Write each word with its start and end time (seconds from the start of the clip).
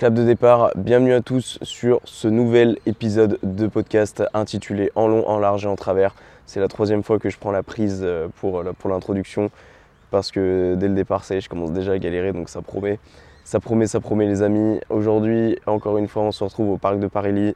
Clap 0.00 0.14
de 0.14 0.24
départ, 0.24 0.70
bienvenue 0.76 1.12
à 1.12 1.20
tous 1.20 1.58
sur 1.60 2.00
ce 2.04 2.26
nouvel 2.26 2.78
épisode 2.86 3.38
de 3.42 3.66
podcast 3.66 4.22
intitulé 4.32 4.90
En 4.94 5.08
long, 5.08 5.28
en 5.28 5.38
large 5.38 5.66
et 5.66 5.68
en 5.68 5.76
travers. 5.76 6.14
C'est 6.46 6.58
la 6.58 6.68
troisième 6.68 7.02
fois 7.02 7.18
que 7.18 7.28
je 7.28 7.36
prends 7.36 7.50
la 7.50 7.62
prise 7.62 8.00
euh, 8.02 8.28
pour, 8.36 8.64
pour 8.78 8.88
l'introduction 8.88 9.50
parce 10.10 10.30
que 10.30 10.74
dès 10.78 10.88
le 10.88 10.94
départ, 10.94 11.24
ça 11.24 11.38
je 11.38 11.50
commence 11.50 11.72
déjà 11.72 11.92
à 11.92 11.98
galérer 11.98 12.32
donc 12.32 12.48
ça 12.48 12.62
promet. 12.62 12.98
Ça 13.44 13.60
promet, 13.60 13.86
ça 13.86 14.00
promet 14.00 14.26
les 14.26 14.40
amis. 14.40 14.80
Aujourd'hui, 14.88 15.58
encore 15.66 15.98
une 15.98 16.08
fois, 16.08 16.22
on 16.22 16.32
se 16.32 16.44
retrouve 16.44 16.70
au 16.70 16.78
parc 16.78 16.98
de 16.98 17.06
Paris 17.06 17.54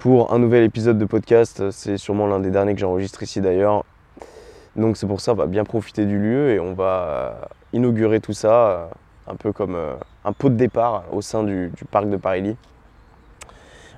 pour 0.00 0.32
un 0.32 0.40
nouvel 0.40 0.64
épisode 0.64 0.98
de 0.98 1.04
podcast. 1.04 1.70
C'est 1.70 1.98
sûrement 1.98 2.26
l'un 2.26 2.40
des 2.40 2.50
derniers 2.50 2.74
que 2.74 2.80
j'enregistre 2.80 3.22
ici 3.22 3.40
d'ailleurs. 3.40 3.84
Donc 4.74 4.96
c'est 4.96 5.06
pour 5.06 5.20
ça, 5.20 5.30
on 5.30 5.36
va 5.36 5.46
bien 5.46 5.62
profiter 5.62 6.04
du 6.04 6.18
lieu 6.18 6.50
et 6.50 6.58
on 6.58 6.74
va 6.74 7.48
inaugurer 7.72 8.18
tout 8.18 8.32
ça 8.32 8.90
un 9.26 9.36
peu 9.36 9.52
comme 9.52 9.74
euh, 9.74 9.94
un 10.24 10.32
pot 10.32 10.48
de 10.48 10.56
départ 10.56 11.04
au 11.12 11.20
sein 11.20 11.42
du, 11.42 11.72
parc 11.90 12.08
de 12.08 12.16
Paris 12.16 12.56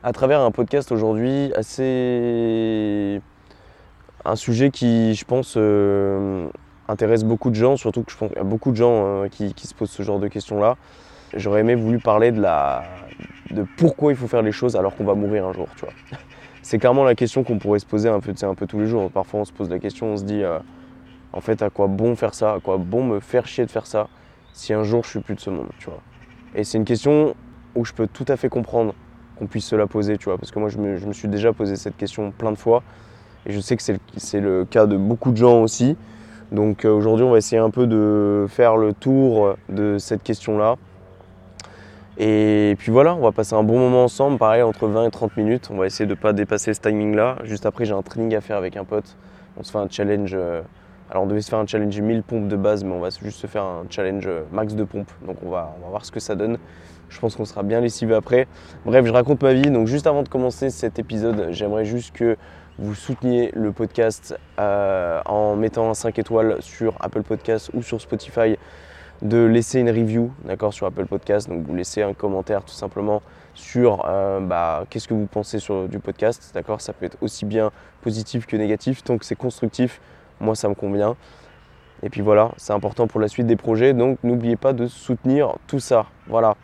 à 0.02 0.12
travers 0.12 0.40
un 0.40 0.50
podcast 0.50 0.92
aujourd'hui 0.92 1.52
assez 1.56 3.20
un 4.24 4.36
sujet 4.36 4.70
qui 4.70 5.14
je 5.14 5.24
pense 5.24 5.54
euh, 5.56 6.48
intéresse 6.88 7.24
beaucoup 7.24 7.50
de 7.50 7.56
gens 7.56 7.76
surtout 7.76 8.02
que 8.02 8.12
je 8.12 8.16
pense 8.16 8.28
qu'il 8.28 8.38
y 8.38 8.40
a 8.40 8.44
beaucoup 8.44 8.70
de 8.70 8.76
gens 8.76 9.24
euh, 9.24 9.28
qui, 9.28 9.52
se 9.56 9.74
posent 9.74 9.90
ce 9.90 10.02
genre 10.02 10.20
de 10.20 10.28
questions 10.28 10.60
là 10.60 10.76
j'aurais 11.34 11.60
aimé 11.60 11.74
voulu 11.74 11.98
parler 11.98 12.30
de 12.30 13.64
pourquoi 13.76 14.12
il 14.12 14.16
faut 14.16 14.28
faire 14.28 14.42
les 14.42 14.52
choses 14.52 14.76
alors 14.76 14.94
qu'on 14.94 15.04
va 15.04 15.14
mourir 15.14 15.46
un 15.46 15.52
jour 15.52 15.68
tu 15.76 15.84
vois. 15.84 15.94
C'est 16.62 16.78
clairement 16.78 17.04
la 17.04 17.14
question 17.14 17.44
qu'on 17.44 17.58
pourrait 17.58 17.78
se 17.78 17.86
poser 17.86 18.08
un 18.08 18.18
peu, 18.18 18.32
un 18.42 18.54
peu 18.56 18.66
tous 18.66 18.80
les 18.80 18.88
jours. 18.88 19.08
Parfois 19.12 19.38
on 19.38 19.44
se 19.44 19.52
pose 19.52 19.70
la 19.70 19.78
question 19.78 20.06
on 20.06 20.16
se 20.16 20.24
dit 20.24 20.42
en 21.32 21.40
fait 21.40 21.62
à 21.62 21.70
quoi 21.70 21.86
bon 21.86 22.16
faire 22.16 22.34
ça 22.34 22.54
à 22.54 22.60
quoi 22.60 22.76
bon 22.76 23.04
me 23.04 23.20
faire 23.20 23.46
chier 23.46 23.64
de 23.64 23.70
faire 23.70 23.86
ça? 23.86 24.08
Si 24.56 24.72
un 24.72 24.84
jour 24.84 25.04
je 25.04 25.10
suis 25.10 25.20
plus 25.20 25.34
de 25.34 25.40
ce 25.40 25.50
monde, 25.50 25.68
tu 25.78 25.90
vois. 25.90 26.00
Et 26.54 26.64
c'est 26.64 26.78
une 26.78 26.86
question 26.86 27.34
où 27.74 27.84
je 27.84 27.92
peux 27.92 28.06
tout 28.06 28.24
à 28.28 28.38
fait 28.38 28.48
comprendre 28.48 28.94
qu'on 29.38 29.46
puisse 29.46 29.66
se 29.66 29.76
la 29.76 29.86
poser, 29.86 30.16
tu 30.16 30.24
vois, 30.24 30.38
parce 30.38 30.50
que 30.50 30.58
moi 30.58 30.70
je 30.70 30.78
me, 30.78 31.12
suis 31.12 31.28
déjà 31.28 31.52
posé 31.52 31.76
cette 31.76 31.96
question 31.98 32.30
plein 32.30 32.52
de 32.52 32.56
fois, 32.56 32.82
et 33.44 33.52
je 33.52 33.60
sais 33.60 33.76
que 33.76 33.82
c'est 33.82 34.40
le, 34.40 34.64
cas 34.64 34.86
de 34.86 34.96
beaucoup 34.96 35.30
de 35.30 35.36
gens 35.36 35.60
aussi. 35.60 35.96
Donc 36.52 36.84
euh, 36.84 36.90
aujourd'hui 36.90 37.26
on 37.26 37.32
va 37.32 37.38
essayer 37.38 37.60
un 37.60 37.68
peu 37.68 37.86
de 37.86 38.46
faire 38.48 38.76
le 38.76 38.94
tour 38.94 39.56
de 39.68 39.98
cette 39.98 40.22
question-là. 40.22 40.76
Et 42.16 42.76
puis 42.78 42.90
voilà, 42.90 43.14
on 43.14 43.20
va 43.20 43.32
passer 43.32 43.54
un 43.54 43.62
bon 43.62 43.78
moment 43.78 44.04
ensemble, 44.04 44.38
pareil 44.38 44.62
entre 44.62 44.86
20 44.86 45.06
et 45.06 45.10
30 45.10 45.36
minutes. 45.36 45.68
On 45.70 45.76
va 45.76 45.84
essayer 45.84 46.06
de 46.06 46.14
ne 46.14 46.18
pas 46.18 46.32
dépasser 46.32 46.72
ce 46.72 46.80
timing-là. 46.80 47.36
Juste 47.44 47.66
après 47.66 47.84
j'ai 47.84 47.92
un 47.92 48.00
training 48.00 48.34
à 48.34 48.40
faire 48.40 48.56
avec 48.56 48.78
un 48.78 48.84
pote. 48.84 49.16
On 49.58 49.62
se 49.62 49.70
fait 49.70 49.78
un 49.78 49.88
challenge 49.90 50.32
euh, 50.32 50.62
alors 51.10 51.24
on 51.24 51.26
devait 51.26 51.40
se 51.40 51.50
faire 51.50 51.58
un 51.58 51.66
challenge 51.66 52.00
1000 52.00 52.22
pompes 52.22 52.48
de 52.48 52.56
base, 52.56 52.84
mais 52.84 52.92
on 52.92 53.00
va 53.00 53.10
juste 53.10 53.38
se 53.38 53.46
faire 53.46 53.62
un 53.62 53.84
challenge 53.88 54.28
max 54.52 54.74
de 54.74 54.84
pompes. 54.84 55.10
Donc 55.26 55.36
on 55.44 55.50
va, 55.50 55.76
voir 55.88 56.04
ce 56.04 56.10
que 56.10 56.20
ça 56.20 56.34
donne. 56.34 56.58
Je 57.08 57.20
pense 57.20 57.36
qu'on 57.36 57.44
sera 57.44 57.62
bien 57.62 57.80
lessivé 57.80 58.14
après. 58.14 58.48
Bref, 58.84 59.06
je 59.06 59.12
raconte 59.12 59.42
ma 59.42 59.52
vie. 59.52 59.70
Donc 59.70 59.86
juste 59.86 60.06
avant 60.06 60.22
de 60.22 60.28
commencer 60.28 60.70
cet 60.70 60.98
épisode, 60.98 61.48
j'aimerais 61.50 61.84
juste 61.84 62.14
que 62.14 62.36
vous 62.78 62.94
souteniez 62.94 63.52
le 63.54 63.72
podcast 63.72 64.38
euh, 64.58 65.20
en 65.24 65.56
mettant 65.56 65.88
un 65.88 65.94
5 65.94 66.18
étoiles 66.18 66.56
sur 66.60 66.94
Apple 67.00 67.22
Podcast 67.22 67.70
ou 67.72 67.82
sur 67.82 68.00
Spotify, 68.00 68.56
de 69.22 69.44
laisser 69.44 69.80
une 69.80 69.88
review 69.88 70.30
d'accord, 70.44 70.74
sur 70.74 70.86
Apple 70.86 71.06
Podcast. 71.06 71.48
Donc 71.48 71.64
vous 71.64 71.74
laissez 71.74 72.02
un 72.02 72.12
commentaire 72.12 72.64
tout 72.64 72.74
simplement 72.74 73.22
sur 73.54 74.04
euh, 74.06 74.40
bah, 74.40 74.84
qu'est-ce 74.90 75.08
que 75.08 75.14
vous 75.14 75.26
pensez 75.26 75.58
du 75.88 75.98
podcast. 75.98 76.50
D'accord, 76.52 76.80
ça 76.80 76.92
peut 76.92 77.06
être 77.06 77.16
aussi 77.22 77.46
bien 77.46 77.70
positif 78.02 78.46
que 78.46 78.56
négatif. 78.56 79.02
Tant 79.02 79.16
que 79.16 79.24
c'est 79.24 79.36
constructif, 79.36 80.00
moi, 80.40 80.54
ça 80.54 80.68
me 80.68 80.74
convient. 80.74 81.16
Et 82.02 82.10
puis 82.10 82.20
voilà, 82.20 82.52
c'est 82.56 82.72
important 82.72 83.06
pour 83.06 83.20
la 83.20 83.28
suite 83.28 83.46
des 83.46 83.56
projets. 83.56 83.92
Donc 83.92 84.18
n'oubliez 84.22 84.56
pas 84.56 84.72
de 84.72 84.86
soutenir 84.86 85.54
tout 85.66 85.80
ça. 85.80 86.06
Voilà. 86.26 86.56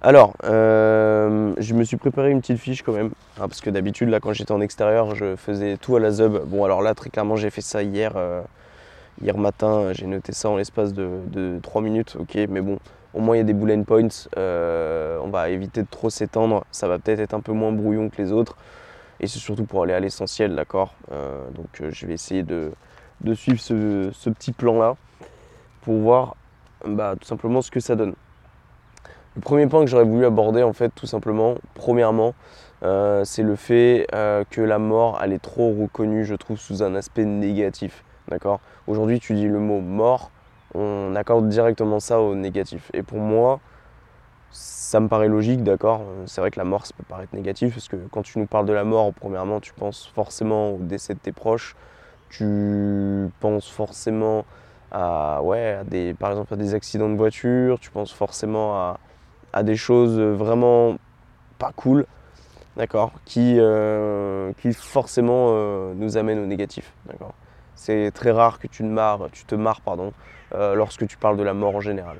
Alors, 0.00 0.34
euh, 0.44 1.54
je 1.58 1.74
me 1.74 1.82
suis 1.82 1.96
préparé 1.96 2.30
une 2.30 2.40
petite 2.40 2.58
fiche 2.58 2.82
quand 2.82 2.92
même. 2.92 3.10
Hein, 3.36 3.48
parce 3.48 3.60
que 3.60 3.70
d'habitude, 3.70 4.08
là, 4.08 4.20
quand 4.20 4.32
j'étais 4.32 4.52
en 4.52 4.60
extérieur, 4.60 5.14
je 5.16 5.34
faisais 5.34 5.76
tout 5.76 5.96
à 5.96 6.00
la 6.00 6.10
ZUB. 6.10 6.44
Bon, 6.46 6.64
alors 6.64 6.82
là, 6.82 6.94
très 6.94 7.10
clairement, 7.10 7.36
j'ai 7.36 7.50
fait 7.50 7.60
ça 7.60 7.82
hier. 7.82 8.12
Euh, 8.16 8.42
hier 9.20 9.36
matin, 9.36 9.92
j'ai 9.92 10.06
noté 10.06 10.32
ça 10.32 10.50
en 10.50 10.56
l'espace 10.56 10.92
de, 10.92 11.08
de, 11.26 11.58
3 11.62 11.82
minutes. 11.82 12.16
Ok, 12.18 12.36
mais 12.48 12.60
bon, 12.60 12.78
au 13.14 13.20
moins 13.20 13.34
il 13.36 13.38
y 13.38 13.42
a 13.42 13.44
des 13.44 13.54
bullet 13.54 13.76
points. 13.78 14.08
Euh, 14.36 15.18
on 15.22 15.28
va 15.30 15.48
éviter 15.50 15.82
de 15.82 15.88
trop 15.90 16.10
s'étendre. 16.10 16.64
Ça 16.70 16.86
va 16.86 16.98
peut-être 17.00 17.20
être 17.20 17.34
un 17.34 17.40
peu 17.40 17.52
moins 17.52 17.72
brouillon 17.72 18.08
que 18.08 18.22
les 18.22 18.32
autres. 18.32 18.56
Et 19.20 19.26
c'est 19.26 19.38
surtout 19.38 19.64
pour 19.64 19.82
aller 19.82 19.94
à 19.94 20.00
l'essentiel, 20.00 20.54
d'accord 20.54 20.94
euh, 21.12 21.48
Donc 21.50 21.66
euh, 21.80 21.90
je 21.92 22.06
vais 22.06 22.14
essayer 22.14 22.42
de, 22.42 22.72
suivre 23.34 23.60
ce, 23.60 24.30
petit 24.30 24.52
plan-là 24.52 24.96
pour 25.82 25.94
voir 25.94 26.36
bah, 26.86 27.14
tout 27.20 27.26
simplement 27.26 27.62
ce 27.62 27.70
que 27.70 27.80
ça 27.80 27.96
donne. 27.96 28.14
Le 29.34 29.40
premier 29.40 29.66
point 29.66 29.84
que 29.84 29.90
j'aurais 29.90 30.04
voulu 30.04 30.24
aborder, 30.24 30.62
en 30.62 30.72
fait, 30.72 30.90
tout 30.94 31.06
simplement, 31.06 31.56
premièrement, 31.74 32.34
euh, 32.82 33.24
c'est 33.24 33.42
le 33.42 33.56
fait 33.56 34.06
que 34.10 34.60
la 34.60 34.78
mort, 34.78 35.20
elle 35.22 35.32
est 35.32 35.42
trop 35.42 35.72
reconnue, 35.74 36.24
je 36.24 36.34
trouve, 36.34 36.58
sous 36.58 36.82
un 36.82 36.94
aspect 36.94 37.24
négatif. 37.24 38.04
D'accord 38.28 38.60
Aujourd'hui, 38.86 39.20
tu 39.20 39.34
dis 39.34 39.46
le 39.46 39.58
mot 39.58 39.80
mort, 39.80 40.30
on 40.74 41.14
accorde 41.16 41.48
directement 41.48 42.00
ça 42.00 42.20
au 42.20 42.34
négatif. 42.34 42.90
Et 42.94 43.02
pour 43.02 43.18
moi, 43.18 43.60
ça 44.50 45.00
me 45.00 45.08
paraît 45.08 45.28
logique, 45.28 45.62
d'accord. 45.62 46.02
C'est 46.26 46.40
vrai 46.40 46.50
que 46.50 46.58
la 46.58 46.64
mort, 46.64 46.86
ça 46.86 46.94
peut 46.96 47.04
paraître 47.04 47.34
négatif, 47.34 47.74
parce 47.74 47.88
que 47.88 47.96
quand 48.10 48.22
tu 48.22 48.38
nous 48.38 48.46
parles 48.46 48.66
de 48.66 48.72
la 48.72 48.84
mort, 48.84 49.12
premièrement, 49.12 49.60
tu 49.60 49.72
penses 49.72 50.10
forcément 50.14 50.72
au 50.72 50.78
décès 50.78 51.14
de 51.14 51.18
tes 51.18 51.32
proches, 51.32 51.76
tu 52.30 53.28
penses 53.40 53.68
forcément 53.68 54.44
à, 54.90 55.42
ouais, 55.42 55.80
des, 55.86 56.14
par 56.14 56.30
exemple, 56.30 56.54
à 56.54 56.56
des 56.56 56.74
accidents 56.74 57.08
de 57.08 57.16
voiture, 57.16 57.78
tu 57.78 57.90
penses 57.90 58.12
forcément 58.12 58.96
à, 59.52 59.62
des 59.62 59.76
choses 59.76 60.20
vraiment 60.20 60.96
pas 61.58 61.72
cool, 61.74 62.06
d'accord, 62.76 63.12
qui, 63.24 63.56
euh, 63.58 64.52
forcément 64.74 65.48
euh, 65.50 65.94
nous 65.94 66.16
amènent 66.16 66.38
au 66.38 66.46
négatif, 66.46 66.92
d'accord. 67.06 67.34
C'est 67.74 68.10
très 68.12 68.30
rare 68.30 68.58
que 68.58 68.66
tu, 68.66 68.82
te 68.82 69.54
marres, 69.54 69.80
pardon, 69.82 70.12
euh, 70.54 70.74
lorsque 70.74 71.06
tu 71.06 71.16
parles 71.16 71.36
de 71.36 71.42
la 71.42 71.54
mort 71.54 71.76
en 71.76 71.80
général. 71.80 72.16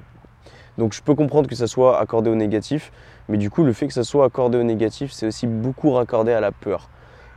Donc 0.78 0.92
je 0.92 1.02
peux 1.02 1.14
comprendre 1.14 1.48
que 1.48 1.56
ça 1.56 1.66
soit 1.66 1.98
accordé 2.00 2.30
au 2.30 2.36
négatif, 2.36 2.92
mais 3.28 3.36
du 3.36 3.50
coup 3.50 3.64
le 3.64 3.72
fait 3.72 3.88
que 3.88 3.92
ça 3.92 4.04
soit 4.04 4.24
accordé 4.24 4.58
au 4.58 4.62
négatif, 4.62 5.10
c'est 5.12 5.26
aussi 5.26 5.46
beaucoup 5.46 5.90
raccordé 5.90 6.32
à 6.32 6.40
la 6.40 6.52
peur. 6.52 6.88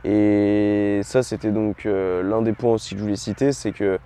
Et 0.04 1.00
ça 1.02 1.22
c'était 1.22 1.50
donc 1.50 1.86
euh, 1.86 2.22
l'un 2.22 2.42
des 2.42 2.52
points 2.52 2.72
aussi 2.72 2.94
que 2.94 2.98
je 2.98 3.04
voulais 3.04 3.16
citer, 3.16 3.52
c'est 3.52 3.72
que 3.72 3.98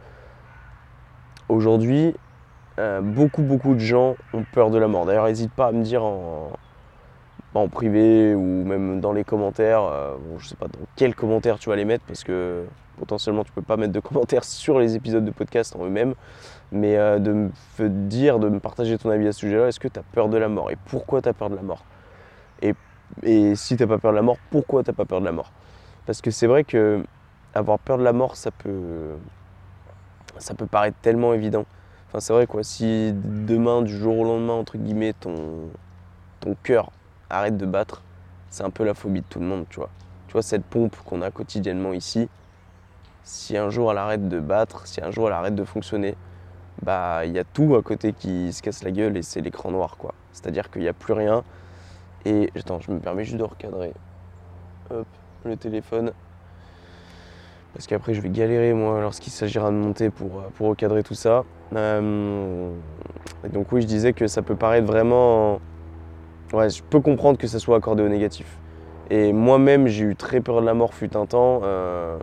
aujourd'hui 1.48 2.14
euh, 2.78 3.00
beaucoup 3.00 3.42
beaucoup 3.42 3.74
de 3.74 3.80
gens 3.80 4.16
ont 4.32 4.44
peur 4.52 4.70
de 4.70 4.78
la 4.78 4.88
mort. 4.88 5.04
D'ailleurs 5.06 5.26
n'hésite 5.26 5.52
pas 5.52 5.66
à 5.68 5.72
me 5.72 5.82
dire 5.82 6.02
en, 6.02 6.52
en, 7.54 7.68
privé 7.68 8.34
ou 8.34 8.64
même 8.64 9.00
dans 9.00 9.12
les 9.12 9.24
commentaires, 9.24 9.82
euh, 9.82 10.16
bon, 10.18 10.38
je 10.38 10.48
sais 10.48 10.56
pas 10.56 10.68
dans 10.68 10.80
quels 10.96 11.14
commentaires 11.14 11.58
tu 11.58 11.68
vas 11.68 11.76
les 11.76 11.84
mettre 11.84 12.04
parce 12.06 12.24
que 12.24 12.64
potentiellement 12.96 13.44
tu 13.44 13.52
peux 13.52 13.62
pas 13.62 13.76
mettre 13.76 13.92
de 13.92 14.00
commentaires 14.06 14.44
sur 14.44 14.78
les 14.78 14.96
épisodes 14.96 15.24
de 15.24 15.30
podcast 15.30 15.76
en 15.76 15.84
eux-mêmes, 15.84 16.14
mais 16.72 16.96
euh, 16.96 17.18
de 17.18 17.32
me 17.32 17.50
dire, 17.80 18.38
de 18.38 18.48
me 18.48 18.60
partager 18.60 18.98
ton 18.98 19.10
avis 19.10 19.28
à 19.28 19.32
ce 19.32 19.40
sujet-là, 19.40 19.68
est-ce 19.68 19.80
que 19.80 19.88
tu 19.88 19.98
as 19.98 20.02
peur 20.02 20.28
de 20.28 20.36
la 20.36 20.48
mort 20.48 20.70
et 20.70 20.76
pourquoi 20.86 21.22
tu 21.22 21.28
as 21.28 21.32
peur 21.32 21.50
de 21.50 21.56
la 21.56 21.62
mort? 21.62 21.84
Et, 22.62 22.74
et, 23.22 23.54
si 23.54 23.76
tu 23.76 23.82
n'as 23.82 23.88
pas 23.88 23.98
peur 23.98 24.12
de 24.12 24.16
la 24.16 24.22
mort, 24.22 24.38
pourquoi 24.50 24.82
tu 24.82 24.90
n'as 24.90 24.94
pas 24.94 25.04
peur 25.04 25.20
de 25.20 25.26
la 25.26 25.32
mort? 25.32 25.52
Parce 26.06 26.20
que 26.20 26.30
c'est 26.30 26.46
vrai 26.46 26.64
que 26.64 27.02
avoir 27.54 27.78
peur 27.78 27.98
de 27.98 28.04
la 28.04 28.12
mort, 28.12 28.36
ça 28.36 28.50
peut, 28.50 29.16
ça 30.38 30.54
peut 30.54 30.66
paraître 30.66 30.98
tellement 31.02 31.34
évident. 31.34 31.64
Enfin, 32.08 32.20
c'est 32.20 32.32
vrai 32.32 32.46
quoi, 32.46 32.62
si 32.62 33.12
demain, 33.14 33.82
du 33.82 33.96
jour 33.96 34.18
au 34.18 34.24
lendemain, 34.24 34.52
entre 34.52 34.78
guillemets, 34.78 35.12
ton, 35.12 35.68
ton 36.40 36.56
cœur 36.62 36.90
arrête 37.30 37.56
de 37.56 37.66
battre, 37.66 38.02
c'est 38.50 38.62
un 38.62 38.70
peu 38.70 38.84
la 38.84 38.94
phobie 38.94 39.20
de 39.20 39.26
tout 39.28 39.40
le 39.40 39.46
monde, 39.46 39.66
tu 39.68 39.76
vois. 39.76 39.90
Tu 40.28 40.32
vois, 40.32 40.42
cette 40.42 40.64
pompe 40.64 40.96
qu'on 41.04 41.22
a 41.22 41.30
quotidiennement 41.30 41.92
ici, 41.92 42.28
si 43.26 43.56
un 43.56 43.70
jour 43.70 43.90
elle 43.90 43.98
arrête 43.98 44.28
de 44.28 44.38
battre, 44.38 44.86
si 44.86 45.02
un 45.02 45.10
jour 45.10 45.26
elle 45.26 45.34
arrête 45.34 45.56
de 45.56 45.64
fonctionner, 45.64 46.14
bah 46.82 47.26
il 47.26 47.32
y 47.32 47.38
a 47.40 47.44
tout 47.44 47.74
à 47.74 47.82
côté 47.82 48.12
qui 48.12 48.52
se 48.52 48.62
casse 48.62 48.84
la 48.84 48.92
gueule 48.92 49.16
et 49.16 49.22
c'est 49.22 49.40
l'écran 49.40 49.72
noir 49.72 49.96
quoi. 49.98 50.14
C'est-à-dire 50.32 50.70
qu'il 50.70 50.82
n'y 50.82 50.88
a 50.88 50.92
plus 50.92 51.12
rien. 51.12 51.42
Et 52.24 52.50
attends, 52.56 52.80
je 52.80 52.90
me 52.92 53.00
permets 53.00 53.24
juste 53.24 53.38
de 53.38 53.42
recadrer 53.42 53.92
hop, 54.90 55.06
le 55.44 55.56
téléphone. 55.56 56.12
Parce 57.74 57.88
qu'après 57.88 58.14
je 58.14 58.20
vais 58.20 58.30
galérer 58.30 58.72
moi 58.74 59.00
lorsqu'il 59.00 59.32
s'agira 59.32 59.70
de 59.70 59.76
monter 59.76 60.10
pour, 60.10 60.38
euh, 60.38 60.48
pour 60.54 60.68
recadrer 60.68 61.02
tout 61.02 61.14
ça. 61.14 61.44
Euh, 61.74 62.70
donc 63.52 63.72
oui 63.72 63.82
je 63.82 63.88
disais 63.88 64.12
que 64.12 64.28
ça 64.28 64.40
peut 64.42 64.56
paraître 64.56 64.86
vraiment 64.86 65.60
ouais, 66.52 66.70
je 66.70 66.80
peux 66.80 67.00
comprendre 67.00 67.38
que 67.38 67.48
ça 67.48 67.58
soit 67.58 67.76
accordé 67.76 68.04
au 68.04 68.08
négatif. 68.08 68.56
Et 69.10 69.32
moi-même, 69.32 69.86
j'ai 69.88 70.04
eu 70.04 70.16
très 70.16 70.40
peur 70.40 70.60
de 70.60 70.66
la 70.66 70.74
mort 70.74 70.94
fut 70.94 71.16
un 71.16 71.26
temps. 71.26 71.60
euh, 71.64 72.18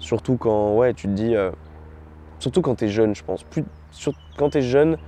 surtout 0.00 0.38
quand, 0.38 0.76
ouais, 0.76 0.94
tu 0.94 1.08
te 1.08 1.12
dis. 1.12 1.36
euh, 1.36 1.52
surtout 2.38 2.62
quand 2.62 2.76
t'es 2.76 2.88
jeune, 2.88 3.14
je 3.14 3.22
pense. 3.22 3.44
Plus, 3.44 3.64
sur- 3.90 4.14
quand 4.36 4.50
t'es 4.50 4.62
jeune, 4.62 4.98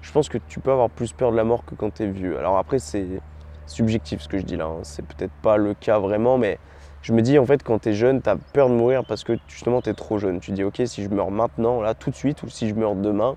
je 0.00 0.10
pense 0.12 0.28
que 0.28 0.38
tu 0.38 0.60
peux 0.60 0.72
avoir 0.72 0.90
plus 0.90 1.12
peur 1.12 1.30
de 1.32 1.36
la 1.36 1.44
mort 1.44 1.64
que 1.64 1.74
quand 1.74 1.90
t'es 1.92 2.06
vieux. 2.08 2.38
Alors 2.38 2.58
après, 2.58 2.78
c'est 2.78 3.22
subjectif 3.66 4.22
ce 4.22 4.28
que 4.28 4.38
je 4.38 4.44
dis 4.44 4.56
là. 4.56 4.66
hein. 4.66 4.80
C'est 4.84 5.06
peut-être 5.06 5.34
pas 5.42 5.56
le 5.56 5.74
cas 5.74 5.98
vraiment, 5.98 6.38
mais 6.38 6.58
je 7.02 7.12
me 7.12 7.22
dis 7.22 7.38
en 7.38 7.46
fait, 7.46 7.62
quand 7.62 7.78
t'es 7.80 7.94
jeune, 7.94 8.22
t'as 8.22 8.36
peur 8.52 8.68
de 8.68 8.74
mourir 8.74 9.04
parce 9.04 9.24
que 9.24 9.38
justement 9.48 9.80
t'es 9.82 9.94
trop 9.94 10.18
jeune. 10.18 10.40
Tu 10.40 10.52
dis, 10.52 10.64
ok, 10.64 10.82
si 10.86 11.02
je 11.04 11.08
meurs 11.10 11.30
maintenant, 11.30 11.80
là, 11.82 11.94
tout 11.94 12.10
de 12.10 12.16
suite, 12.16 12.42
ou 12.42 12.48
si 12.48 12.68
je 12.68 12.74
meurs 12.74 12.96
demain, 12.96 13.36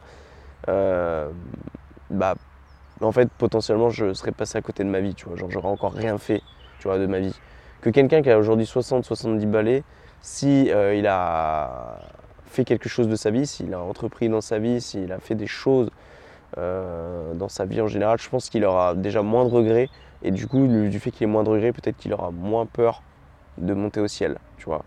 euh, 0.69 1.31
bah, 2.09 2.35
en 3.01 3.11
fait, 3.11 3.29
potentiellement, 3.37 3.89
je 3.89 4.13
serais 4.13 4.31
passé 4.31 4.57
à 4.57 4.61
côté 4.61 4.83
de 4.83 4.89
ma 4.89 5.01
vie, 5.01 5.15
tu 5.15 5.25
vois. 5.27 5.35
Genre, 5.37 5.51
j'aurais 5.51 5.67
encore 5.69 5.93
rien 5.93 6.17
fait, 6.17 6.43
tu 6.79 6.87
vois, 6.87 6.97
de 6.99 7.07
ma 7.07 7.19
vie. 7.19 7.41
Que 7.81 7.89
quelqu'un 7.89 8.21
qui 8.21 8.29
a 8.31 8.39
aujourd'hui 8.39 8.65
60, 8.65 9.05
70 9.05 9.45
balais, 9.47 9.83
si 10.25 10.71
euh, 10.71 10.95
il 10.95 11.05
a 11.05 11.99
fait 12.47 12.65
quelque 12.65 12.89
chose 12.89 13.07
de 13.07 13.15
sa 13.15 13.29
vie, 13.29 13.45
s'il 13.45 13.71
a 13.75 13.79
entrepris 13.79 14.27
dans 14.27 14.41
sa 14.41 14.57
vie, 14.57 14.81
s'il 14.81 15.11
a 15.11 15.19
fait 15.19 15.35
des 15.35 15.45
choses 15.45 15.91
euh, 16.57 17.35
dans 17.35 17.47
sa 17.47 17.65
vie 17.65 17.79
en 17.79 17.87
général, 17.87 18.17
je 18.19 18.27
pense 18.27 18.49
qu'il 18.49 18.65
aura 18.65 18.95
déjà 18.95 19.21
moins 19.21 19.45
de 19.45 19.51
regrets. 19.51 19.87
Et 20.23 20.31
du 20.31 20.47
coup, 20.47 20.65
du 20.65 20.99
fait 20.99 21.11
qu'il 21.11 21.25
ait 21.25 21.31
moins 21.31 21.43
de 21.43 21.49
regrets, 21.49 21.71
peut-être 21.71 21.97
qu'il 21.97 22.11
aura 22.11 22.31
moins 22.31 22.65
peur 22.65 23.03
de 23.59 23.71
monter 23.75 23.99
au 23.99 24.07
ciel, 24.07 24.39
tu 24.57 24.65
vois. 24.65 24.83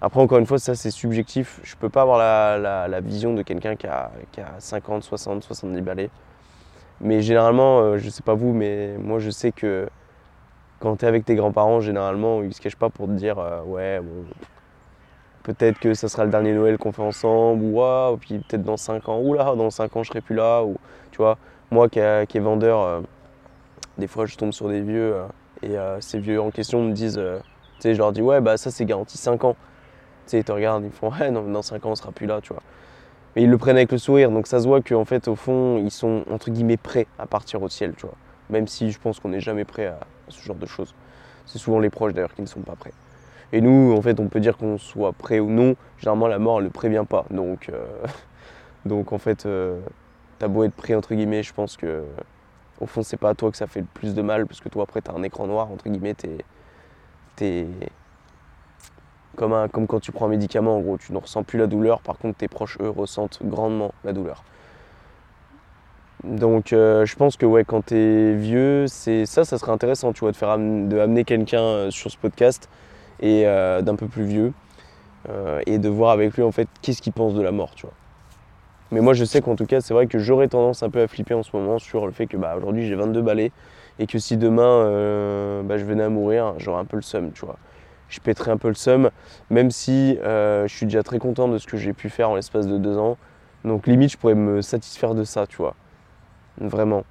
Après, 0.00 0.20
encore 0.20 0.38
une 0.38 0.46
fois, 0.46 0.58
ça 0.58 0.74
c'est 0.74 0.90
subjectif. 0.90 1.60
Je 1.62 1.76
peux 1.76 1.90
pas 1.90 2.00
avoir 2.00 2.16
la, 2.18 3.00
vision 3.02 3.34
de 3.34 3.42
quelqu'un 3.42 3.76
qui 3.76 3.86
a, 3.86 4.12
qui 4.32 4.40
a 4.40 4.54
50, 4.60 5.02
60, 5.02 5.44
70 5.44 5.82
balais. 5.82 6.08
Mais 7.02 7.20
généralement, 7.20 7.80
euh, 7.80 7.98
je 7.98 8.08
sais 8.08 8.22
pas 8.22 8.34
vous, 8.34 8.54
mais 8.54 8.96
moi 8.96 9.18
je 9.18 9.28
sais 9.28 9.52
que 9.52 9.86
quand 10.80 10.96
tu 10.96 11.04
es 11.04 11.08
avec 11.08 11.26
tes 11.26 11.34
grands-parents, 11.34 11.80
généralement, 11.80 12.42
ils 12.42 12.54
se 12.54 12.62
cachent 12.62 12.76
pas 12.76 12.88
pour 12.88 13.08
te 13.08 13.12
dire 13.12 13.38
euh, 13.38 13.62
ouais, 13.62 14.00
bon, 14.00 14.24
peut-être 15.44 15.78
que 15.78 15.94
ça 15.94 16.08
sera 16.08 16.24
le 16.24 16.30
dernier 16.30 16.52
Noël 16.52 16.76
qu'on 16.78 16.92
fait 16.92 17.02
ensemble, 17.02 17.62
ou 17.62 17.80
ah, 17.82 18.12
ou 18.12 18.16
puis 18.16 18.38
peut-être 18.40 18.64
dans 18.64 18.76
5 18.76 19.08
ans, 19.08 19.20
ou 19.20 19.34
là, 19.34 19.54
dans 19.54 19.70
5 19.70 19.96
ans 19.96 20.02
je 20.02 20.08
serai 20.08 20.20
plus 20.20 20.34
là, 20.34 20.64
ou 20.64 20.76
tu 21.12 21.18
vois, 21.18 21.38
moi 21.70 21.88
qui, 21.88 22.00
qui 22.28 22.38
est 22.38 22.40
vendeur, 22.40 22.80
euh, 22.80 23.00
des 23.98 24.08
fois 24.08 24.26
je 24.26 24.36
tombe 24.36 24.52
sur 24.52 24.68
des 24.68 24.80
vieux, 24.80 25.14
euh, 25.14 25.26
et 25.62 25.78
euh, 25.78 26.00
ces 26.00 26.18
vieux 26.18 26.40
en 26.40 26.50
question 26.50 26.82
me 26.82 26.92
disent, 26.92 27.18
euh, 27.18 27.38
tu 27.76 27.82
sais, 27.82 27.94
je 27.94 27.98
leur 27.98 28.12
dis 28.12 28.22
ouais, 28.22 28.40
bah 28.40 28.56
ça 28.56 28.70
c'est 28.70 28.84
garanti 28.84 29.18
5 29.18 29.44
ans. 29.44 29.56
Tu 30.26 30.30
sais, 30.30 30.38
ils 30.40 30.44
te 30.44 30.52
regardent, 30.52 30.84
ils 30.84 30.90
font 30.90 31.10
ouais, 31.12 31.30
non, 31.30 31.42
dans 31.42 31.62
5 31.62 31.84
ans 31.86 31.90
on 31.90 31.94
sera 31.94 32.12
plus 32.12 32.26
là, 32.26 32.40
tu 32.42 32.52
vois. 32.52 32.62
Mais 33.36 33.42
ils 33.42 33.50
le 33.50 33.58
prennent 33.58 33.76
avec 33.76 33.92
le 33.92 33.98
sourire, 33.98 34.30
donc 34.30 34.46
ça 34.46 34.60
se 34.60 34.66
voit 34.66 34.80
qu'en 34.80 35.04
fait, 35.04 35.28
au 35.28 35.34
fond, 35.36 35.78
ils 35.78 35.90
sont 35.90 36.24
entre 36.30 36.50
guillemets 36.50 36.76
prêts 36.76 37.06
à 37.18 37.26
partir 37.26 37.62
au 37.62 37.68
ciel, 37.68 37.94
tu 37.96 38.06
vois. 38.06 38.14
Même 38.50 38.68
si 38.68 38.90
je 38.90 38.98
pense 38.98 39.20
qu'on 39.20 39.30
n'est 39.30 39.40
jamais 39.40 39.64
prêt 39.64 39.86
à 39.86 39.98
ce 40.28 40.42
genre 40.42 40.56
de 40.56 40.66
choses. 40.66 40.94
C'est 41.46 41.58
souvent 41.58 41.78
les 41.78 41.90
proches 41.90 42.14
d'ailleurs 42.14 42.34
qui 42.34 42.42
ne 42.42 42.46
sont 42.46 42.60
pas 42.60 42.76
prêts. 42.76 42.92
Et 43.52 43.60
nous, 43.60 43.94
en 43.96 44.02
fait, 44.02 44.20
on 44.20 44.28
peut 44.28 44.40
dire 44.40 44.56
qu'on 44.56 44.78
soit 44.78 45.12
prêt 45.12 45.40
ou 45.40 45.50
non. 45.50 45.76
Généralement, 45.98 46.28
la 46.28 46.38
mort, 46.38 46.58
elle 46.58 46.64
ne 46.64 46.70
prévient 46.70 47.04
pas. 47.08 47.24
Donc, 47.30 47.70
euh, 47.70 47.86
en 49.10 49.18
fait, 49.18 49.46
euh, 49.46 49.80
t'as 50.38 50.48
beau 50.48 50.64
être 50.64 50.74
prêt, 50.74 50.94
entre 50.94 51.14
guillemets, 51.14 51.42
je 51.42 51.54
pense 51.54 51.76
que 51.76 52.04
au 52.80 52.86
fond, 52.86 53.02
c'est 53.02 53.16
pas 53.16 53.30
à 53.30 53.34
toi 53.34 53.50
que 53.50 53.56
ça 53.56 53.66
fait 53.66 53.80
le 53.80 53.86
plus 53.94 54.14
de 54.14 54.22
mal, 54.22 54.46
parce 54.46 54.60
que 54.60 54.68
toi, 54.68 54.82
après, 54.84 55.00
t'as 55.00 55.12
un 55.14 55.22
écran 55.22 55.46
noir, 55.46 55.70
entre 55.70 55.88
guillemets, 55.88 56.14
t'es. 56.14 56.38
t'es 57.36 57.66
comme, 59.36 59.52
un- 59.52 59.68
comme 59.68 59.86
quand 59.86 60.00
tu 60.00 60.12
prends 60.12 60.26
un 60.26 60.28
médicament, 60.28 60.76
en 60.76 60.80
gros, 60.80 60.96
tu 60.98 61.12
ne 61.12 61.18
ressens 61.18 61.42
plus 61.44 61.58
la 61.58 61.66
douleur, 61.66 62.00
par 62.00 62.18
contre, 62.18 62.38
tes 62.38 62.48
proches, 62.48 62.78
eux, 62.80 62.88
ressentent 62.90 63.40
grandement 63.44 63.92
la 64.04 64.12
douleur. 64.12 64.44
Donc, 66.22 66.72
euh, 66.72 67.04
je 67.04 67.16
pense 67.16 67.36
que 67.36 67.44
ouais, 67.44 67.64
quand 67.64 67.82
t'es 67.86 68.34
vieux, 68.34 68.86
c'est 68.86 69.26
ça, 69.26 69.44
ça 69.44 69.58
serait 69.58 69.72
intéressant, 69.72 70.12
tu 70.12 70.20
vois, 70.20 70.32
de 70.32 70.36
faire 70.36 70.56
de 70.58 70.98
amener 70.98 71.24
quelqu'un 71.24 71.90
sur 71.90 72.10
ce 72.10 72.16
podcast 72.16 72.68
et 73.20 73.46
euh, 73.46 73.82
d'un 73.82 73.96
peu 73.96 74.06
plus 74.06 74.24
vieux 74.24 74.52
euh, 75.28 75.60
et 75.66 75.78
de 75.78 75.88
voir 75.88 76.10
avec 76.10 76.34
lui 76.34 76.42
en 76.42 76.52
fait 76.52 76.68
qu'est-ce 76.82 77.02
qu'il 77.02 77.12
pense 77.12 77.34
de 77.34 77.42
la 77.42 77.52
mort, 77.52 77.74
tu 77.74 77.86
vois. 77.86 77.94
Mais 78.90 79.00
moi, 79.00 79.14
je 79.14 79.24
sais 79.24 79.40
qu'en 79.40 79.56
tout 79.56 79.66
cas, 79.66 79.80
c'est 79.80 79.94
vrai 79.94 80.06
que 80.06 80.18
j'aurais 80.18 80.48
tendance 80.48 80.82
un 80.82 80.90
peu 80.90 81.02
à 81.02 81.08
flipper 81.08 81.34
en 81.34 81.42
ce 81.42 81.56
moment 81.56 81.78
sur 81.78 82.06
le 82.06 82.12
fait 82.12 82.26
que 82.26 82.36
bah, 82.36 82.54
aujourd'hui 82.56 82.86
j'ai 82.86 82.94
22 82.94 83.22
balais 83.22 83.50
et 83.98 84.06
que 84.06 84.18
si 84.18 84.36
demain 84.36 84.62
euh, 84.62 85.62
bah, 85.62 85.78
je 85.78 85.84
venais 85.84 86.04
à 86.04 86.08
mourir, 86.08 86.54
j'aurais 86.58 86.80
un 86.80 86.84
peu 86.84 86.96
le 86.96 87.02
seum, 87.02 87.32
tu 87.32 87.44
vois. 87.44 87.56
Je 88.08 88.20
pèterais 88.20 88.50
un 88.50 88.58
peu 88.58 88.68
le 88.68 88.74
seum, 88.74 89.10
même 89.50 89.70
si 89.70 90.18
je 90.22 90.66
suis 90.68 90.86
déjà 90.86 91.02
très 91.02 91.18
content 91.18 91.48
de 91.48 91.58
ce 91.58 91.66
que 91.66 91.76
j'ai 91.76 91.92
pu 91.92 92.10
faire 92.10 92.30
en 92.30 92.36
l'espace 92.36 92.66
de 92.66 92.78
deux 92.78 92.96
ans. 92.98 93.16
Donc 93.64 93.86
limite, 93.86 94.12
je 94.12 94.18
pourrais 94.18 94.34
me 94.34 94.60
satisfaire 94.60 95.14
de 95.14 95.24
ça, 95.24 95.46
tu 95.46 95.56
vois. 95.56 95.74
Vraiment. 96.58 97.04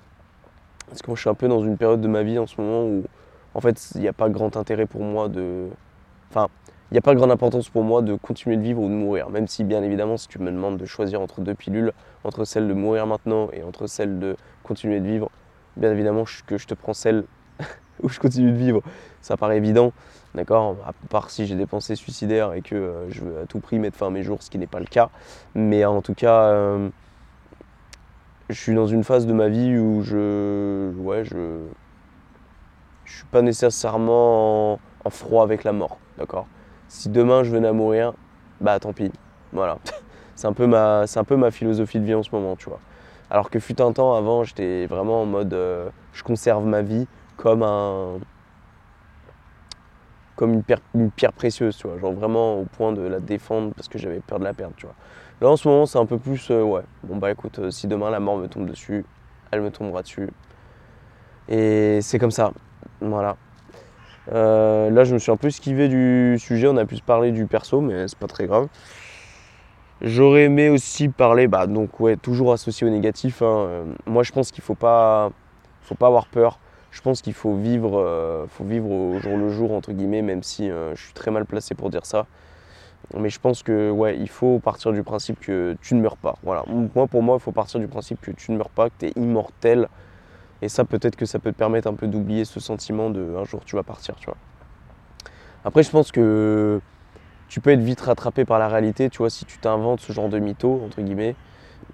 Parce 0.88 1.02
que 1.02 1.08
moi, 1.08 1.16
je 1.16 1.22
suis 1.22 1.30
un 1.30 1.34
peu 1.34 1.48
dans 1.48 1.64
une 1.64 1.78
période 1.78 2.02
de 2.02 2.08
ma 2.08 2.24
vie 2.24 2.38
en 2.38 2.46
ce 2.46 2.60
moment 2.62 2.86
où, 2.86 3.04
en 3.56 3.62
fait, 3.62 3.92
il 3.96 4.02
n'y 4.02 4.08
a 4.08 4.14
pas 4.14 4.30
grand 4.30 4.56
intérêt 4.58 4.86
pour 4.86 5.02
moi 5.02 5.28
de. 5.28 5.68
Enfin, 6.34 6.48
il 6.90 6.96
n'y 6.96 6.98
a 6.98 7.02
pas 7.02 7.14
grande 7.14 7.32
importance 7.32 7.70
pour 7.70 7.84
moi 7.84 8.02
de 8.02 8.16
continuer 8.16 8.58
de 8.58 8.62
vivre 8.64 8.82
ou 8.82 8.88
de 8.90 8.94
mourir. 8.94 9.30
Même 9.30 9.48
si, 9.48 9.64
bien 9.64 9.84
évidemment, 9.84 10.18
si 10.18 10.28
tu 10.28 10.40
me 10.40 10.52
demandes 10.52 10.78
de 10.78 10.86
choisir 10.86 11.22
entre 11.22 11.42
deux 11.42 11.54
pilules, 11.54 11.94
entre 12.24 12.44
celle 12.44 12.68
de 12.68 12.74
mourir 12.74 13.06
maintenant 13.08 13.50
et 13.54 13.64
entre 13.64 13.86
celle 13.88 14.20
de 14.20 14.36
continuer 14.64 15.00
de 15.00 15.08
vivre, 15.08 15.30
bien 15.78 15.92
évidemment 15.92 16.24
que 16.48 16.58
je 16.58 16.66
te 16.68 16.74
prends 16.74 16.94
celle 16.94 17.26
où 18.04 18.10
je 18.10 18.20
continue 18.20 18.52
de 18.52 18.58
vivre. 18.58 18.82
Ça 19.22 19.38
paraît 19.38 19.58
évident, 19.58 19.94
d'accord? 20.34 20.78
À 20.86 20.94
part 21.10 21.30
si 21.30 21.46
j'ai 21.46 21.56
des 21.56 21.68
pensées 21.68 21.96
suicidaires 21.96 22.54
et 22.54 22.62
que 22.64 22.76
euh, 22.76 23.10
je 23.12 23.22
veux 23.24 23.40
à 23.42 23.46
tout 23.46 23.60
prix 23.60 23.78
mettre 23.80 23.98
fin 23.98 24.08
à 24.08 24.10
mes 24.10 24.24
jours, 24.24 24.42
ce 24.44 24.50
qui 24.50 24.58
n'est 24.58 24.68
pas 24.68 24.80
le 24.80 24.88
cas. 24.88 25.12
Mais 25.56 25.86
en 25.86 26.02
tout 26.02 26.16
cas. 26.16 26.44
euh, 26.46 26.90
je 28.50 28.60
suis 28.60 28.76
dans 28.76 28.88
une 28.88 29.04
phase 29.04 29.26
de 29.26 29.34
ma 29.34 29.50
vie 29.50 29.78
où 29.78 30.02
je 30.04 30.92
ouais 30.98 31.24
je 31.26 31.72
je 33.06 33.18
suis 33.18 33.26
pas 33.28 33.42
nécessairement 33.42 34.74
en, 34.76 34.82
en 35.06 35.10
froid 35.10 35.44
avec 35.44 35.64
la 35.64 35.74
mort 35.74 36.03
d'accord 36.18 36.48
si 36.88 37.10
demain 37.10 37.44
je 37.44 37.52
venais 37.52 37.68
à 37.68 37.74
mourir 37.74 38.14
bah 38.62 38.80
tant 38.80 38.94
pis 38.94 39.12
voilà 39.52 39.78
c'est 40.36 40.48
un 40.48 40.54
peu 40.54 40.68
ma 40.68 41.04
un 41.04 41.24
peu 41.24 41.36
ma 41.36 41.52
philosophie 41.52 42.00
de 42.00 42.06
vie 42.06 42.14
en 42.14 42.24
ce 42.24 42.30
moment 42.32 42.56
tu 42.56 42.70
vois 42.70 42.80
alors 43.30 43.50
que 43.50 43.60
fut 43.60 43.82
un 43.82 43.92
temps 43.92 44.16
avant 44.16 44.44
j'étais 44.44 44.86
vraiment 44.86 45.22
en 45.22 45.26
mode 45.26 45.54
euh, 45.54 45.90
je 46.14 46.24
conserve 46.24 46.66
ma 46.66 46.82
vie 46.82 47.08
comme 47.38 47.64
un 47.64 48.20
comme 50.36 50.54
une 50.54 50.64
pierre, 50.64 50.80
une 50.96 51.12
pierre 51.12 51.34
précieuse 51.34 51.78
tu 51.78 51.88
vois 51.88 51.98
genre 51.98 52.14
vraiment 52.14 52.60
au 52.60 52.66
point 52.66 52.92
de 52.92 53.02
la 53.02 53.20
défendre 53.20 53.74
parce 53.76 53.88
que 53.88 53.98
j'avais 53.98 54.20
peur 54.20 54.40
de 54.40 54.44
la 54.44 54.54
perdre 54.54 54.76
tu 54.76 54.86
vois 54.86 54.96
Là 55.44 55.50
en 55.50 55.58
ce 55.58 55.68
moment 55.68 55.86
c'est 55.86 55.98
un 55.98 56.06
peu 56.06 56.18
plus 56.18 56.52
euh, 56.52 56.64
ouais. 56.64 56.84
Bon 57.04 57.18
bah 57.18 57.30
écoute, 57.30 57.60
euh, 57.60 57.70
si 57.70 57.88
demain 57.88 58.10
la 58.10 58.22
mort 58.22 58.38
me 58.38 58.48
tombe 58.48 58.66
dessus, 58.66 59.04
elle 59.52 59.60
me 59.60 59.72
tombera 59.72 60.02
dessus. 60.02 60.30
Et 61.50 62.00
c'est 62.02 62.18
comme 62.18 62.32
ça. 62.32 62.54
Voilà. 63.02 63.36
Euh, 64.32 64.90
là 64.90 65.04
je 65.04 65.14
me 65.14 65.20
suis 65.20 65.32
un 65.32 65.38
peu 65.38 65.48
esquivé 65.48 65.90
du 65.90 66.38
sujet, 66.40 66.68
on 66.68 66.78
a 66.78 66.86
pu 66.86 66.96
se 66.98 67.02
parler 67.04 67.32
du 67.32 67.46
perso, 67.46 67.82
mais 67.82 68.08
c'est 68.08 68.18
pas 68.18 68.28
très 68.28 68.48
grave. 68.48 68.68
J'aurais 70.02 70.44
aimé 70.46 70.70
aussi 70.70 71.10
parler, 71.10 71.48
bah 71.48 71.68
donc 71.68 72.00
ouais, 72.00 72.18
toujours 72.18 72.52
associé 72.54 72.86
au 72.88 72.90
négatif. 72.90 73.42
hein, 73.42 73.46
euh, 73.46 73.86
moi 74.06 74.24
je 74.24 74.32
pense 74.32 74.52
qu'il 74.52 74.64
faut 74.64 74.76
pas, 74.76 75.32
faut 75.82 75.96
pas 75.96 76.08
avoir 76.08 76.28
peur. 76.28 76.60
Je 76.92 77.02
pense 77.02 77.22
qu'il 77.22 77.34
faut 77.34 77.56
vivre, 77.56 78.00
euh, 78.00 78.46
faut 78.50 78.64
vivre 78.66 78.90
au 78.92 79.20
jour 79.20 79.38
le 79.38 79.50
jour 79.50 79.72
entre 79.74 79.92
guillemets, 79.94 80.22
même 80.22 80.44
si 80.44 80.68
je 80.70 81.02
suis 81.02 81.14
très 81.14 81.32
mal 81.32 81.46
placé 81.46 81.76
pour 81.76 81.90
dire 81.90 82.06
ça. 82.06 82.28
Mais 83.18 83.30
je 83.30 83.40
pense 83.40 83.64
que 83.64 83.92
ouais, 83.92 84.18
il 84.18 84.30
faut 84.30 84.60
partir 84.60 84.92
du 84.94 85.04
principe 85.04 85.40
que 85.40 85.76
tu 85.82 85.96
ne 85.96 86.02
meurs 86.02 86.18
pas. 86.18 86.36
Voilà. 86.44 86.64
Moi, 86.68 87.08
pour 87.08 87.22
moi, 87.22 87.38
il 87.40 87.44
faut 87.44 87.52
partir 87.52 87.80
du 87.80 87.88
principe 87.88 88.22
que 88.22 88.32
tu 88.32 88.52
ne 88.52 88.58
meurs 88.58 88.70
pas, 88.70 88.90
que 88.90 88.96
tu 89.00 89.06
es 89.08 89.12
immortel. 89.16 89.90
Et 90.64 90.70
ça, 90.70 90.86
peut-être 90.86 91.18
que 91.18 91.26
ça 91.26 91.40
peut 91.40 91.52
te 91.52 91.58
permettre 91.58 91.90
un 91.90 91.94
peu 91.94 92.08
d'oublier 92.08 92.46
ce 92.46 92.62
sentiment 92.62 93.10
de 93.10 93.36
un 93.36 93.44
jour 93.44 93.66
tu 93.66 93.76
vas 93.76 93.84
partir, 93.84 94.16
tu 94.16 94.28
vois. 94.28 94.38
Après, 95.66 95.84
je 95.84 95.90
pense 95.92 96.10
que 96.10 96.80
tu 97.50 97.60
peux 97.60 97.72
être 97.72 97.82
vite 97.82 98.00
rattrapé 98.00 98.46
par 98.46 98.60
la 98.60 98.70
réalité, 98.70 99.10
tu 99.10 99.18
vois, 99.18 99.30
si 99.30 99.44
tu 99.46 99.58
t'inventes 99.60 100.00
ce 100.00 100.14
genre 100.14 100.30
de 100.30 100.40
mytho, 100.40 100.82
entre 100.86 101.02
guillemets, 101.02 101.36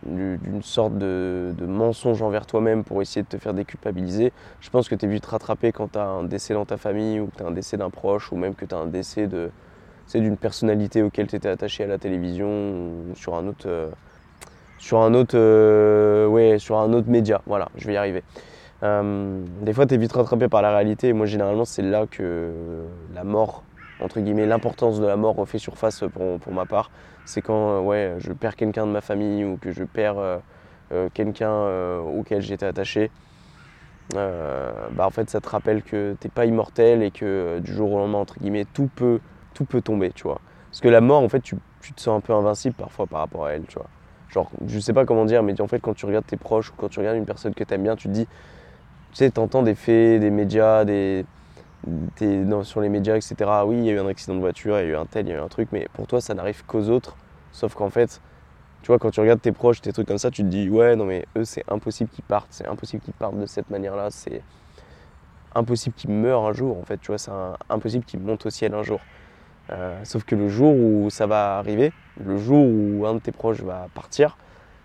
du- 0.06 0.38
d'une 0.38 0.62
sorte 0.62 0.98
de, 1.00 1.56
mensonge 1.68 2.22
envers 2.22 2.46
toi-même 2.46 2.84
pour 2.84 3.02
essayer 3.02 3.24
de 3.24 3.28
te 3.28 3.38
faire 3.38 3.56
déculpabiliser. 3.56 4.32
Je 4.62 4.70
pense 4.70 4.88
que 4.88 4.96
tu 4.96 5.06
es 5.06 5.10
vite 5.10 5.26
rattrapé 5.26 5.72
quand 5.72 5.94
tu 5.94 6.00
as 6.00 6.06
un 6.06 6.24
décès 6.24 6.54
dans 6.54 6.66
ta 6.66 6.78
famille 6.78 7.20
ou 7.20 7.26
que 7.28 7.38
tu 7.38 7.44
as 7.44 7.48
un 7.48 7.52
décès 7.52 7.76
d'un 7.78 7.90
proche 7.90 8.32
ou 8.32 8.36
même 8.36 8.54
que 8.54 8.66
tu 8.66 8.76
as 8.76 8.78
un 8.78 8.86
décès 8.88 9.26
de, 9.28 9.50
c'est 10.06 10.22
d'une 10.22 10.38
personnalité 10.38 11.02
auquel 11.02 11.28
tu 11.28 11.36
étais 11.36 11.50
attaché 11.50 11.86
à 11.86 11.88
la 11.88 11.98
télévision 11.98 12.48
ou 12.50 13.16
sur 13.16 13.36
un 13.36 13.48
autre 13.48 13.68
euh, 13.68 13.90
sur 14.78 15.00
un 15.02 15.14
autre 15.14 15.38
euh, 15.38 16.58
sur 16.60 16.78
un 16.78 16.94
autre 16.94 17.10
média 17.10 17.42
voilà 17.46 17.70
je 17.76 17.88
vais 17.88 17.94
y 17.94 17.98
arriver 17.98 18.24
Euh, 18.84 19.44
des 19.62 19.74
fois 19.74 19.86
tu 19.86 19.96
es 19.96 19.98
vite 19.98 20.14
rattrapé 20.14 20.48
par 20.48 20.62
la 20.62 20.72
réalité 20.72 21.10
et 21.10 21.14
moi 21.14 21.26
généralement 21.26 21.66
c'est 21.66 21.82
là 21.82 22.06
que 22.10 22.54
la 23.14 23.26
mort 23.26 23.64
entre 24.00 24.22
guillemets 24.22 24.46
l'importance 24.46 25.02
de 25.02 25.06
la 25.06 25.18
mort 25.18 25.36
refait 25.36 25.58
surface 25.58 26.06
pour, 26.14 26.40
pour 26.40 26.54
ma 26.54 26.66
part 26.66 26.90
c'est 27.26 27.42
quand 27.42 27.72
euh, 27.72 27.82
ouais 27.82 28.16
je 28.20 28.32
perds 28.32 28.56
quelqu'un 28.56 28.88
de 28.88 28.92
ma 28.92 29.02
famille 29.02 29.44
ou 29.44 29.58
que 29.58 29.72
je 29.72 29.84
perds 29.84 30.18
euh, 30.18 31.10
quelqu'un 31.14 32.00
auquel 32.00 32.42
j'étais 32.42 32.66
attaché 32.66 33.12
bah 34.14 34.80
en 35.00 35.10
fait 35.10 35.30
ça 35.30 35.42
te 35.42 35.50
rappelle 35.50 35.84
que 35.84 36.16
t'es 36.20 36.30
pas 36.30 36.46
immortel 36.46 37.04
et 37.04 37.12
que 37.12 37.60
du 37.60 37.74
jour 37.74 37.92
au 37.92 37.98
lendemain 37.98 38.20
entre 38.20 38.40
guillemets 38.40 38.66
tout 38.74 38.90
peut 38.96 39.20
tout 39.54 39.66
peut 39.66 39.82
tomber, 39.82 40.12
tu 40.12 40.24
vois. 40.24 40.40
Parce 40.70 40.82
que 40.82 40.88
la 40.88 41.02
mort, 41.02 41.22
en 41.22 41.30
fait, 41.30 41.42
tu, 41.42 41.56
tu 41.82 41.94
te 41.94 42.02
sens 42.02 42.18
un 42.18 42.22
peu 42.22 42.34
invincible 42.34 42.76
parfois 42.76 43.08
par 43.08 43.20
rapport 43.20 43.46
à 43.46 43.54
elle, 43.54 43.64
tu 43.64 43.76
vois. 43.76 43.88
Genre, 44.30 44.50
je 44.68 44.80
sais 44.80 44.94
pas 44.94 45.06
comment 45.06 45.26
dire, 45.26 45.44
mais 45.44 45.60
en 45.60 45.68
fait, 45.68 45.80
quand 45.80 45.94
tu 45.94 46.06
regardes 46.06 46.26
tes 46.26 46.38
proches 46.38 46.70
ou 46.70 46.74
quand 46.78 46.90
tu 46.90 47.00
regardes 47.00 47.18
une 47.18 47.26
personne 47.26 47.54
que 47.54 47.64
t'aimes 47.64 47.84
bien, 47.84 47.96
tu 47.96 48.08
te 48.08 48.14
dis, 48.14 48.28
tu 49.12 49.18
sais, 49.18 49.32
t'entends 49.32 49.64
des 49.64 49.76
faits, 49.76 50.22
des 50.22 50.30
médias, 50.30 50.86
des, 50.86 51.26
sur 52.64 52.82
les 52.82 52.90
médias, 52.90 53.16
etc. 53.16 53.36
Oui, 53.66 53.78
il 53.78 53.86
y 53.86 53.90
a 53.90 53.94
eu 53.94 54.00
un 54.00 54.08
accident 54.08 54.36
de 54.36 54.42
voiture, 54.42 54.80
il 54.80 54.86
y 54.86 54.90
a 54.90 54.92
eu 54.92 54.96
un 54.96 55.06
tel, 55.06 55.28
il 55.28 55.30
y 55.30 55.34
a 55.34 55.38
eu 55.38 55.42
un 55.42 55.48
truc, 55.48 55.70
mais 55.72 55.88
pour 55.94 56.08
toi, 56.08 56.22
ça 56.22 56.34
n'arrive 56.34 56.64
qu'aux 56.66 56.90
autres. 56.90 57.16
Sauf 57.52 57.74
qu'en 57.74 57.90
fait, 57.90 58.22
tu 58.82 58.88
vois, 58.88 59.00
quand 59.00 59.12
tu 59.12 59.20
regardes 59.20 59.42
tes 59.42 59.52
proches, 59.52 59.82
tes 59.82 59.92
trucs 59.92 60.08
comme 60.08 60.18
ça, 60.18 60.32
tu 60.32 60.44
te 60.44 60.48
dis, 60.48 60.70
ouais, 60.70 60.96
non, 60.96 61.06
mais 61.06 61.26
eux, 61.38 61.46
c'est 61.46 61.64
impossible 61.70 62.10
qu'ils 62.10 62.24
partent, 62.24 62.48
c'est 62.52 62.68
impossible 62.68 63.02
qu'ils 63.02 63.14
partent 63.14 63.40
de 63.40 63.46
cette 63.46 63.70
manière-là, 63.70 64.10
c'est 64.12 64.42
impossible 65.56 65.96
qu'ils 65.96 66.12
meurent 66.12 66.46
un 66.46 66.54
jour, 66.54 66.78
en 66.78 66.84
fait, 66.84 66.98
tu 66.98 67.08
vois, 67.08 67.18
c'est 67.18 67.32
impossible 67.70 68.06
qu'ils 68.06 68.20
montent 68.20 68.46
au 68.46 68.50
ciel 68.50 68.74
un 68.74 68.84
jour. 68.84 69.00
Euh, 69.72 70.00
sauf 70.04 70.24
que 70.24 70.36
le 70.36 70.50
jour 70.50 70.76
où 70.76 71.10
ça 71.10 71.28
va 71.28 71.58
arriver, 71.58 71.92
le 72.24 72.38
jour 72.38 72.66
où 72.66 73.06
un 73.06 73.16
de 73.16 73.20
tes 73.20 73.32
proches 73.32 73.62
va 73.62 73.88
partir, 73.94 74.38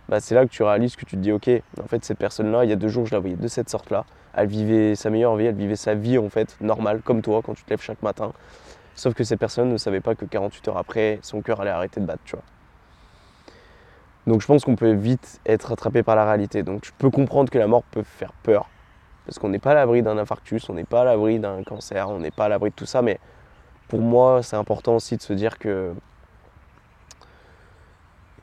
bah, 0.09 0.21
c'est 0.21 0.35
là 0.35 0.45
que 0.45 0.51
tu 0.51 0.63
réalises 0.63 0.97
que 0.97 1.05
tu 1.05 1.17
te 1.17 1.21
dis 1.21 1.33
ok, 1.33 1.51
en 1.83 1.87
fait 1.89 2.05
cette 2.05 2.19
personne-là, 2.19 2.65
il 2.65 2.71
y 2.71 2.73
a 2.73 2.77
deux 2.77 2.89
jours 2.89 3.07
je 3.07 3.15
la 3.15 3.21
voyais 3.21 3.37
de 3.37 3.49
cette 3.49 3.71
sorte-là, 3.71 4.05
elle 4.35 4.49
vivait 4.49 4.95
sa 4.95 5.11
meilleure 5.11 5.37
vie, 5.37 5.47
elle 5.47 5.55
vivait 5.55 5.77
sa 5.77 5.95
vie 5.95 6.19
en 6.19 6.29
fait 6.29 6.57
normale 6.61 7.01
comme 7.03 7.23
toi 7.23 7.41
quand 7.45 7.55
tu 7.55 7.65
te 7.65 7.71
lèves 7.71 7.83
chaque 7.83 8.03
matin. 8.03 8.33
Sauf 8.97 9.15
que 9.15 9.25
cette 9.25 9.41
personne 9.41 9.71
ne 9.71 9.77
savait 9.77 10.01
pas 10.01 10.15
que 10.15 10.25
48 10.25 10.69
heures 10.69 10.77
après, 10.77 11.19
son 11.23 11.43
cœur 11.43 11.61
allait 11.61 11.71
arrêter 11.71 12.01
de 12.01 12.07
battre, 12.07 12.23
tu 12.25 12.37
vois. 12.37 12.45
Donc 14.27 14.41
je 14.41 14.47
pense 14.47 14.65
qu'on 14.65 14.77
peut 14.77 14.93
vite 14.93 15.41
être 15.45 15.73
attrapé 15.73 16.03
par 16.03 16.17
la 16.17 16.25
réalité. 16.25 16.63
Donc 16.63 16.83
tu 16.83 16.93
peux 16.93 17.11
comprendre 17.11 17.51
que 17.51 17.59
la 17.59 17.67
mort 17.67 17.83
peut 17.83 18.03
faire 18.03 18.33
peur. 18.43 18.69
Parce 19.27 19.39
qu'on 19.39 19.49
n'est 19.49 19.59
pas 19.59 19.73
à 19.73 19.75
l'abri 19.75 20.03
d'un 20.03 20.19
infarctus, 20.19 20.69
on 20.69 20.75
n'est 20.75 20.85
pas 20.85 21.03
à 21.03 21.05
l'abri 21.05 21.39
d'un 21.39 21.63
cancer, 21.63 22.09
on 22.11 22.19
n'est 22.19 22.31
pas 22.31 22.47
à 22.47 22.49
l'abri 22.49 22.71
de 22.71 22.75
tout 22.75 22.87
ça. 22.87 23.03
Mais 23.03 23.19
pour 23.89 24.01
moi, 24.01 24.43
c'est 24.43 24.57
important 24.57 24.97
aussi 24.97 25.17
de 25.17 25.23
se 25.23 25.33
dire 25.33 25.59
que, 25.59 25.95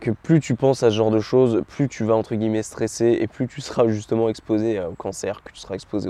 que 0.01 0.11
plus 0.11 0.39
tu 0.41 0.55
penses 0.55 0.83
à 0.83 0.89
ce 0.89 0.95
genre 0.95 1.11
de 1.11 1.21
choses, 1.21 1.63
plus 1.67 1.87
tu 1.87 2.03
vas 2.03 2.15
entre 2.15 2.35
guillemets 2.35 2.63
stresser 2.63 3.17
et 3.21 3.27
plus 3.27 3.47
tu 3.47 3.61
seras 3.61 3.87
justement 3.87 4.27
exposé 4.27 4.79
au 4.81 4.93
cancer, 4.93 5.41
que 5.43 5.51
tu 5.53 5.59
seras 5.59 5.75
exposé 5.75 6.09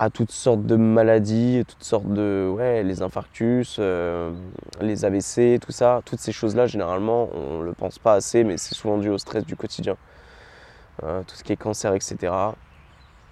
à 0.00 0.10
toutes 0.10 0.32
sortes 0.32 0.64
de 0.64 0.76
maladies, 0.76 1.64
toutes 1.68 1.84
sortes 1.84 2.12
de 2.12 2.50
ouais, 2.52 2.82
les 2.82 3.02
infarctus, 3.02 3.76
euh, 3.78 4.32
les 4.80 5.04
AVC, 5.04 5.60
tout 5.60 5.72
ça, 5.72 6.00
toutes 6.04 6.20
ces 6.20 6.32
choses-là 6.32 6.66
généralement 6.66 7.28
on 7.34 7.60
ne 7.60 7.64
le 7.64 7.72
pense 7.74 7.98
pas 7.98 8.14
assez, 8.14 8.42
mais 8.42 8.56
c'est 8.56 8.74
souvent 8.74 8.98
dû 8.98 9.10
au 9.10 9.18
stress 9.18 9.44
du 9.44 9.54
quotidien, 9.54 9.96
euh, 11.04 11.22
tout 11.26 11.36
ce 11.36 11.44
qui 11.44 11.52
est 11.52 11.56
cancer, 11.56 11.94
etc. 11.94 12.32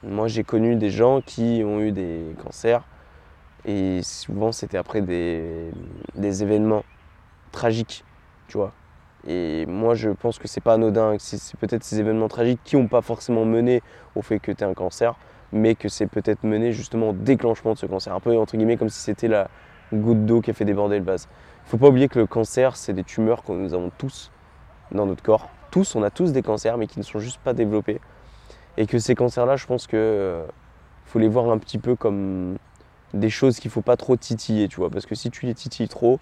Moi 0.02 0.28
j'ai 0.28 0.44
connu 0.44 0.76
des 0.76 0.90
gens 0.90 1.22
qui 1.22 1.62
ont 1.64 1.80
eu 1.80 1.90
des 1.90 2.36
cancers 2.44 2.82
et 3.64 4.00
souvent, 4.02 4.52
c'était 4.52 4.78
après 4.78 5.02
des, 5.02 5.72
événements 6.16 6.84
tragiques, 7.52 8.04
tu 8.46 8.56
vois. 8.56 8.72
Et 9.26 9.66
moi, 9.66 9.94
je 9.94 10.10
pense 10.10 10.38
que 10.38 10.46
c'est 10.46 10.60
pas 10.60 10.75
anodin, 10.75 11.16
que 11.16 11.22
c'est 11.22 11.56
peut-être 11.58 11.82
ces 11.82 11.98
événements 11.98 12.28
tragiques 12.28 12.60
qui 12.64 12.76
n'ont 12.76 12.87
pas 12.87 13.02
forcément 13.02 13.44
mené 13.44 13.82
au 14.14 14.22
fait 14.22 14.38
que 14.38 14.52
tu 14.52 14.62
aies 14.62 14.66
un 14.66 14.75
cancer, 14.75 15.16
mais 15.52 15.75
que 15.75 15.88
c'est 15.88 16.06
peut-être 16.06 16.44
mené 16.44 16.72
justement 16.72 17.10
au 17.10 17.12
déclenchement 17.12 17.72
de 17.72 17.78
ce 17.78 17.87
cancer. 17.87 18.14
Un 18.14 18.20
peu 18.20 18.37
entre 18.37 18.56
guillemets 18.56 18.76
comme 18.76 18.88
si 18.88 19.00
c'était 19.00 19.28
la 19.28 19.48
goutte 19.92 20.25
d'eau 20.25 20.40
qui 20.40 20.50
a 20.50 20.54
fait 20.54 20.64
déborder 20.64 20.98
le 20.98 21.04
vase. 21.04 21.28
Il 21.66 21.70
faut 21.70 21.78
pas 21.78 21.88
oublier 21.88 22.08
que 22.08 22.18
le 22.18 22.26
cancer, 22.26 22.76
c'est 22.76 22.92
des 22.92 23.04
tumeurs 23.04 23.42
que 23.42 23.52
nous 23.52 23.75
avons 23.75 23.90
tous 23.98 24.30
dans 24.92 25.06
notre 25.06 25.22
corps. 25.22 25.48
Tous, 25.70 25.96
on 25.96 26.02
a 26.02 26.10
tous 26.10 26.32
des 26.32 26.42
cancers, 26.42 26.78
mais 26.78 26.87
qui 26.87 26.98
ne 26.98 27.04
sont 27.04 27.18
juste 27.18 27.40
pas 27.40 27.52
développés. 27.52 28.00
Et 28.76 28.87
que 28.87 28.98
ces 28.98 29.14
cancers-là, 29.14 29.56
je 29.56 29.66
pense 29.66 29.87
qu'il 29.87 29.98
euh, 29.98 30.46
faut 31.04 31.18
les 31.18 31.28
voir 31.28 31.50
un 31.50 31.58
petit 31.58 31.78
peu 31.78 31.96
comme 31.96 32.56
des 33.12 33.30
choses 33.30 33.58
qu'il 33.58 33.70
faut 33.70 33.82
pas 33.82 33.96
trop 33.96 34.16
titiller, 34.16 34.68
tu 34.68 34.76
vois, 34.76 34.90
parce 34.90 35.06
que 35.06 35.14
si 35.14 35.30
tu 35.30 35.46
les 35.46 35.54
titilles 35.54 35.88
trop, 35.88 36.20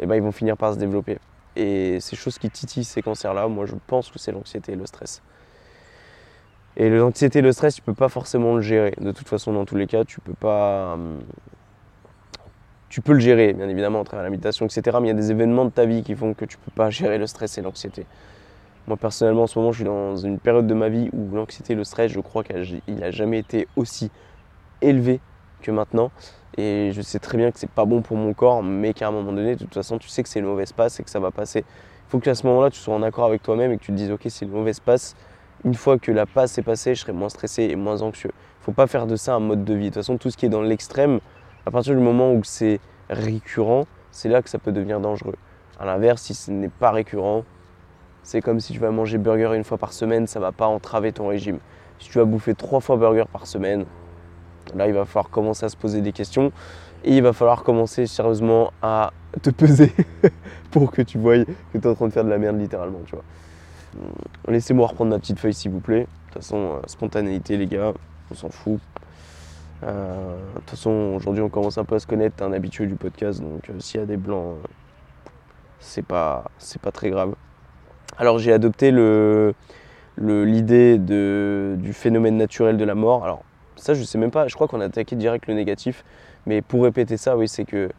eh 0.00 0.06
ben, 0.06 0.16
ils 0.16 0.22
vont 0.22 0.32
finir 0.32 0.56
par 0.56 0.74
se 0.74 0.78
développer. 0.78 1.18
Et 1.56 2.00
ces 2.00 2.16
choses 2.16 2.38
qui 2.38 2.50
titillent 2.50 2.84
ces 2.84 3.02
cancers-là, 3.02 3.48
moi 3.48 3.66
je 3.66 3.74
pense 3.86 4.10
que 4.10 4.18
c'est 4.18 4.32
l'anxiété 4.32 4.72
et 4.72 4.76
le 4.76 4.86
stress. 4.86 5.22
Et 6.76 6.88
l'anxiété 6.88 7.40
et 7.40 7.42
le 7.42 7.52
stress, 7.52 7.74
tu 7.74 7.82
peux 7.82 7.94
pas 7.94 8.08
forcément 8.08 8.54
le 8.54 8.62
gérer. 8.62 8.94
De 8.98 9.12
toute 9.12 9.28
façon, 9.28 9.52
dans 9.52 9.66
tous 9.66 9.76
les 9.76 9.86
cas, 9.86 10.04
tu 10.04 10.20
peux 10.20 10.34
pas. 10.34 10.94
Hum, 10.94 11.20
tu 12.88 13.00
peux 13.00 13.12
le 13.12 13.20
gérer, 13.20 13.54
bien 13.54 13.68
évidemment, 13.68 14.02
à 14.02 14.04
travers 14.04 14.24
la 14.24 14.30
méditation, 14.30 14.66
etc. 14.66 14.98
Mais 15.00 15.08
il 15.08 15.10
y 15.10 15.14
a 15.14 15.20
des 15.20 15.30
événements 15.30 15.64
de 15.64 15.70
ta 15.70 15.86
vie 15.86 16.02
qui 16.02 16.14
font 16.14 16.34
que 16.34 16.44
tu 16.44 16.58
peux 16.58 16.70
pas 16.70 16.90
gérer 16.90 17.18
le 17.18 17.26
stress 17.26 17.56
et 17.58 17.62
l'anxiété. 17.62 18.06
Moi, 18.86 18.96
personnellement, 18.96 19.44
en 19.44 19.46
ce 19.46 19.58
moment, 19.58 19.72
je 19.72 19.76
suis 19.76 19.84
dans 19.84 20.16
une 20.16 20.38
période 20.38 20.66
de 20.66 20.74
ma 20.74 20.88
vie 20.88 21.08
où 21.12 21.34
l'anxiété 21.34 21.72
et 21.74 21.76
le 21.76 21.84
stress, 21.84 22.10
je 22.10 22.20
crois 22.20 22.44
qu'il 22.44 22.82
n'a 22.88 23.10
jamais 23.10 23.38
été 23.38 23.68
aussi 23.76 24.10
élevé 24.82 25.20
que 25.62 25.70
maintenant. 25.70 26.10
Et 26.58 26.90
je 26.92 27.00
sais 27.00 27.18
très 27.18 27.38
bien 27.38 27.50
que 27.50 27.58
c'est 27.58 27.70
pas 27.70 27.86
bon 27.86 28.02
pour 28.02 28.18
mon 28.18 28.34
corps, 28.34 28.62
mais 28.62 28.92
qu'à 28.92 29.08
un 29.08 29.10
moment 29.10 29.32
donné, 29.32 29.56
de 29.56 29.60
toute 29.60 29.72
façon, 29.72 29.96
tu 29.96 30.08
sais 30.08 30.22
que 30.22 30.28
c'est 30.28 30.40
une 30.40 30.46
mauvaise 30.46 30.72
passe 30.72 31.00
et 31.00 31.02
que 31.02 31.08
ça 31.08 31.20
va 31.20 31.30
passer. 31.30 31.60
Il 31.60 32.10
faut 32.10 32.18
qu'à 32.18 32.34
ce 32.34 32.46
moment-là, 32.46 32.68
tu 32.68 32.78
sois 32.78 32.94
en 32.94 33.02
accord 33.02 33.24
avec 33.24 33.42
toi-même 33.42 33.72
et 33.72 33.78
que 33.78 33.82
tu 33.82 33.92
te 33.92 33.96
dises, 33.96 34.10
ok, 34.10 34.20
c'est 34.28 34.44
une 34.44 34.50
mauvaise 34.50 34.80
passe. 34.80 35.16
Une 35.64 35.74
fois 35.74 35.98
que 35.98 36.12
la 36.12 36.26
passe 36.26 36.58
est 36.58 36.62
passée, 36.62 36.94
je 36.94 37.00
serai 37.00 37.12
moins 37.12 37.30
stressé 37.30 37.62
et 37.62 37.76
moins 37.76 38.02
anxieux. 38.02 38.32
Faut 38.60 38.72
pas 38.72 38.86
faire 38.86 39.06
de 39.06 39.16
ça 39.16 39.34
un 39.34 39.40
mode 39.40 39.64
de 39.64 39.74
vie. 39.74 39.84
De 39.84 39.86
toute 39.86 39.94
façon, 39.94 40.18
tout 40.18 40.28
ce 40.28 40.36
qui 40.36 40.44
est 40.44 40.50
dans 40.50 40.60
l'extrême, 40.60 41.20
à 41.64 41.70
partir 41.70 41.94
du 41.94 42.00
moment 42.00 42.32
où 42.32 42.44
c'est 42.44 42.80
récurrent, 43.08 43.86
c'est 44.10 44.28
là 44.28 44.42
que 44.42 44.50
ça 44.50 44.58
peut 44.58 44.72
devenir 44.72 45.00
dangereux. 45.00 45.36
À 45.80 45.86
l'inverse, 45.86 46.22
si 46.22 46.34
ce 46.34 46.50
n'est 46.50 46.68
pas 46.68 46.90
récurrent, 46.90 47.44
c'est 48.22 48.40
comme 48.40 48.60
si 48.60 48.72
tu 48.72 48.78
vas 48.78 48.90
manger 48.90 49.18
burger 49.18 49.52
une 49.56 49.64
fois 49.64 49.78
par 49.78 49.92
semaine, 49.92 50.26
ça 50.26 50.38
va 50.38 50.52
pas 50.52 50.66
entraver 50.66 51.12
ton 51.12 51.28
régime. 51.28 51.58
Si 51.98 52.10
tu 52.10 52.18
vas 52.18 52.24
bouffer 52.24 52.54
trois 52.54 52.80
fois 52.80 52.96
burger 52.96 53.24
par 53.32 53.46
semaine, 53.46 53.84
Là, 54.74 54.86
il 54.86 54.94
va 54.94 55.04
falloir 55.04 55.30
commencer 55.30 55.66
à 55.66 55.68
se 55.68 55.76
poser 55.76 56.00
des 56.00 56.12
questions 56.12 56.52
et 57.04 57.16
il 57.16 57.22
va 57.22 57.32
falloir 57.32 57.62
commencer 57.62 58.06
sérieusement 58.06 58.72
à 58.80 59.12
te 59.42 59.50
peser 59.50 59.92
pour 60.70 60.90
que 60.90 61.02
tu 61.02 61.18
voyes 61.18 61.44
que 61.44 61.78
tu 61.78 61.78
es 61.78 61.86
en 61.86 61.94
train 61.94 62.08
de 62.08 62.12
faire 62.12 62.24
de 62.24 62.30
la 62.30 62.38
merde 62.38 62.58
littéralement, 62.58 63.00
tu 63.06 63.14
vois. 63.14 63.24
Hum, 63.96 64.12
laissez-moi 64.48 64.86
reprendre 64.86 65.10
ma 65.10 65.18
petite 65.18 65.38
feuille 65.38 65.54
s'il 65.54 65.70
vous 65.70 65.80
plaît. 65.80 66.00
De 66.02 66.06
toute 66.32 66.42
façon, 66.42 66.56
euh, 66.56 66.80
spontanéité 66.86 67.56
les 67.56 67.66
gars, 67.66 67.92
on 68.30 68.34
s'en 68.34 68.48
fout. 68.48 68.80
Euh, 69.82 70.36
de 70.54 70.60
toute 70.60 70.70
façon, 70.70 71.14
aujourd'hui 71.16 71.42
on 71.42 71.48
commence 71.48 71.76
un 71.76 71.84
peu 71.84 71.96
à 71.96 71.98
se 71.98 72.06
connaître, 72.06 72.36
t'es 72.36 72.44
un 72.44 72.52
habitué 72.52 72.86
du 72.86 72.94
podcast, 72.94 73.40
donc 73.40 73.68
euh, 73.68 73.80
s'il 73.80 74.00
y 74.00 74.02
a 74.02 74.06
des 74.06 74.16
blancs, 74.16 74.56
c'est 75.80 76.06
pas, 76.06 76.44
pas 76.80 76.92
très 76.92 77.10
grave. 77.10 77.34
Alors 78.16 78.38
j'ai 78.38 78.52
adopté 78.52 78.92
l'idée 80.18 80.98
du 80.98 81.92
phénomène 81.92 82.36
naturel 82.36 82.76
de 82.76 82.84
la 82.84 82.94
mort. 82.94 83.42
Ça, 83.82 83.94
je 83.94 84.04
sais 84.04 84.16
même 84.16 84.30
pas. 84.30 84.46
Je 84.46 84.54
crois 84.54 84.68
qu'on 84.68 84.80
a 84.80 84.84
attaqué 84.84 85.16
direct 85.16 85.48
le 85.48 85.54
négatif. 85.54 86.04
Mais 86.46 86.62
pour 86.62 86.84
répéter 86.84 87.16
ça, 87.16 87.36
oui, 87.36 87.48
c'est 87.48 87.64
que 87.64 87.90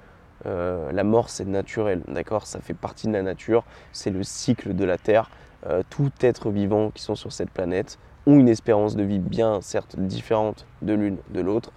euh, 0.46 0.92
la 0.94 1.04
mort, 1.04 1.30
c'est 1.30 1.46
naturel. 1.46 2.02
D'accord? 2.08 2.48
Ça 2.48 2.62
fait 2.62 2.74
partie 2.74 3.08
de 3.08 3.12
la 3.12 3.22
nature. 3.22 3.66
C'est 3.92 4.10
le 4.10 4.24
cycle 4.24 4.76
de 4.76 4.86
la 4.86 4.98
Terre. 4.98 5.30
Euh, 5.68 5.84
tout 5.90 6.12
être 6.22 6.52
vivant 6.52 6.90
qui 6.92 7.04
sont 7.04 7.16
sur 7.16 7.34
cette 7.34 7.50
planète 7.50 8.00
ont 8.26 8.40
une 8.40 8.48
espérance 8.48 8.96
de 8.96 9.04
vie 9.04 9.20
bien, 9.20 9.60
certes, 9.60 10.00
différente 10.00 10.66
de 10.82 10.94
l'une 10.94 11.18
de 11.34 11.42
l'autre. 11.42 11.74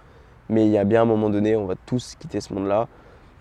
Mais 0.47 0.65
il 0.65 0.71
y 0.71 0.77
a 0.77 0.85
bien 0.85 1.01
un 1.01 1.05
moment 1.05 1.29
donné, 1.29 1.57
on 1.57 1.65
va 1.65 1.75
tous 1.85 2.15
quitter 2.17 2.39
ce 2.39 2.53
monde-là. 2.53 2.87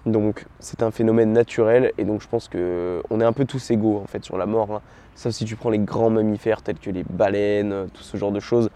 Donc 0.04 0.46
c'est 0.58 0.82
un 0.82 0.90
phénomène 0.90 1.32
naturel 1.32 1.92
et 1.98 2.04
donc 2.04 2.22
je 2.22 2.28
pense 2.28 2.48
qu'on 2.48 3.20
est 3.20 3.24
un 3.24 3.32
peu 3.32 3.44
tous 3.44 3.70
égaux 3.70 3.98
en 3.98 4.06
fait 4.06 4.24
sur 4.24 4.36
la 4.36 4.46
mort. 4.46 4.70
Hein. 4.72 4.82
Sauf 5.16 5.32
si 5.32 5.44
tu 5.44 5.56
prends 5.56 5.70
les 5.70 5.78
grands 5.78 6.10
mammifères 6.10 6.62
tels 6.62 6.78
que 6.78 6.90
les 6.90 7.04
baleines, 7.04 7.88
tout 7.92 8.02
ce 8.02 8.16
genre 8.16 8.32
de 8.32 8.40
choses, 8.40 8.70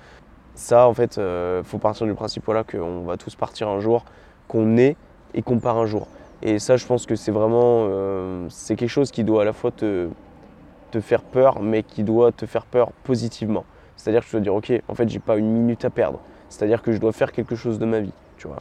ça, 0.61 0.87
en 0.87 0.95
fait, 0.95 1.17
euh, 1.17 1.63
faut 1.65 1.79
partir 1.79 2.07
du 2.07 2.15
principe 2.15 2.45
voilà, 2.45 2.65
qu'on 2.65 3.01
va 3.03 3.17
tous 3.17 3.35
partir 3.35 3.69
un 3.69 3.81
jour, 3.81 4.05
qu'on 4.47 4.77
est 4.77 4.97
et 5.33 5.41
qu'on 5.41 5.59
part 5.59 5.79
un 5.79 5.87
jour. 5.87 6.07
Et 6.43 6.59
ça, 6.59 6.77
je 6.77 6.85
pense 6.87 7.07
que 7.07 7.17
c'est 7.17 7.33
vraiment 7.33 7.87
euh, 7.89 8.49
quelque 8.69 8.87
chose 8.87 9.11
qui 9.11 9.25
doit 9.25 9.43
à 9.43 9.45
la 9.47 9.55
fois 9.55 9.71
te, 9.71 10.09
te 10.91 11.01
faire 11.01 11.23
peur, 11.23 11.63
mais 11.63 11.83
qui 11.83 12.05
doit 12.05 12.31
te 12.31 12.45
faire 12.45 12.67
peur 12.67 12.93
positivement. 13.05 13.65
C'est-à-dire 13.97 14.23
que 14.23 14.27
tu 14.27 14.33
dois 14.33 14.41
dire, 14.41 14.55
ok, 14.55 14.73
en 14.87 14.95
fait, 14.95 15.09
j'ai 15.09 15.19
pas 15.19 15.37
une 15.37 15.51
minute 15.51 15.85
à 15.87 15.91
perdre. 15.91 16.21
C'est-à-dire 16.51 16.83
que 16.83 16.93
je 16.93 16.99
dois 16.99 17.13
faire 17.13 17.33
quelque 17.33 17.57
chose 17.57 17.79
de 17.79 17.87
ma 17.87 18.01
vie, 18.01 18.13
tu 18.37 18.47
vois. 18.47 18.61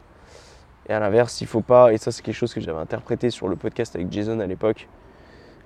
Et 0.88 0.94
à 0.94 1.00
l'inverse, 1.00 1.40
il 1.42 1.46
faut 1.46 1.60
pas, 1.60 1.92
et 1.92 1.98
ça 1.98 2.10
c'est 2.12 2.22
quelque 2.22 2.34
chose 2.34 2.54
que 2.54 2.60
j'avais 2.60 2.80
interprété 2.80 3.28
sur 3.28 3.46
le 3.46 3.56
podcast 3.56 3.94
avec 3.94 4.10
Jason 4.10 4.40
à 4.40 4.46
l'époque, 4.46 4.88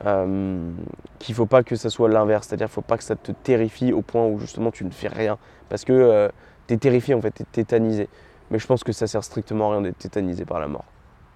euh, 0.04 0.70
qu'il 1.18 1.34
faut 1.34 1.46
pas 1.46 1.62
que 1.62 1.76
ça 1.76 1.88
soit 1.88 2.08
l'inverse, 2.08 2.48
c'est-à-dire 2.48 2.66
qu'il 2.66 2.74
faut 2.74 2.82
pas 2.82 2.98
que 2.98 3.04
ça 3.04 3.16
te 3.16 3.32
terrifie 3.32 3.92
au 3.92 4.02
point 4.02 4.26
où 4.26 4.38
justement 4.38 4.70
tu 4.70 4.84
ne 4.84 4.90
fais 4.90 5.08
rien, 5.08 5.38
parce 5.68 5.84
que 5.84 5.92
euh, 5.92 6.28
tu 6.66 6.74
es 6.74 6.76
terrifié 6.76 7.14
en 7.14 7.20
fait, 7.20 7.32
tu 7.32 7.42
es 7.42 7.46
tétanisé. 7.46 8.08
Mais 8.50 8.58
je 8.58 8.66
pense 8.66 8.84
que 8.84 8.92
ça 8.92 9.06
sert 9.06 9.24
strictement 9.24 9.70
à 9.70 9.72
rien 9.74 9.82
d'être 9.82 9.98
tétanisé 9.98 10.44
par 10.44 10.60
la 10.60 10.68
mort, 10.68 10.84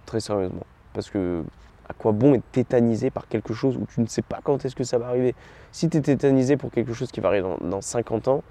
très 0.07 0.21
sérieusement. 0.21 0.67
Parce 0.93 1.09
que 1.09 1.43
à 1.88 1.95
quoi 1.95 2.12
bon 2.12 2.35
être 2.35 2.45
tétanisé 2.53 3.11
par 3.11 3.29
quelque 3.29 3.55
chose 3.55 3.79
où 3.79 3.87
tu 3.87 4.00
ne 4.00 4.07
sais 4.07 4.21
pas 4.21 4.41
quand 4.43 4.65
est-ce 4.65 4.77
que 4.77 4.85
ça 4.85 4.99
va 4.99 5.07
arriver? 5.07 5.35
Si 5.73 5.88
tu 5.88 5.99
es 5.99 6.00
tétanisé 6.03 6.57
pour 6.57 6.71
quelque 6.71 6.93
chose 6.93 7.11
qui 7.11 7.21
va 7.21 7.29
arriver 7.29 7.49
dans, 7.62 7.81
50 7.81 8.29
ans, 8.29 8.43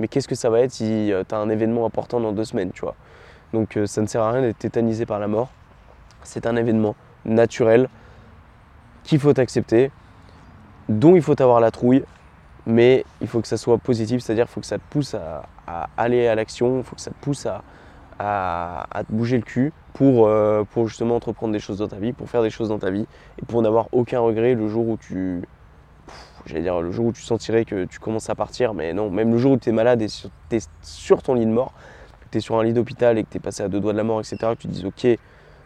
mais 0.00 0.08
qu'est-ce 0.08 0.28
que 0.28 0.34
ça 0.34 0.50
va 0.50 0.60
être 0.60 0.72
si 0.72 1.12
euh, 1.12 1.24
tu 1.26 1.34
as 1.34 1.38
un 1.38 1.48
événement 1.48 1.86
important 1.86 2.20
dans 2.20 2.32
deux 2.32 2.44
semaines, 2.44 2.72
tu 2.72 2.82
vois? 2.82 2.94
Donc 3.54 3.78
ça 3.86 4.02
ne 4.02 4.06
sert 4.06 4.20
à 4.22 4.32
rien 4.32 4.42
d'être 4.42 4.58
tétanisé 4.58 5.06
par 5.06 5.18
la 5.18 5.26
mort. 5.26 5.48
C'est 6.22 6.46
un 6.46 6.56
événement 6.56 6.94
naturel 7.24 7.88
qu'il 9.04 9.18
faut 9.18 9.38
accepter, 9.38 9.90
dont 10.88 11.16
il 11.16 11.22
faut 11.22 11.40
avoir 11.40 11.60
la 11.60 11.70
trouille, 11.70 12.04
mais 12.66 13.04
il 13.20 13.28
faut 13.28 13.40
que 13.40 13.48
ça 13.48 13.56
soit 13.56 13.78
positif, 13.78 14.22
c'est-à-dire 14.22 14.44
qu'il 14.44 14.52
faut 14.52 14.60
que 14.60 14.66
ça 14.66 14.78
te 14.78 14.84
pousse 14.90 15.14
à, 15.14 15.42
aller 15.96 16.26
à 16.28 16.34
l'action, 16.34 16.78
il 16.78 16.84
faut 16.84 16.94
que 16.94 17.00
ça 17.00 17.10
te 17.10 17.16
pousse 17.20 17.46
à, 17.46 17.62
te 18.18 19.12
bouger 19.12 19.36
le 19.36 19.42
cul 19.42 19.72
pour, 19.94 20.26
euh, 20.26 20.64
pour 20.64 20.86
justement 20.88 21.16
entreprendre 21.16 21.52
des 21.52 21.60
choses 21.60 21.78
dans 21.78 21.88
ta 21.88 21.96
vie, 21.96 22.12
pour 22.12 22.28
faire 22.28 22.42
des 22.42 22.50
choses 22.50 22.68
dans 22.68 22.78
ta 22.78 22.90
vie, 22.90 23.06
et 23.40 23.46
pour 23.46 23.62
n'avoir 23.62 23.88
aucun 23.92 24.20
regret 24.20 24.54
le 24.54 24.68
jour 24.68 24.86
où 24.88 24.96
tu... 24.96 25.42
j'allais 26.46 26.62
dire 26.62 26.80
le 26.80 26.90
jour 26.90 27.06
où 27.06 27.12
tu 27.12 27.22
sentirais 27.22 27.64
que 27.64 27.84
tu 27.84 27.98
commences 27.98 28.28
à 28.28 28.34
partir, 28.34 28.74
mais 28.74 28.92
non, 28.92 29.10
même 29.10 29.32
le 29.32 29.38
jour 29.38 29.52
où 29.52 29.56
tu 29.56 29.70
es 29.70 29.72
malade 29.72 30.02
et 30.02 30.08
tu 30.08 30.28
es 30.56 30.60
sur 30.82 31.22
ton 31.22 31.34
lit 31.34 31.46
de 31.46 31.50
mort, 31.50 31.72
tu 32.30 32.38
es 32.38 32.40
sur 32.40 32.58
un 32.58 32.64
lit 32.64 32.74
d'hôpital 32.74 33.16
et 33.18 33.24
que 33.24 33.30
tu 33.30 33.38
es 33.38 33.40
passé 33.40 33.62
à 33.62 33.68
deux 33.68 33.80
doigts 33.80 33.92
de 33.92 33.98
la 33.98 34.04
mort, 34.04 34.20
etc., 34.20 34.36
que 34.54 34.62
tu 34.62 34.68
dis 34.68 34.84
ok, 34.84 35.18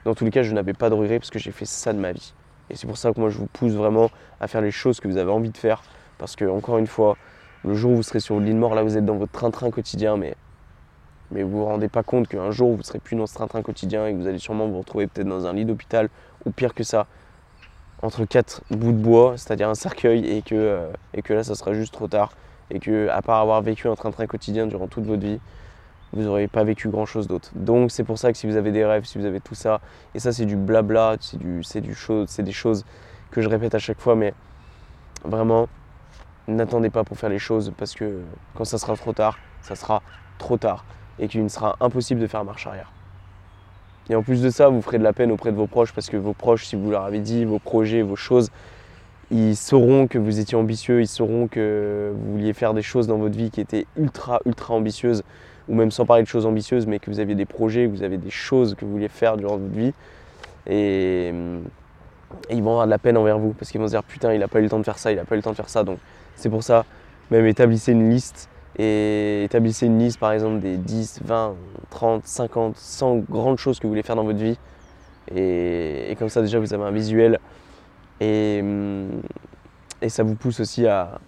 dans 0.05 0.15
tous 0.15 0.25
les 0.25 0.31
cas, 0.31 0.43
je 0.43 0.53
n'avais 0.53 0.73
pas 0.73 0.91
de 0.91 0.95
regret 0.95 1.19
parce 1.19 1.31
que 1.31 1.39
j'ai 1.39 1.53
fait 1.53 1.65
ça 1.65 1.93
de 1.93 1.99
ma 1.99 2.13
vie. 2.13 2.33
Et 2.73 2.77
c'est 2.77 2.87
pour 2.87 2.97
ça 2.97 3.13
que 3.13 3.21
moi, 3.21 3.29
je 3.29 3.39
vous 3.39 3.47
pousse 3.47 3.73
vraiment 3.73 4.11
à 4.41 4.49
faire 4.49 4.63
les 4.63 4.71
choses 4.71 4.99
que 4.99 5.07
vous 5.07 5.19
avez 5.19 5.31
envie 5.31 5.51
de 5.51 5.57
faire. 5.57 5.83
Parce 6.19 6.35
que, 6.37 6.47
encore 6.47 6.79
une 6.79 6.87
fois, 6.87 7.17
le 7.65 7.75
jour 7.75 7.93
où 7.93 7.97
vous 7.97 8.03
serez 8.03 8.21
sur 8.21 8.39
le 8.39 8.47
lit 8.47 8.53
de 8.53 8.59
mort, 8.59 8.75
là, 8.75 8.83
vous 8.83 8.97
êtes 8.97 9.05
dans 9.05 9.17
votre 9.17 9.33
train-train 9.33 9.71
quotidien, 9.71 10.17
mais, 10.17 10.35
mais 11.31 11.43
vous 11.43 11.59
vous 11.59 11.65
rendez 11.65 11.89
pas 11.89 12.03
compte 12.03 12.29
qu'un 12.29 12.51
jour, 12.51 12.75
vous 12.75 12.83
serez 12.83 12.99
plus 12.99 13.15
dans 13.15 13.27
ce 13.27 13.35
train-train 13.35 13.63
quotidien 13.63 14.07
et 14.07 14.13
que 14.13 14.19
vous 14.19 14.27
allez 14.27 14.39
sûrement 14.39 14.67
vous 14.67 14.79
retrouver 14.79 15.07
peut-être 15.07 15.29
dans 15.29 15.47
un 15.47 15.53
lit 15.53 15.67
d'hôpital 15.67 16.09
ou 16.47 16.51
pire 16.51 16.75
que 16.75 16.83
ça, 16.83 17.07
entre 18.01 18.25
quatre 18.25 18.63
bouts 18.71 18.93
de 18.93 18.99
bois, 18.99 19.35
c'est-à-dire 19.37 19.69
un 19.69 19.75
cercueil, 19.75 20.27
et 20.27 20.43
que, 20.43 20.55
euh, 20.55 20.89
et 21.15 21.23
que 21.23 21.35
là, 21.35 21.45
ça 21.45 21.55
sera 21.55 21.75
juste 21.75 21.93
trop 21.93 22.09
tard. 22.09 22.33
Et 22.71 22.81
que, 22.81 23.09
à 23.09 23.21
part 23.21 23.41
avoir 23.41 23.61
vécu 23.61 23.87
un 23.87 23.95
train-train 23.95 24.27
quotidien 24.27 24.67
durant 24.67 24.87
toute 24.87 25.05
votre 25.05 25.23
vie, 25.23 25.41
vous 26.13 26.23
n'aurez 26.23 26.49
pas 26.49 26.65
vécu 26.65 26.89
grand 26.89 27.07
chose 27.07 27.27
d'autre. 27.27 27.51
Donc 27.55 27.91
c'est 27.91 28.05
pour 28.05 28.19
ça 28.19 28.33
que 28.33 28.39
si 28.39 28.47
vous 28.47 28.57
avez 28.57 28.73
des 28.73 28.85
rêves, 28.85 29.05
si 29.05 29.19
vous 29.19 29.25
avez 29.25 29.41
tout 29.41 29.55
ça, 29.55 29.81
et 30.15 30.19
ça 30.19 30.33
c'est 30.33 30.45
du 30.45 30.57
blabla, 30.57 31.17
c'est 31.21 31.39
du, 31.39 31.63
c'est 31.63 31.81
du 31.81 31.95
chose, 31.95 32.29
c'est 32.29 32.43
des 32.43 32.53
choses 32.53 32.85
que 33.31 33.41
je 33.41 33.49
répète 33.49 33.75
à 33.75 33.79
chaque 33.79 34.01
fois, 34.01 34.15
mais 34.15 34.35
vraiment, 35.25 35.69
n'attendez 36.49 36.91
pas 36.91 37.05
pour 37.05 37.17
faire 37.17 37.31
les 37.31 37.39
choses 37.39 37.73
parce 37.77 37.95
que 37.95 38.21
quand 38.55 38.65
ça 38.65 38.79
sera 38.79 38.97
trop 38.97 39.13
tard, 39.13 39.39
ça 39.63 39.75
sera 39.75 40.03
trop 40.39 40.57
tard 40.57 40.85
et 41.19 41.29
qu'il 41.29 41.49
sera 41.49 41.77
impossible 41.81 42.21
de 42.21 42.27
faire 42.27 42.45
marche 42.45 42.67
arrière. 42.67 42.93
Et 44.11 44.15
en 44.15 44.23
plus 44.23 44.43
de 44.43 44.51
ça, 44.51 44.69
vous 44.69 44.83
ferez 44.83 44.99
de 44.99 45.05
la 45.05 45.13
peine 45.13 45.31
auprès 45.31 45.53
de 45.53 45.57
vos 45.57 45.67
proches 45.67 45.93
parce 45.93 46.11
que 46.11 46.17
vos 46.17 46.33
proches, 46.33 46.67
si 46.67 46.77
vous 46.77 46.91
leur 46.91 47.05
avez 47.05 47.21
dit 47.21 47.45
vos 47.45 47.61
projets, 47.61 48.03
vos 48.03 48.17
choses, 48.17 48.51
ils 49.31 49.57
sauront 49.57 50.09
que 50.09 50.19
vous 50.19 50.41
étiez 50.41 50.59
ambitieux, 50.59 51.01
ils 51.01 51.09
sauront 51.09 51.47
que 51.47 52.13
vous 52.15 52.33
vouliez 52.33 52.53
faire 52.53 52.75
des 52.75 52.83
choses 52.83 53.07
dans 53.07 53.17
votre 53.17 53.37
vie 53.37 53.51
qui 53.51 53.61
étaient 53.61 53.87
ultra, 53.97 54.41
ultra 54.45 54.75
ambitieuses, 54.75 55.23
ou 55.73 55.75
même 55.75 55.91
sans 55.91 56.05
parler 56.05 56.23
de 56.23 56.29
choses 56.29 56.45
ambitieuses, 56.45 56.87
mais 56.87 56.99
que 56.99 57.11
vous 57.11 57.19
aviez 57.19 57.35
des 57.35 57.47
projets, 57.47 57.87
que 57.87 57.91
vous 57.91 58.03
avez 58.03 58.19
des 58.19 58.31
choses 58.31 58.75
que 58.75 58.85
vous 58.85 58.93
vouliez 58.93 59.09
faire 59.09 59.39
durant 59.39 59.57
votre 59.57 59.75
vie. 59.75 59.95
Et, 60.67 61.33
ils 62.51 62.63
vont 62.63 62.71
avoir 62.71 62.87
de 62.87 62.91
la 62.91 62.99
peine 62.99 63.17
envers 63.17 63.39
vous 63.39 63.53
parce 63.53 63.71
qu'ils 63.71 63.81
vont 63.81 63.87
se 63.87 63.93
dire 63.93 64.05
putain, 64.05 64.33
il 64.33 64.41
n'a 64.41 64.49
pas 64.49 64.59
eu 64.59 64.63
le 64.63 64.69
temps 64.69 64.79
de 64.79 64.85
faire 64.85 64.99
ça, 64.99 65.13
il 65.13 65.17
n'a 65.17 65.25
pas 65.25 65.35
eu 65.35 65.39
le 65.39 65.43
temps 65.43 65.51
de 65.51 65.57
faire 65.57 65.69
ça. 65.69 65.83
Donc 65.83 65.99
c'est 66.37 66.49
pour 66.49 66.63
ça, 66.63 66.85
même 67.31 67.47
établissez 67.47 67.93
une 67.93 68.11
liste 68.11 68.49
et 68.79 69.45
établissez 69.45 69.87
une 69.87 69.99
liste 69.99 70.19
par 70.19 70.33
exemple 70.33 70.61
des 70.61 70.79
10, 70.79 71.21
20, 71.25 71.55
30, 71.91 72.27
50, 72.27 72.77
100 72.77 73.17
grandes 73.31 73.59
choses 73.59 73.79
que 73.79 73.83
vous 73.83 73.91
voulez 73.91 74.03
faire 74.03 74.17
dans 74.17 74.25
votre 74.25 74.39
vie. 74.39 74.59
Et, 75.35 76.15
comme 76.19 76.29
ça 76.31 76.41
déjà 76.41 76.59
vous 76.59 76.73
avez 76.73 76.85
un 76.85 76.91
visuel 76.91 77.39
et, 78.21 78.63
et 80.01 80.09
ça 80.09 80.23
vous 80.23 80.35
pousse 80.35 80.61
aussi 80.61 80.87
à, 80.87 81.19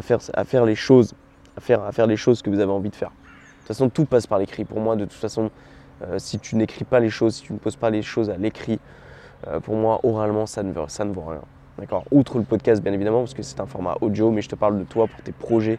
faire, 0.00 0.18
à 0.34 0.44
faire 0.44 0.64
les 0.64 0.76
choses, 0.76 1.14
à 1.56 1.60
faire, 1.60 1.82
à 1.82 1.92
faire 1.92 2.06
les 2.06 2.16
choses 2.16 2.40
que 2.40 2.50
vous 2.50 2.60
avez 2.60 2.72
envie 2.72 2.90
de 2.90 2.96
faire. 2.96 3.10
De 3.62 3.68
toute 3.68 3.76
façon, 3.76 3.90
tout 3.90 4.06
passe 4.06 4.26
par 4.26 4.40
l'écrit. 4.40 4.64
Pour 4.64 4.80
moi, 4.80 4.96
de 4.96 5.04
toute 5.04 5.12
façon, 5.12 5.50
euh, 6.02 6.18
si 6.18 6.40
tu 6.40 6.56
n'écris 6.56 6.84
pas 6.84 6.98
les 6.98 7.10
choses, 7.10 7.36
si 7.36 7.42
tu 7.42 7.52
ne 7.52 7.58
poses 7.58 7.76
pas 7.76 7.90
les 7.90 8.02
choses 8.02 8.28
à 8.28 8.36
l'écrit, 8.36 8.80
euh, 9.46 9.60
pour 9.60 9.76
moi, 9.76 10.00
oralement, 10.02 10.46
ça 10.46 10.64
ne, 10.64 10.72
ça 10.88 11.04
ne 11.04 11.12
vaut 11.12 11.22
rien. 11.22 11.42
D'accord? 11.78 12.04
Outre 12.10 12.38
le 12.38 12.44
podcast, 12.44 12.82
bien 12.82 12.92
évidemment, 12.92 13.20
parce 13.20 13.34
que 13.34 13.42
c'est 13.42 13.60
un 13.60 13.66
format 13.66 13.96
audio, 14.00 14.32
mais 14.32 14.42
je 14.42 14.48
te 14.48 14.56
parle 14.56 14.78
de 14.80 14.84
toi 14.84 15.06
pour 15.06 15.22
tes 15.22 15.30
projets. 15.30 15.78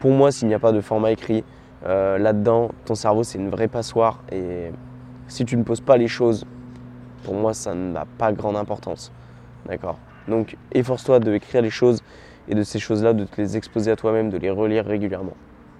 Pour 0.00 0.10
moi, 0.10 0.32
s'il 0.32 0.48
n'y 0.48 0.54
a 0.54 0.58
pas 0.58 0.72
de 0.72 0.80
format 0.80 1.12
écrit, 1.12 1.44
euh, 1.86 2.18
là-dedans, 2.18 2.70
ton 2.84 2.96
cerveau, 2.96 3.22
c'est 3.22 3.38
une 3.38 3.48
vraie 3.48 3.68
passoire. 3.68 4.24
Et 4.32 4.72
si 5.28 5.44
tu 5.44 5.56
ne 5.56 5.62
poses 5.62 5.80
pas 5.80 5.96
les 5.96 6.08
choses, 6.08 6.44
pour 7.22 7.34
moi, 7.34 7.54
ça 7.54 7.74
n'a 7.74 8.06
pas 8.18 8.32
grande 8.32 8.56
importance. 8.56 9.12
D'accord? 9.66 9.98
Donc, 10.26 10.56
efforce-toi 10.72 11.20
de 11.20 11.32
écrire 11.32 11.62
les 11.62 11.70
choses 11.70 12.02
et 12.48 12.56
de 12.56 12.62
ces 12.64 12.80
choses-là, 12.80 13.12
de 13.12 13.24
te 13.24 13.40
les 13.40 13.56
exposer 13.56 13.92
à 13.92 13.96
toi-même, 13.96 14.30
de 14.30 14.36
les 14.36 14.50
relire 14.50 14.84
régulièrement. 14.84 15.34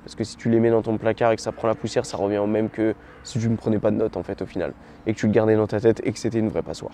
Parce 0.05 0.15
que 0.15 0.25
si 0.25 0.37
tu 0.37 0.49
les 0.49 0.61
mets 0.61 0.71
dans 0.71 0.83
ton 0.83 0.97
placard 0.97 1.33
et 1.33 1.37
que 1.37 1.43
ça 1.43 1.53
prend 1.53 1.69
la 1.69 1.75
poussière, 1.75 2.07
ça 2.07 2.17
revient 2.17 2.39
au 2.39 2.47
même 2.47 2.71
que 2.71 2.95
si 3.23 3.39
tu 3.39 3.49
ne 3.49 3.57
prenais 3.57 3.79
pas 3.79 3.91
de 3.91 3.97
notes 3.97 4.17
en 4.17 4.23
fait 4.23 4.41
au 4.43 4.47
final. 4.47 4.73
Et 5.07 5.13
que 5.13 5.19
tu 5.19 5.27
le 5.27 5.33
gardais 5.33 5.57
dans 5.57 5.67
ta 5.67 5.81
tête 5.81 6.01
et 6.05 6.13
que 6.13 6.19
c'était 6.19 6.39
une 6.39 6.49
vraie 6.49 6.63
passoire. 6.63 6.93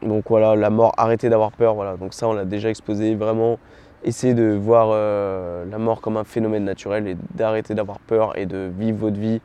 Donc 0.00 0.24
voilà, 0.28 0.56
la 0.56 0.70
mort, 0.70 0.92
arrêtez 0.96 1.28
d'avoir 1.28 1.52
peur. 1.52 1.74
Voilà. 1.74 1.96
Donc 1.96 2.14
ça, 2.14 2.26
on 2.28 2.32
l'a 2.32 2.44
déjà 2.44 2.70
exposé. 2.70 3.14
Vraiment, 3.14 3.58
essayez 4.02 4.34
de 4.34 4.52
voir 4.52 4.88
euh, 4.92 5.64
la 5.70 5.78
mort 5.78 6.00
comme 6.00 6.16
un 6.16 6.24
phénomène 6.24 6.64
naturel 6.64 7.06
et 7.06 7.16
d'arrêter 7.34 7.74
d'avoir 7.74 7.98
peur 8.00 8.36
et 8.38 8.46
de 8.46 8.70
vivre 8.76 8.98
votre 8.98 9.18
vie 9.18 9.40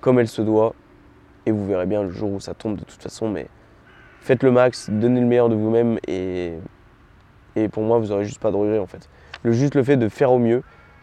comme 0.00 0.18
elle 0.18 0.28
se 0.28 0.42
doit. 0.42 0.74
Et 1.46 1.52
vous 1.52 1.66
verrez 1.66 1.86
bien 1.86 2.02
le 2.02 2.10
jour 2.10 2.32
où 2.32 2.40
ça 2.40 2.54
tombe 2.54 2.76
de 2.76 2.84
toute 2.84 3.02
façon. 3.02 3.28
Mais 3.28 3.46
faites 4.20 4.42
le 4.42 4.50
max, 4.50 4.90
donnez 4.90 5.20
le 5.20 5.26
meilleur 5.26 5.48
de 5.48 5.54
vous-même 5.54 5.98
et, 6.06 6.54
et 7.56 7.68
pour 7.68 7.82
moi, 7.82 7.98
vous 7.98 8.08
n'aurez 8.08 8.24
juste 8.24 8.40
pas 8.40 8.50
de 8.50 8.56
regret 8.56 8.78
en 8.78 8.86
fait. 8.86 9.08
Le, 9.42 9.52
juste 9.52 9.74
le 9.74 9.82
fait 9.82 9.96
de 9.96 10.08
faire 10.08 10.32
au 10.32 10.38
mieux, 10.38 10.62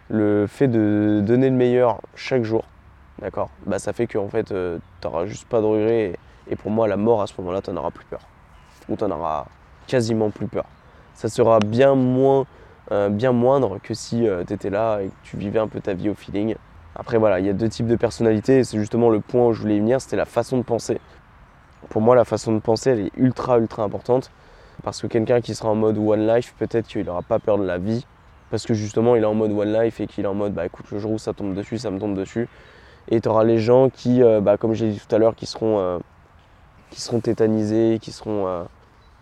le 0.10 0.48
fait 0.48 0.68
de 0.68 1.22
donner 1.26 1.50
le 1.50 1.56
meilleur 1.56 2.02
chaque 2.16 2.44
jour, 2.44 2.64
d'accord? 3.20 3.50
Bah, 3.66 3.80
Ça 3.80 3.94
fait 3.94 4.08
qu'en 4.08 4.24
en 4.26 4.30
fait, 4.30 4.52
euh, 4.52 4.78
tu 5.02 5.08
n'auras 5.08 5.26
juste 5.26 5.48
pas 5.48 5.62
de 5.62 5.66
regret. 5.66 6.14
Et, 6.50 6.56
pour 6.56 6.72
moi, 6.72 6.88
la 6.88 6.98
mort, 6.98 7.22
à 7.22 7.28
ce 7.28 7.34
moment-là, 7.40 7.62
tu 7.62 7.72
auras 7.72 7.92
plus 7.92 8.06
peur. 8.06 8.22
Ou 8.90 8.96
tu 8.96 9.04
n'en 9.04 9.12
auras 9.12 9.46
quasiment 9.86 10.30
plus 10.30 10.48
peur. 10.48 10.66
Ça 11.14 11.30
sera 11.30 11.60
bien, 11.60 11.96
moins, 11.96 12.46
euh, 12.92 13.10
bien 13.10 13.32
moindre 13.32 13.80
que 13.82 13.94
si 13.94 14.28
euh, 14.28 14.44
tu 14.46 14.54
étais 14.54 14.70
là 14.70 15.00
et 15.00 15.08
que 15.08 15.14
tu 15.24 15.38
vivais 15.38 15.60
un 15.60 15.68
peu 15.68 15.82
ta 15.82 15.94
vie 15.94 16.10
au 16.10 16.14
feeling. 16.14 16.56
Après, 16.96 17.18
voilà, 17.18 17.40
il 17.40 17.46
y 17.46 17.50
a 17.50 17.54
deux 17.54 17.70
types 17.70 17.88
de 17.88 17.96
personnalités. 17.96 18.64
C'est 18.64 18.78
justement 18.78 19.10
le 19.10 19.20
point 19.20 19.48
où 19.48 19.54
je 19.54 19.62
voulais 19.62 19.76
y 19.76 19.80
venir, 19.80 20.00
c'était 20.00 20.16
la 20.16 20.26
façon 20.26 20.58
de 20.58 20.64
penser. 20.64 21.00
Pour 21.90 22.02
moi, 22.02 22.16
la 22.16 22.26
façon 22.26 22.54
de 22.54 22.60
penser, 22.60 22.92
elle 22.92 23.00
est 23.02 23.12
ultra, 23.18 23.60
ultra 23.60 23.84
importante. 23.84 24.32
Parce 24.84 25.02
que 25.02 25.08
quelqu'un 25.08 25.42
qui 25.42 25.56
sera 25.56 25.70
en 25.70 25.76
mode 25.76 25.98
one 25.98 26.28
life, 26.28 26.54
peut-être 26.58 26.88
qu'il 26.88 27.06
n'aura 27.06 27.24
pas 27.24 27.40
peur 27.40 27.58
de 27.58 27.66
la 27.66 27.78
vie, 27.78 28.06
parce 28.50 28.66
que 28.66 28.74
justement 28.74 29.16
il 29.16 29.24
est 29.24 29.28
en 29.28 29.34
mode 29.34 29.52
one 29.52 29.74
life 29.74 30.00
et 30.00 30.08
qu'il 30.08 30.26
est 30.26 30.28
en 30.28 30.34
mode 30.34 30.54
bah 30.54 30.66
écoute 30.66 30.86
le 30.92 31.00
jour 31.00 31.12
où 31.12 31.18
ça 31.18 31.34
tombe 31.34 31.54
dessus 31.54 31.78
ça 31.78 31.92
me 31.92 32.00
tombe 32.00 32.16
dessus. 32.16 32.48
Et 33.10 33.22
tu 33.22 33.30
auras 33.30 33.44
les 33.44 33.58
gens 33.58 33.90
qui 33.90 34.22
euh, 34.22 34.42
bah, 34.42 34.58
comme 34.58 34.74
j'ai 34.74 34.90
dit 34.90 35.00
tout 35.00 35.14
à 35.16 35.18
l'heure 35.18 35.36
qui 35.36 35.46
seront 35.46 35.80
euh, 35.80 36.00
qui 36.90 37.02
seront 37.02 37.20
tétanisés 37.20 38.00
qui 38.02 38.12
seront 38.12 38.48
euh, 38.48 38.64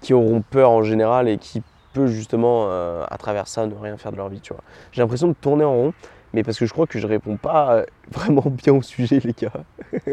qui 0.02 0.14
auront 0.14 0.42
peur 0.42 0.72
en 0.72 0.84
général 0.84 1.28
et 1.28 1.38
qui 1.38 1.62
peuvent 1.94 2.08
justement 2.08 2.70
à 2.70 3.18
travers 3.18 3.48
ça 3.48 3.66
ne 3.66 3.74
rien 3.74 3.96
faire 3.98 4.12
de 4.12 4.18
leur 4.18 4.30
vie 4.30 4.42
tu 4.42 4.54
vois. 4.54 4.64
J'ai 4.92 5.02
l'impression 5.02 5.28
de 5.28 5.34
tourner 5.34 5.64
en 5.64 5.74
rond 5.74 5.94
mais 6.34 6.44
parce 6.44 6.60
que 6.60 6.66
je 6.66 6.74
crois 6.74 6.86
que 6.86 7.00
je 7.00 7.08
réponds 7.08 7.38
pas 7.38 7.86
vraiment 8.12 8.44
bien 8.46 8.74
au 8.74 8.82
sujet 8.82 9.20
les 9.24 9.34
gars. 9.34 9.64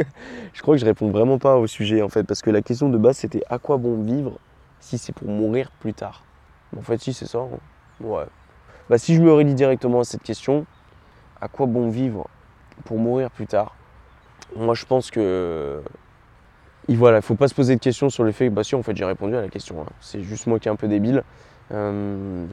Je 0.52 0.62
crois 0.62 0.74
que 0.74 0.80
je 0.80 0.84
réponds 0.84 1.10
vraiment 1.10 1.38
pas 1.38 1.56
au 1.56 1.66
sujet 1.66 2.02
en 2.02 2.08
fait 2.08 2.22
parce 2.22 2.42
que 2.42 2.50
la 2.50 2.62
question 2.62 2.88
de 2.88 2.98
base 2.98 3.16
c'était 3.16 3.42
à 3.50 3.58
quoi 3.58 3.78
bon 3.78 4.00
vivre 4.02 4.38
si 4.80 4.98
c'est 4.98 5.12
pour 5.12 5.28
mourir 5.28 5.70
plus 5.80 5.94
tard? 5.94 6.22
En 6.76 6.82
fait 6.82 7.00
si 7.00 7.12
c'est 7.12 7.26
ça 7.26 7.38
hein. 7.38 7.58
ouais 8.00 8.26
bah, 8.88 8.98
si 8.98 9.14
je 9.14 9.22
me 9.22 9.32
relis 9.32 9.54
directement 9.54 10.00
à 10.00 10.04
cette 10.04 10.22
question, 10.22 10.66
à 11.40 11.48
quoi 11.48 11.66
bon 11.66 11.88
vivre 11.88 12.28
pour 12.84 12.98
mourir 12.98 13.30
plus 13.30 13.46
tard? 13.46 13.74
Moi, 14.56 14.74
je 14.74 14.84
pense 14.84 15.10
que. 15.10 15.80
Il 16.88 16.96
voilà, 16.96 17.22
faut 17.22 17.36
pas 17.36 17.46
se 17.46 17.54
poser 17.54 17.76
de 17.76 17.80
questions 17.80 18.10
sur 18.10 18.24
le 18.24 18.32
fait 18.32 18.48
que, 18.48 18.52
bah 18.52 18.64
si, 18.64 18.74
en 18.74 18.82
fait, 18.82 18.96
j'ai 18.96 19.04
répondu 19.04 19.36
à 19.36 19.40
la 19.40 19.48
question. 19.48 19.80
Hein. 19.80 19.86
C'est 20.00 20.22
juste 20.22 20.48
moi 20.48 20.58
qui 20.58 20.68
est 20.68 20.70
un 20.70 20.76
peu 20.76 20.88
débile. 20.88 21.22
Euh, 21.72 22.46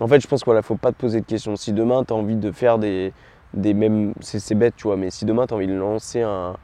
en 0.00 0.08
fait, 0.08 0.20
je 0.20 0.26
pense 0.26 0.42
qu'il 0.42 0.52
ne 0.52 0.60
faut 0.60 0.74
pas 0.74 0.90
te 0.90 0.96
poser 0.96 1.20
de 1.20 1.26
questions. 1.26 1.54
Si 1.54 1.72
demain, 1.72 2.02
tu 2.04 2.12
as 2.12 2.16
envie 2.16 2.34
de 2.34 2.50
faire 2.50 2.78
des, 2.78 3.12
mêmes. 3.54 4.12
C'est 4.20 4.56
bête, 4.56 4.74
tu 4.76 4.88
vois, 4.88 4.96
mais 4.96 5.10
si 5.10 5.24
demain, 5.24 5.46
tu 5.46 5.54
as 5.54 5.56
envie 5.56 5.68
de 5.68 5.74
lancer 5.74 6.22
un. 6.22 6.56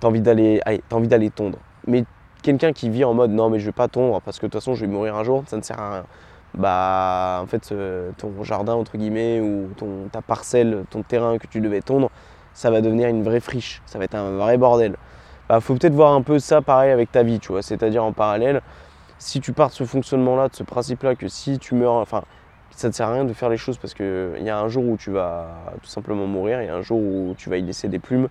Tu 0.00 0.06
envie 0.06 0.20
d'aller 0.20 1.30
tondre. 1.30 1.58
Mais 1.86 2.04
quelqu'un 2.42 2.72
qui 2.72 2.90
vit 2.90 3.04
en 3.04 3.14
mode 3.14 3.30
non, 3.30 3.48
mais 3.48 3.58
je 3.58 3.66
vais 3.66 3.72
pas 3.72 3.88
tondre 3.88 4.20
parce 4.20 4.38
que 4.38 4.46
de 4.46 4.52
toute 4.52 4.60
façon, 4.60 4.74
je 4.74 4.82
vais 4.84 4.92
mourir 4.92 5.16
un 5.16 5.24
jour, 5.24 5.44
ça 5.46 5.56
ne 5.56 5.62
sert 5.62 5.78
à 5.78 5.92
rien 5.92 6.06
bah 6.54 7.40
en 7.42 7.46
fait 7.46 7.74
ton 8.18 8.42
jardin 8.42 8.74
entre 8.74 8.96
guillemets 8.98 9.40
ou 9.40 9.68
ton, 9.76 10.08
ta 10.10 10.22
parcelle, 10.22 10.84
ton 10.90 11.02
terrain 11.02 11.38
que 11.38 11.46
tu 11.46 11.60
devais 11.60 11.80
tondre, 11.80 12.10
ça 12.54 12.70
va 12.70 12.80
devenir 12.80 13.08
une 13.08 13.22
vraie 13.22 13.40
friche, 13.40 13.82
ça 13.86 13.98
va 13.98 14.04
être 14.04 14.14
un 14.14 14.32
vrai 14.36 14.58
bordel. 14.58 14.96
Bah 15.48 15.60
faut 15.60 15.74
peut-être 15.74 15.94
voir 15.94 16.12
un 16.12 16.22
peu 16.22 16.38
ça 16.38 16.62
pareil 16.62 16.90
avec 16.90 17.10
ta 17.12 17.22
vie, 17.22 17.40
tu 17.40 17.52
vois, 17.52 17.62
c'est-à-dire 17.62 18.04
en 18.04 18.12
parallèle, 18.12 18.62
si 19.18 19.40
tu 19.40 19.52
pars 19.52 19.68
de 19.68 19.74
ce 19.74 19.84
fonctionnement-là, 19.84 20.48
de 20.48 20.54
ce 20.56 20.62
principe-là, 20.62 21.14
que 21.14 21.28
si 21.28 21.58
tu 21.58 21.74
meurs, 21.74 21.94
enfin 21.94 22.22
ça 22.70 22.88
ne 22.88 22.92
sert 22.92 23.08
à 23.08 23.12
rien 23.12 23.24
de 23.24 23.32
faire 23.32 23.48
les 23.48 23.56
choses 23.56 23.78
parce 23.78 23.94
qu'il 23.94 24.40
y 24.40 24.48
a 24.48 24.58
un 24.58 24.68
jour 24.68 24.84
où 24.88 24.96
tu 24.96 25.10
vas 25.10 25.48
tout 25.82 25.88
simplement 25.88 26.26
mourir, 26.26 26.62
il 26.62 26.66
y 26.66 26.68
a 26.68 26.74
un 26.74 26.82
jour 26.82 26.98
où 26.98 27.34
tu 27.36 27.50
vas 27.50 27.58
y 27.58 27.62
laisser 27.62 27.88
des 27.88 27.98
plumes, 27.98 28.28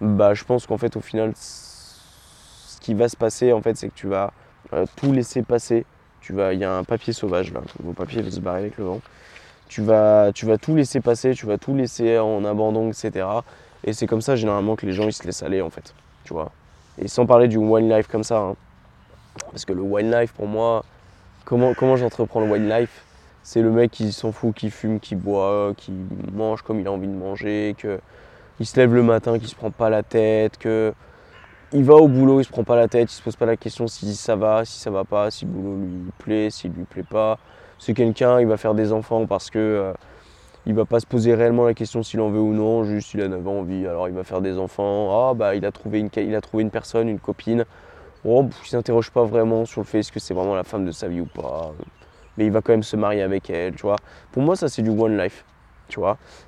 bah 0.00 0.34
je 0.34 0.44
pense 0.44 0.66
qu'en 0.66 0.76
fait 0.76 0.96
au 0.96 1.00
final 1.00 1.32
ce 1.34 2.78
qui 2.80 2.94
va 2.94 3.08
se 3.08 3.16
passer 3.16 3.52
en 3.52 3.62
fait 3.62 3.76
c'est 3.76 3.88
que 3.88 3.94
tu 3.94 4.08
vas 4.08 4.32
euh, 4.72 4.84
tout 4.96 5.12
laisser 5.12 5.42
passer 5.42 5.86
il 6.32 6.58
y 6.58 6.64
a 6.64 6.72
un 6.72 6.84
papier 6.84 7.12
sauvage 7.12 7.52
là, 7.52 7.60
vos 7.82 7.92
papiers 7.92 8.22
va 8.22 8.30
se 8.30 8.40
barrer 8.40 8.60
avec 8.60 8.78
le 8.78 8.84
vent. 8.84 9.00
Tu 9.68 9.82
vas, 9.82 10.30
tu 10.32 10.46
vas 10.46 10.58
tout 10.58 10.76
laisser 10.76 11.00
passer, 11.00 11.34
tu 11.34 11.46
vas 11.46 11.58
tout 11.58 11.74
laisser 11.74 12.18
en 12.18 12.44
abandon, 12.44 12.88
etc. 12.88 13.26
Et 13.84 13.92
c'est 13.92 14.06
comme 14.06 14.20
ça 14.20 14.36
généralement 14.36 14.76
que 14.76 14.86
les 14.86 14.92
gens 14.92 15.04
ils 15.04 15.12
se 15.12 15.24
laissent 15.24 15.42
aller 15.42 15.60
en 15.60 15.70
fait, 15.70 15.94
tu 16.24 16.32
vois. 16.32 16.52
Et 16.98 17.08
sans 17.08 17.26
parler 17.26 17.48
du 17.48 17.56
wine 17.56 17.88
life 17.88 18.06
comme 18.06 18.24
ça, 18.24 18.38
hein. 18.38 18.56
parce 19.50 19.64
que 19.64 19.72
le 19.72 19.82
wine 19.82 20.10
life 20.10 20.32
pour 20.32 20.46
moi, 20.46 20.84
comment, 21.44 21.96
j'entreprends 21.96 22.40
le 22.40 22.50
wine 22.50 22.68
life 22.68 23.02
C'est 23.42 23.62
le 23.62 23.70
mec 23.70 23.90
qui 23.90 24.12
s'en 24.12 24.32
fout, 24.32 24.54
qui 24.54 24.70
fume, 24.70 25.00
qui 25.00 25.14
boit, 25.14 25.72
qui 25.76 25.92
mange 26.32 26.62
comme 26.62 26.80
il 26.80 26.86
a 26.86 26.92
envie 26.92 27.08
de 27.08 27.12
manger, 27.12 27.74
que 27.78 27.98
il 28.58 28.66
se 28.66 28.76
lève 28.78 28.94
le 28.94 29.02
matin, 29.02 29.38
qui 29.38 29.48
se 29.48 29.54
prend 29.54 29.70
pas 29.70 29.90
la 29.90 30.02
tête, 30.02 30.56
que 30.58 30.94
il 31.72 31.84
va 31.84 31.94
au 31.94 32.08
boulot, 32.08 32.40
il 32.40 32.44
se 32.44 32.50
prend 32.50 32.64
pas 32.64 32.76
la 32.76 32.88
tête, 32.88 33.12
il 33.12 33.14
se 33.14 33.22
pose 33.22 33.36
pas 33.36 33.46
la 33.46 33.56
question 33.56 33.86
si 33.86 34.14
ça 34.14 34.36
va, 34.36 34.64
si 34.64 34.78
ça 34.78 34.90
va 34.90 35.04
pas, 35.04 35.30
si 35.30 35.44
le 35.44 35.50
boulot 35.50 35.76
lui 35.76 36.12
plaît, 36.18 36.50
s'il 36.50 36.72
lui 36.72 36.84
plaît 36.84 37.02
pas. 37.02 37.38
C'est 37.78 37.94
quelqu'un, 37.94 38.40
il 38.40 38.46
va 38.46 38.56
faire 38.56 38.74
des 38.74 38.92
enfants 38.92 39.26
parce 39.26 39.50
que 39.50 39.58
euh, 39.58 39.92
il 40.64 40.74
va 40.74 40.84
pas 40.84 41.00
se 41.00 41.06
poser 41.06 41.34
réellement 41.34 41.64
la 41.64 41.74
question 41.74 42.02
s'il 42.02 42.20
en 42.20 42.30
veut 42.30 42.40
ou 42.40 42.52
non, 42.52 42.84
juste 42.84 43.14
il 43.14 43.22
en 43.22 43.32
avait 43.32 43.50
envie, 43.50 43.86
alors 43.86 44.08
il 44.08 44.14
va 44.14 44.24
faire 44.24 44.40
des 44.40 44.58
enfants. 44.58 45.30
Ah 45.30 45.34
bah 45.34 45.54
il 45.54 45.64
a 45.66 45.72
trouvé 45.72 46.00
une, 46.00 46.10
il 46.16 46.34
a 46.34 46.40
trouvé 46.40 46.62
une 46.62 46.70
personne, 46.70 47.08
une 47.08 47.20
copine. 47.20 47.64
Oh, 48.24 48.48
il 48.64 48.68
s'interroge 48.68 49.10
pas 49.10 49.24
vraiment 49.24 49.64
sur 49.64 49.80
le 49.80 49.86
fait 49.86 50.00
est-ce 50.00 50.12
que 50.12 50.20
c'est 50.20 50.34
vraiment 50.34 50.54
la 50.54 50.64
femme 50.64 50.84
de 50.84 50.92
sa 50.92 51.08
vie 51.08 51.20
ou 51.20 51.26
pas. 51.26 51.72
Mais 52.36 52.46
il 52.46 52.52
va 52.52 52.60
quand 52.62 52.72
même 52.72 52.82
se 52.82 52.96
marier 52.96 53.22
avec 53.22 53.50
elle, 53.50 53.74
tu 53.74 53.82
vois. 53.82 53.96
Pour 54.32 54.42
moi 54.42 54.56
ça 54.56 54.68
c'est 54.68 54.82
du 54.82 54.90
one 54.90 55.18
life 55.18 55.44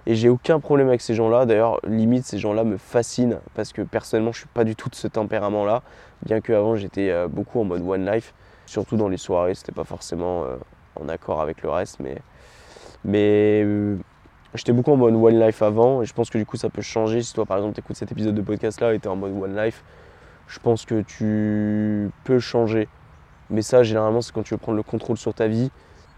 Et 0.07 0.15
j'ai 0.15 0.29
aucun 0.29 0.61
problème 0.61 0.89
avec 0.89 1.01
ces 1.01 1.15
gens-là. 1.15 1.47
D'ailleurs, 1.47 1.81
limite, 1.87 2.25
ces 2.25 2.39
gens-là 2.39 2.65
me 2.65 2.77
fascinent 2.77 3.39
parce 3.55 3.73
que 3.73 3.83
personnellement, 3.83 4.33
je 4.33 4.41
suis 4.41 4.49
pas 4.49 4.65
du 4.65 4.77
tout 4.77 4.89
de 4.89 4.95
ce 4.95 5.09
tempérament-là. 5.09 5.83
Bien 6.25 6.41
que 6.41 6.53
avant, 6.53 6.77
j'étais 6.77 7.11
euh, 7.11 7.29
beaucoup 7.29 7.61
en 7.61 7.65
mode 7.65 7.83
one 7.87 8.11
life, 8.11 8.35
surtout 8.67 8.97
dans 8.97 9.09
les 9.09 9.17
soirées. 9.17 9.55
C'était 9.55 9.73
pas 9.73 9.85
forcément 9.85 10.45
euh, 10.45 10.57
en 11.01 11.09
accord 11.09 11.41
avec 11.41 11.63
le 11.63 11.71
reste, 11.71 12.01
mais 12.01 12.19
mais 13.05 13.63
euh, 13.65 13.97
j'étais 14.55 14.73
beaucoup 14.73 14.93
en 14.93 14.97
mode 14.97 15.15
one 15.15 15.41
life 15.41 15.63
avant. 15.63 16.03
Et 16.03 16.07
je 16.07 16.15
pense 16.15 16.31
que 16.31 16.39
du 16.39 16.47
coup, 16.47 16.57
ça 16.57 16.71
peut 16.71 16.83
changer. 16.83 17.23
Si 17.23 17.33
toi, 17.33 17.47
par 17.47 17.59
exemple, 17.59 17.79
écoutes 17.79 17.97
cet 17.97 18.13
épisode 18.13 18.35
de 18.35 18.43
podcast-là 18.43 18.95
et 18.95 18.97
es 18.97 19.07
en 19.07 19.17
mode 19.17 19.33
one 19.33 19.57
life, 19.57 19.85
je 20.49 20.59
pense 20.59 20.85
que 20.85 21.03
tu 21.03 22.11
peux 22.25 22.39
changer. 22.39 22.89
Mais 23.51 23.63
ça, 23.63 23.83
généralement, 23.83 24.21
c'est 24.21 24.33
quand 24.33 24.43
tu 24.43 24.55
veux 24.55 24.59
prendre 24.59 24.77
le 24.77 24.83
contrôle 24.83 25.17
sur 25.17 25.33
ta 25.33 25.47
vie 25.47 25.71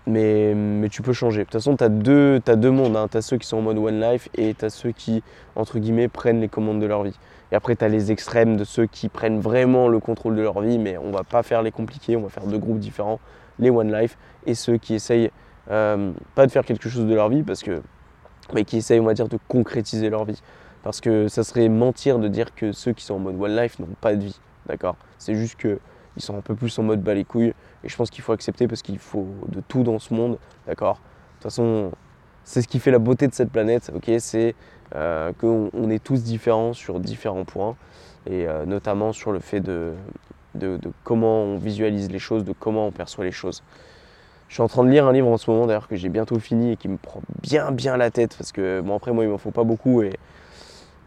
mais, 0.07 0.55
mais 0.55 0.89
tu 0.89 1.03
peux 1.03 1.13
changer. 1.13 1.41
De 1.41 1.45
toute 1.45 1.53
façon, 1.55 1.77
tu 1.77 1.85
as 1.85 1.89
deux, 1.89 2.41
deux 2.41 2.71
mondes. 2.71 2.97
Hein. 2.97 3.09
Tu 3.11 3.17
as 3.17 3.23
ceux 3.23 3.39
qui 3.39 3.47
sont 3.47 3.59
en 3.59 3.63
mode 3.63 3.79
one 3.79 4.01
life 4.01 4.29
et 4.37 4.55
tu 4.55 4.65
as 4.65 4.71
ceux 4.71 4.93
qui, 4.93 5.23
entre 5.57 5.79
guillemets, 5.79 6.09
prennent 6.09 6.41
les 6.41 6.49
commandes 6.49 6.81
de 6.81 6.87
leur 6.87 7.03
vie. 7.03 7.19
Et 7.53 7.55
après, 7.55 7.77
tu 7.77 7.85
as 7.85 7.89
les 7.89 8.13
extrêmes 8.13 8.57
de 8.57 8.65
ceux 8.65 8.87
qui 8.87 9.09
prennent 9.09 9.41
vraiment 9.41 9.89
le 9.89 9.99
contrôle 9.99 10.37
de 10.37 10.43
leur 10.43 10.61
vie, 10.61 10.79
mais 10.79 10.97
on 10.99 11.11
va 11.11 11.25
pas 11.25 11.43
faire 11.43 11.63
les 11.63 11.73
compliqués, 11.73 12.17
on 12.17 12.23
va 12.23 12.29
faire 12.29 12.47
deux 12.47 12.59
groupes 12.59 12.79
différents, 12.79 13.21
les 13.59 13.71
one 13.71 13.93
life 13.93 14.17
et 14.47 14.55
ceux 14.55 14.77
qui 14.77 14.95
essayent 14.95 15.31
euh, 15.71 16.13
pas 16.35 16.47
de 16.47 16.53
faire 16.53 16.65
quelque 16.65 16.89
chose 16.89 17.07
de 17.07 17.15
leur 17.15 17.29
vie, 17.29 17.43
parce 17.43 17.63
que, 17.63 17.83
mais 18.55 18.65
qui 18.65 18.77
essayent, 18.79 19.01
on 19.01 19.05
va 19.05 19.15
dire, 19.15 19.29
de 19.29 19.39
concrétiser 19.49 20.11
leur 20.11 20.25
vie. 20.25 20.41
Parce 20.83 21.01
que 21.01 21.29
ça 21.29 21.45
serait 21.45 21.69
mentir 21.69 22.19
de 22.19 22.29
dire 22.29 22.55
que 22.55 22.73
ceux 22.73 22.93
qui 22.93 23.05
sont 23.05 23.15
en 23.15 23.19
mode 23.19 23.41
one 23.41 23.55
life 23.55 23.79
n'ont 23.79 23.89
pas 24.01 24.15
de 24.15 24.25
vie. 24.25 24.41
D'accord? 24.67 24.97
C'est 25.19 25.35
juste 25.35 25.61
qu'ils 26.21 26.27
sont 26.27 26.37
un 26.37 26.43
peu 26.43 26.55
plus 26.55 26.79
en 26.79 26.83
mode 26.83 27.03
bas 27.03 27.15
les 27.15 27.25
couilles. 27.25 27.55
Et 27.83 27.89
je 27.89 27.97
pense 27.97 28.11
qu'il 28.11 28.23
faut 28.23 28.33
accepter 28.33 28.69
parce 28.69 28.83
qu'il 28.83 28.99
faut 28.99 29.27
de 29.49 29.61
tout 29.67 29.83
dans 29.83 29.99
ce 29.99 30.15
monde, 30.15 30.39
d'accord? 30.67 30.97
De 30.97 31.01
toute 31.35 31.43
façon, 31.45 31.91
c'est 32.45 32.63
ce 32.63 32.69
qui 32.69 32.79
fait 32.79 32.91
la 32.91 32.99
beauté 32.99 33.27
de 33.27 33.35
cette 33.35 33.51
planète, 33.51 33.91
ok? 33.95 34.11
C'est 34.19 34.55
euh, 34.95 35.33
qu'on 35.33 35.91
est 35.91 36.03
tous 36.03 36.23
différents 36.23 36.73
sur 36.73 37.01
différents 37.01 37.45
points, 37.45 37.77
et 38.27 38.47
euh, 38.47 38.67
notamment 38.67 39.13
sur 39.13 39.33
le 39.33 39.41
fait 39.41 39.61
de, 39.61 39.95
de, 40.55 40.79
comment 41.05 41.43
on 41.45 41.57
visualise 41.57 42.11
les 42.11 42.19
choses, 42.19 42.45
de 42.45 42.53
comment 42.53 42.87
on 42.87 42.91
perçoit 42.91 43.25
les 43.25 43.33
choses. 43.33 43.63
Je 44.49 44.55
suis 44.55 44.63
en 44.63 44.69
train 44.69 44.83
de 44.83 44.91
lire 44.91 45.07
un 45.07 45.13
livre 45.13 45.29
en 45.29 45.39
ce 45.39 45.49
moment 45.49 45.67
d'ailleurs 45.67 45.87
que 45.87 45.95
j'ai 45.95 46.09
bientôt 46.09 46.39
fini 46.41 46.73
et 46.73 46.77
qui 46.77 46.89
me 46.89 46.97
prend 46.97 47.23
bien 47.41 47.71
bien 47.71 47.97
la 47.97 48.11
tête 48.11 48.35
parce 48.37 48.51
que 48.51 48.81
bon 48.81 48.97
après 48.97 49.13
moi 49.13 49.23
il 49.23 49.31
m'en 49.31 49.39
faut 49.39 49.53
pas 49.53 49.63
beaucoup 49.63 50.03
et 50.03 50.11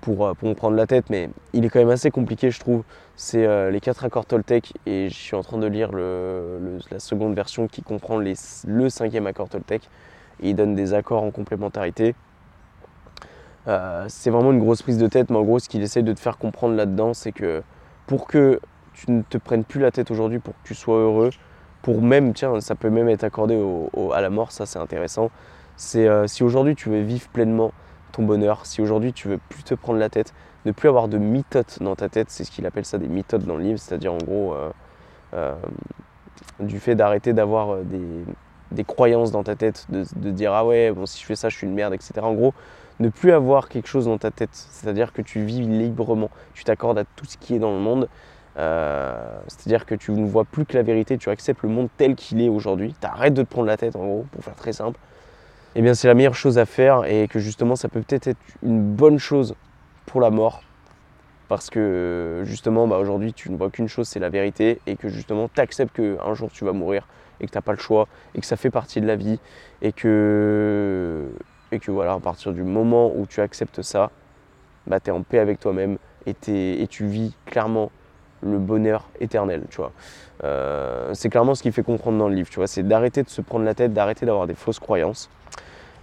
euh, 0.08 0.34
pour, 0.34 0.50
me 0.50 0.54
prendre 0.54 0.76
la 0.76 0.88
tête, 0.88 1.10
mais 1.10 1.30
il 1.54 1.66
est 1.66 1.70
quand 1.70 1.80
même 1.80 1.90
assez 1.90 2.12
compliqué, 2.12 2.52
je 2.52 2.60
trouve. 2.60 2.84
C'est 3.16 3.46
euh, 3.46 3.72
les 3.72 3.80
quatre 3.80 4.04
accords 4.04 4.26
Toltec 4.26 4.74
et 4.86 5.10
je 5.10 5.16
suis 5.16 5.36
en 5.36 5.42
train 5.42 5.58
de 5.58 5.68
lire 5.68 5.92
la 5.94 7.00
seconde 7.00 7.36
version 7.36 7.68
qui 7.68 7.82
comprend 7.82 8.18
le 8.18 8.90
cinquième 8.90 9.28
accord 9.28 9.50
Toltec 9.50 9.90
et 10.42 10.50
il 10.50 10.56
donne 10.56 10.76
des 10.76 10.94
accords 10.94 11.24
en 11.24 11.32
complémentarité. 11.32 12.16
Euh, 13.68 14.06
c'est 14.10 14.30
vraiment 14.30 14.52
une 14.52 14.60
grosse 14.60 14.82
prise 14.82 14.98
de 14.98 15.08
tête, 15.08 15.30
mais 15.30 15.38
en 15.38 15.44
gros, 15.44 15.60
ce 15.60 15.70
qu'il 15.70 15.82
essaye 15.82 16.04
de 16.04 16.14
te 16.14 16.20
faire 16.20 16.38
comprendre 16.38 16.76
là-dedans, 16.76 17.14
c'est 17.14 17.32
que 17.32 17.64
pour 18.08 18.28
que 18.28 18.60
tu 18.94 19.12
ne 19.12 19.22
te 19.22 19.38
prennes 19.38 19.64
plus 19.64 19.80
la 19.80 19.92
tête 19.92 20.12
aujourd'hui, 20.12 20.40
pour 20.40 20.54
que 20.54 20.68
tu 20.68 20.76
sois 20.76 20.98
heureux, 20.98 21.30
pour 21.82 22.02
même, 22.02 22.34
tiens, 22.34 22.60
ça 22.62 22.76
peut 22.76 22.90
même 22.90 23.10
être 23.10 23.24
accordé 23.24 23.60
à 24.14 24.22
la 24.22 24.30
mort, 24.30 24.52
ça 24.52 24.66
c'est 24.66 24.80
intéressant. 24.80 25.32
C'est 25.76 26.08
si 26.28 26.44
aujourd'hui 26.44 26.76
tu 26.76 26.90
veux 26.90 27.02
vivre 27.02 27.28
pleinement, 27.30 27.72
ton 28.14 28.24
bonheur, 28.24 28.66
si 28.66 28.82
aujourd'hui 28.82 29.12
tu 29.12 29.28
veux 29.28 29.40
plus 29.50 29.64
te 29.64 29.74
prendre 29.74 30.00
la 30.00 30.10
tête, 30.10 30.34
ne 30.66 30.72
plus 30.72 30.88
avoir 30.88 31.10
de 31.10 31.18
mitotes 31.18 31.82
dans 31.82 31.96
ta 31.96 32.08
tête, 32.08 32.30
c'est 32.30 32.46
ce 32.46 32.52
qu'il 32.52 32.66
appelle 32.66 32.86
ça 32.86 32.98
des 32.98 33.08
mitotes 33.08 33.44
dans 33.44 33.58
le 33.58 33.64
livre, 33.64 33.80
c'est-à-dire 33.80 34.14
en 34.14 34.18
gros 34.18 34.54
euh, 34.54 34.72
euh, 35.34 35.56
du 36.60 36.80
fait 36.80 36.96
d'arrêter 36.96 37.34
d'avoir 37.34 37.74
euh, 37.74 37.84
des, 38.72 38.84
croyances 38.84 39.32
dans 39.32 39.44
ta 39.44 39.56
tête, 39.56 39.88
de, 39.90 40.32
dire 40.32 40.54
ah 40.54 40.66
ouais, 40.66 40.92
bon 40.92 41.06
si 41.06 41.20
je 41.20 41.26
fais 41.26 41.36
ça 41.36 41.50
je 41.50 41.58
suis 41.58 41.68
une 41.68 41.74
merde, 41.74 41.94
etc. 41.94 42.14
En 42.22 42.34
gros, 42.34 42.54
ne 43.00 43.10
plus 43.10 43.32
avoir 43.32 43.68
quelque 43.68 43.88
chose 43.88 44.06
dans 44.06 44.18
ta 44.18 44.32
tête, 44.32 44.52
c'est-à-dire 44.54 45.12
que 45.12 45.22
tu 45.22 45.44
vis 45.44 45.62
librement, 45.62 46.30
tu 46.54 46.64
t'accordes 46.64 47.00
à 47.00 47.04
tout 47.04 47.26
ce 47.26 47.38
qui 47.38 47.56
est 47.56 47.60
dans 47.60 47.74
le 47.74 47.80
monde. 47.80 48.08
c'est-à-dire 48.56 49.86
que 49.86 49.96
tu 49.96 50.12
ne 50.12 50.26
vois 50.26 50.46
plus 50.46 50.66
que 50.66 50.78
la 50.78 50.84
vérité, 50.84 51.18
tu 51.18 51.30
acceptes 51.30 51.64
le 51.64 51.70
monde 51.70 51.90
tel 51.98 52.16
qu'il 52.16 52.42
est 52.42 52.50
aujourd'hui, 52.50 52.96
tu 53.00 53.08
arrêtes 53.08 53.34
de 53.34 53.42
te 53.42 53.50
prendre 53.50 53.68
la 53.68 53.78
tête 53.78 53.96
en 53.96 54.06
gros, 54.06 54.26
pour 54.32 54.44
faire 54.44 54.56
très 54.56 54.74
simple, 54.74 55.00
eh 55.76 55.82
bien 55.82 55.94
c'est 55.94 56.08
la 56.08 56.14
meilleure 56.14 56.36
chose 56.36 56.58
à 56.58 56.66
faire 56.66 57.06
et 57.06 57.28
que 57.28 57.40
justement 57.40 57.76
ça 57.76 57.90
peut 57.90 58.02
peut-être 58.02 58.28
être 58.28 58.40
une 58.62 58.82
bonne 58.82 59.18
chose 59.20 59.56
pour 60.06 60.22
la 60.22 60.30
mort. 60.30 60.62
Parce 61.50 61.70
que 61.70 62.44
justement 62.46 62.88
bah, 62.88 62.98
aujourd'hui 62.98 63.34
tu 63.34 63.52
ne 63.52 63.58
vois 63.58 63.70
qu'une 63.70 63.88
chose 63.88 64.08
c'est 64.08 64.20
la 64.20 64.30
vérité 64.30 64.80
et 64.88 64.96
que 64.96 65.10
justement 65.10 65.50
tu 65.54 65.60
acceptes 65.62 65.96
qu'un 65.96 66.34
jour 66.34 66.52
tu 66.52 66.66
vas 66.66 66.74
mourir 66.74 67.08
et 67.40 67.46
que 67.46 67.52
tu 67.52 67.58
n'as 67.58 67.62
pas 67.62 67.74
le 67.74 67.80
choix 67.80 68.08
et 68.36 68.40
que 68.40 68.46
ça 68.46 68.56
fait 68.56 68.70
partie 68.70 69.02
de 69.02 69.08
la 69.08 69.16
vie 69.16 69.40
et 69.82 69.92
que, 69.92 71.30
et 71.72 71.80
que 71.80 71.92
voilà 71.92 72.14
à 72.14 72.20
partir 72.20 72.54
du 72.54 72.64
moment 72.64 73.12
où 73.16 73.26
tu 73.28 73.42
acceptes 73.42 73.82
ça 73.82 74.12
bah, 74.88 75.00
tu 75.00 75.10
es 75.10 75.14
en 75.14 75.24
paix 75.24 75.40
avec 75.40 75.60
toi-même 75.60 75.98
et, 76.26 76.36
et 76.48 76.88
tu 76.88 77.06
vis 77.06 77.36
clairement 77.46 77.92
le 78.44 78.58
bonheur 78.58 79.10
éternel, 79.20 79.64
tu 79.70 79.78
vois. 79.78 79.92
Euh, 80.44 81.12
c'est 81.14 81.30
clairement 81.30 81.56
ce 81.56 81.64
qui 81.64 81.72
fait 81.72 81.84
comprendre 81.84 82.18
dans 82.18 82.28
le 82.28 82.36
livre, 82.36 82.50
tu 82.50 82.58
vois. 82.58 82.68
C'est 82.68 82.84
d'arrêter 82.84 83.24
de 83.24 83.30
se 83.30 83.42
prendre 83.42 83.66
la 83.66 83.74
tête, 83.74 83.94
d'arrêter 83.94 84.26
d'avoir 84.26 84.48
des 84.48 84.56
fausses 84.56 84.80
croyances, 84.80 85.30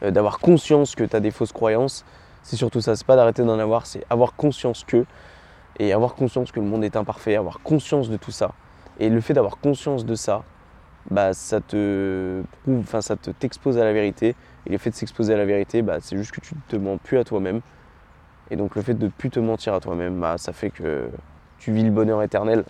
euh, 0.03 0.11
d'avoir 0.11 0.38
conscience 0.38 0.94
que 0.94 1.05
tu 1.05 1.14
as 1.14 1.20
des 1.20 1.31
fausses 1.31 1.53
croyances. 1.53 2.05
C'est 2.42 2.57
surtout 2.57 2.81
ça, 2.81 2.96
c'est 2.96 3.07
pas 3.07 3.16
d'arrêter 3.16 3.42
d'en 3.42 3.59
avoir, 3.59 3.87
c'est 3.87 4.05
avoir 4.09 4.35
conscience 4.35 4.85
que, 4.85 5.05
et 5.79 5.92
avoir 5.92 6.14
conscience 6.14 6.53
que 6.53 6.61
le 6.61 6.66
monde 6.66 6.85
est 6.85 6.96
imparfait, 6.96 7.37
avoir 7.37 7.61
conscience 7.61 8.09
de 8.09 8.16
tout 8.16 8.31
ça. 8.31 8.53
Et 8.98 9.09
le 9.09 9.20
fait 9.20 9.35
d'avoir 9.35 9.59
conscience 9.59 10.05
de 10.05 10.14
ça, 10.14 10.42
bah, 11.11 11.33
ça 11.33 11.61
te 11.61 12.42
prouve, 12.62 12.81
enfin 12.81 13.00
ça 13.00 13.16
te 13.16 13.31
t'expose 13.31 13.79
à 13.79 13.85
la 13.85 13.92
vérité. 13.92 14.35
Et 14.66 14.70
le 14.70 14.79
fait 14.79 14.90
de 14.90 14.94
s'exposer 14.94 15.35
à 15.35 15.37
la 15.37 15.44
vérité, 15.44 15.83
bah, 15.83 15.98
c'est 16.00 16.16
juste 16.16 16.33
que 16.33 16.40
tu 16.40 16.55
ne 16.55 16.61
te 16.68 16.76
mens 16.76 16.98
plus 16.98 17.18
à 17.18 17.24
toi-même. 17.24 17.61
Et 18.50 18.57
donc 18.57 18.74
le 18.74 18.83
fait 18.83 18.94
de 18.94 19.07
ne 19.07 19.11
plus 19.11 19.31
te 19.31 19.40
mentir 19.40 19.74
à 19.74 19.81
toi-même, 19.81 20.20
bah, 20.20 20.37
ça 20.38 20.53
fait 20.53 20.70
que 20.70 21.09
tu 21.61 21.73
vis 21.73 21.85
le 21.85 21.90
bonheur 21.90 22.23
éternel. 22.23 22.64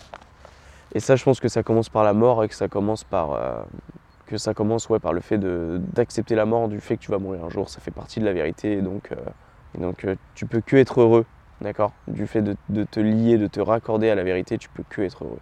Et 0.94 1.00
ça, 1.00 1.16
je 1.16 1.24
pense 1.24 1.40
que 1.40 1.48
ça 1.48 1.62
commence 1.62 1.88
par 1.88 2.04
la 2.04 2.12
mort 2.12 2.44
et 2.44 2.48
que 2.48 2.54
ça 2.54 2.68
commence 2.68 3.04
par, 3.04 3.32
euh, 3.32 3.62
que 4.26 4.36
ça 4.36 4.52
commence 4.52 4.88
ouais, 4.88 4.98
par 4.98 5.12
le 5.12 5.20
fait 5.20 5.38
d'accepter 5.38 6.34
la 6.34 6.44
mort, 6.44 6.68
du 6.68 6.80
fait 6.80 6.96
que 6.96 7.02
tu 7.02 7.10
vas 7.10 7.18
mourir 7.18 7.44
un 7.44 7.48
jour. 7.48 7.70
Ça 7.70 7.80
fait 7.80 7.92
partie 7.92 8.20
de 8.20 8.24
la 8.24 8.32
vérité. 8.32 8.72
Et 8.72 8.82
donc, 8.82 9.12
euh, 9.12 9.16
donc 9.78 10.04
euh, 10.04 10.16
tu 10.34 10.46
peux 10.46 10.60
que 10.60 10.76
être 10.76 11.00
heureux, 11.00 11.24
d'accord? 11.60 11.92
Du 12.08 12.26
fait 12.26 12.42
de, 12.42 12.84
te 12.84 13.00
lier, 13.00 13.38
de 13.38 13.46
te 13.46 13.60
raccorder 13.60 14.10
à 14.10 14.16
la 14.16 14.24
vérité, 14.24 14.58
tu 14.58 14.68
peux 14.68 14.82
que 14.88 15.02
être 15.02 15.24
heureux. 15.24 15.38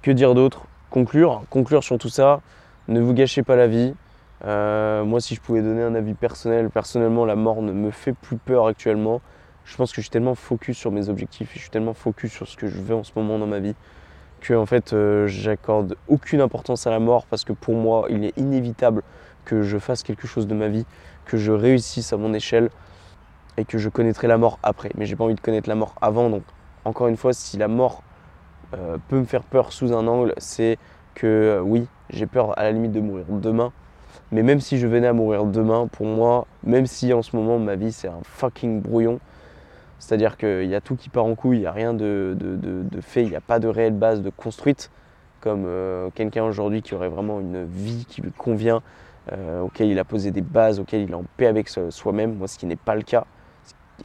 Que 0.00 0.12
dire 0.12 0.34
d'autre? 0.34 0.62
Conclure. 0.90 1.42
Conclure 1.50 1.82
sur 1.82 1.98
tout 1.98 2.08
ça. 2.08 2.40
Ne 2.86 3.00
vous 3.00 3.14
gâchez 3.14 3.42
pas 3.42 3.56
la 3.56 3.66
vie. 3.66 3.94
moi, 4.44 5.20
si 5.20 5.34
je 5.34 5.40
pouvais 5.40 5.62
donner 5.62 5.82
un 5.82 5.96
avis 5.96 6.14
personnel, 6.14 6.70
personnellement, 6.70 7.24
la 7.24 7.36
mort 7.36 7.62
ne 7.62 7.72
me 7.72 7.90
fait 7.90 8.12
plus 8.12 8.36
peur 8.36 8.68
actuellement 8.68 9.20
je 9.64 9.76
pense 9.76 9.90
que 9.90 9.96
je 9.96 10.02
suis 10.02 10.10
tellement 10.10 10.34
focus 10.34 10.76
sur 10.76 10.90
mes 10.90 11.08
objectifs 11.08 11.50
je 11.54 11.60
suis 11.60 11.70
tellement 11.70 11.94
focus 11.94 12.32
sur 12.32 12.48
ce 12.48 12.56
que 12.56 12.66
je 12.66 12.78
veux 12.78 12.94
en 12.94 13.04
ce 13.04 13.12
moment 13.16 13.38
dans 13.38 13.46
ma 13.46 13.58
vie 13.58 13.74
que 14.42 14.54
en 14.54 14.66
fait 14.66 14.92
euh, 14.92 15.26
j'accorde 15.28 15.96
aucune 16.08 16.40
importance 16.40 16.86
à 16.86 16.90
la 16.90 16.98
mort 16.98 17.26
parce 17.26 17.44
que 17.44 17.52
pour 17.52 17.74
moi 17.74 18.06
il 18.10 18.24
est 18.24 18.36
inévitable 18.36 19.02
que 19.44 19.62
je 19.62 19.78
fasse 19.78 20.02
quelque 20.02 20.26
chose 20.26 20.46
de 20.46 20.54
ma 20.54 20.68
vie, 20.68 20.84
que 21.24 21.36
je 21.36 21.52
réussisse 21.52 22.12
à 22.12 22.16
mon 22.16 22.34
échelle 22.34 22.70
et 23.56 23.64
que 23.64 23.78
je 23.78 23.88
connaîtrai 23.88 24.28
la 24.28 24.38
mort 24.38 24.58
après. 24.62 24.90
Mais 24.96 25.04
j'ai 25.04 25.16
pas 25.16 25.24
envie 25.24 25.34
de 25.34 25.40
connaître 25.40 25.68
la 25.68 25.74
mort 25.74 25.94
avant 26.00 26.28
donc 26.28 26.42
encore 26.84 27.08
une 27.08 27.16
fois 27.16 27.32
si 27.32 27.56
la 27.56 27.68
mort 27.68 28.02
euh, 28.74 28.98
peut 29.08 29.18
me 29.18 29.24
faire 29.24 29.44
peur 29.44 29.72
sous 29.72 29.92
un 29.92 30.06
angle 30.06 30.34
c'est 30.38 30.78
que 31.14 31.26
euh, 31.26 31.60
oui 31.60 31.86
j'ai 32.10 32.26
peur 32.26 32.58
à 32.58 32.64
la 32.64 32.72
limite 32.72 32.92
de 32.92 33.00
mourir 33.00 33.26
demain 33.28 33.72
mais 34.30 34.42
même 34.42 34.60
si 34.60 34.78
je 34.78 34.86
venais 34.86 35.06
à 35.06 35.12
mourir 35.12 35.44
demain, 35.44 35.86
pour 35.86 36.06
moi, 36.06 36.46
même 36.64 36.86
si 36.86 37.12
en 37.12 37.22
ce 37.22 37.36
moment 37.36 37.58
ma 37.58 37.76
vie 37.76 37.92
c'est 37.92 38.08
un 38.08 38.20
fucking 38.24 38.80
brouillon, 38.80 39.20
c'est-à-dire 40.02 40.36
qu'il 40.36 40.66
y 40.66 40.74
a 40.74 40.80
tout 40.80 40.96
qui 40.96 41.08
part 41.08 41.24
en 41.24 41.36
couille, 41.36 41.58
il 41.58 41.60
n'y 41.60 41.66
a 41.66 41.70
rien 41.70 41.94
de, 41.94 42.36
fait, 43.02 43.22
il 43.22 43.30
n'y 43.30 43.36
a 43.36 43.40
pas 43.40 43.60
de 43.60 43.68
réelle 43.68 43.94
base 43.94 44.20
de 44.20 44.30
construite, 44.30 44.90
comme 45.40 45.62
euh, 45.64 46.10
quelqu'un 46.12 46.42
aujourd'hui 46.42 46.82
qui 46.82 46.96
aurait 46.96 47.08
vraiment 47.08 47.38
une 47.38 47.64
vie 47.64 48.04
qui 48.08 48.20
lui 48.20 48.32
convient, 48.32 48.82
euh, 49.32 49.60
auquel 49.60 49.90
il 49.90 50.00
a 50.00 50.04
posé 50.04 50.32
des 50.32 50.40
bases, 50.40 50.80
auquel 50.80 51.02
il 51.02 51.12
est 51.12 51.14
en 51.14 51.22
paix 51.36 51.46
avec 51.46 51.68
soi-même, 51.68 52.34
moi 52.34 52.48
ce 52.48 52.58
qui 52.58 52.66
n'est 52.66 52.74
pas 52.74 52.96
le 52.96 53.02
cas, 53.02 53.26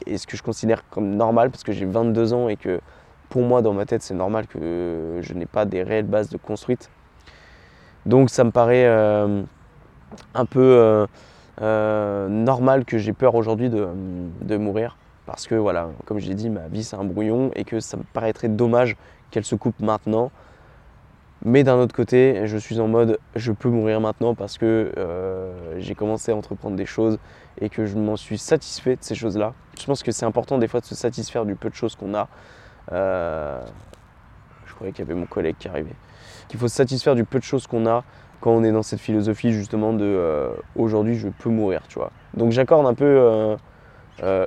et 0.06 0.18
ce 0.18 0.28
que 0.28 0.36
je 0.36 0.42
considère 0.44 0.88
comme 0.88 1.16
normal, 1.16 1.50
parce 1.50 1.64
que 1.64 1.72
j'ai 1.72 1.84
22 1.84 2.32
ans 2.32 2.48
et 2.48 2.54
que 2.54 2.80
pour 3.28 3.42
moi 3.42 3.60
dans 3.60 3.72
ma 3.72 3.84
tête 3.84 4.02
c'est 4.02 4.14
normal 4.14 4.46
que 4.46 5.18
je 5.20 5.34
n'ai 5.34 5.46
pas 5.46 5.64
des 5.64 5.82
réelles 5.82 6.06
bases 6.06 6.28
de 6.28 6.36
construite. 6.36 6.90
Donc 8.06 8.30
ça 8.30 8.44
me 8.44 8.52
paraît 8.52 8.86
euh, 8.86 9.42
un 10.32 10.44
peu 10.46 11.08
normal 11.60 12.84
que 12.84 12.98
j'ai 12.98 13.12
peur 13.12 13.34
aujourd'hui 13.34 13.68
de 13.68 14.56
mourir 14.58 14.96
Parce 15.28 15.46
que 15.46 15.54
voilà, 15.54 15.90
comme 16.06 16.18
j'ai 16.20 16.32
dit, 16.32 16.48
ma 16.48 16.68
vie 16.68 16.82
c'est 16.82 16.96
un 16.96 17.04
brouillon 17.04 17.50
et 17.54 17.64
que 17.64 17.80
ça 17.80 17.98
me 17.98 18.02
paraîtrait 18.02 18.48
dommage 18.48 18.96
qu'elle 19.30 19.44
se 19.44 19.54
coupe 19.54 19.78
maintenant. 19.78 20.30
Mais 21.44 21.64
d'un 21.64 21.76
autre 21.76 21.94
côté, 21.94 22.46
je 22.46 22.56
suis 22.56 22.80
en 22.80 22.88
mode 22.88 23.18
je 23.36 23.52
peux 23.52 23.68
mourir 23.68 24.00
maintenant 24.00 24.34
parce 24.34 24.56
que 24.56 24.90
euh, 24.96 25.78
j'ai 25.80 25.94
commencé 25.94 26.32
à 26.32 26.34
entreprendre 26.34 26.76
des 26.76 26.86
choses 26.86 27.18
et 27.60 27.68
que 27.68 27.84
je 27.84 27.98
m'en 27.98 28.16
suis 28.16 28.38
satisfait 28.38 28.96
de 28.96 29.02
ces 29.02 29.14
choses-là. 29.14 29.52
Je 29.78 29.84
pense 29.84 30.02
que 30.02 30.12
c'est 30.12 30.24
important 30.24 30.56
des 30.56 30.66
fois 30.66 30.80
de 30.80 30.86
se 30.86 30.94
satisfaire 30.94 31.44
du 31.44 31.56
peu 31.56 31.68
de 31.68 31.74
choses 31.74 31.94
qu'on 31.94 32.14
a. 32.14 32.26
Euh, 32.92 33.60
je 34.64 34.72
croyais 34.72 34.94
qu'il 34.94 35.04
y 35.04 35.10
avait 35.10 35.20
mon 35.20 35.26
collègue 35.26 35.56
qui 35.58 35.68
arrivait. 35.68 35.94
Qu'il 36.48 36.58
faut 36.58 36.68
se 36.68 36.74
satisfaire 36.74 37.14
du 37.14 37.24
peu 37.24 37.38
de 37.38 37.44
choses 37.44 37.66
qu'on 37.66 37.84
a 37.86 38.02
quand 38.40 38.52
on 38.52 38.64
est 38.64 38.72
dans 38.72 38.82
cette 38.82 39.00
philosophie 39.00 39.52
justement 39.52 39.92
de 39.92 40.06
euh, 40.06 40.48
aujourd'hui 40.74 41.16
je 41.16 41.28
peux 41.28 41.50
mourir, 41.50 41.82
tu 41.86 41.98
vois. 41.98 42.12
Donc 42.32 42.52
j'accorde 42.52 42.86
un 42.86 42.94
peu 42.94 43.58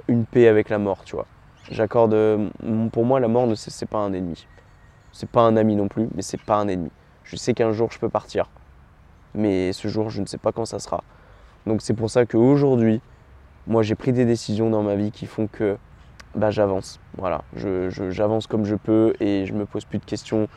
une 0.08 0.26
paix 0.26 0.48
avec 0.48 0.70
la 0.70 0.78
mort, 0.78 1.04
tu 1.04 1.16
vois. 1.16 1.28
J'accorde, 1.70 2.16
pour 2.92 3.06
moi 3.06 3.20
la 3.20 3.28
mort 3.28 3.48
c'est 3.56 3.90
pas 3.90 4.00
un 4.00 4.14
ennemi. 4.14 4.48
C'est 5.12 5.30
pas 5.30 5.42
un 5.42 5.58
ami 5.58 5.76
non 5.76 5.88
plus, 5.88 6.08
mais 6.16 6.22
c'est 6.22 6.42
pas 6.42 6.58
un 6.58 6.68
ennemi. 6.68 6.92
Je 7.24 7.36
sais 7.36 7.54
qu'un 7.54 7.72
jour 7.72 7.92
je 7.92 8.00
peux 8.00 8.10
partir, 8.10 8.50
mais 9.36 9.74
ce 9.74 9.88
jour 9.88 10.10
je 10.10 10.22
ne 10.22 10.26
sais 10.26 10.38
pas 10.38 10.52
quand 10.52 10.66
ça 10.66 10.80
sera. 10.80 11.04
Donc 11.66 11.82
c'est 11.82 11.94
pour 11.94 12.10
ça 12.10 12.26
qu'aujourd'hui, 12.26 13.02
moi 13.68 13.84
j'ai 13.84 13.96
pris 13.96 14.12
des 14.14 14.26
décisions 14.26 14.70
dans 14.70 14.84
ma 14.84 14.96
vie 14.96 15.12
qui 15.12 15.26
font 15.28 15.48
que 15.48 15.78
bah, 16.36 16.50
j'avance. 16.50 17.00
Voilà, 17.18 17.44
j'avance 17.56 18.48
comme 18.48 18.66
je 18.66 18.76
peux 18.76 19.14
et 19.20 19.46
je 19.46 19.54
me 19.54 19.66
pose 19.66 19.86
plus 19.86 20.00
de 20.00 20.06
questions 20.06 20.48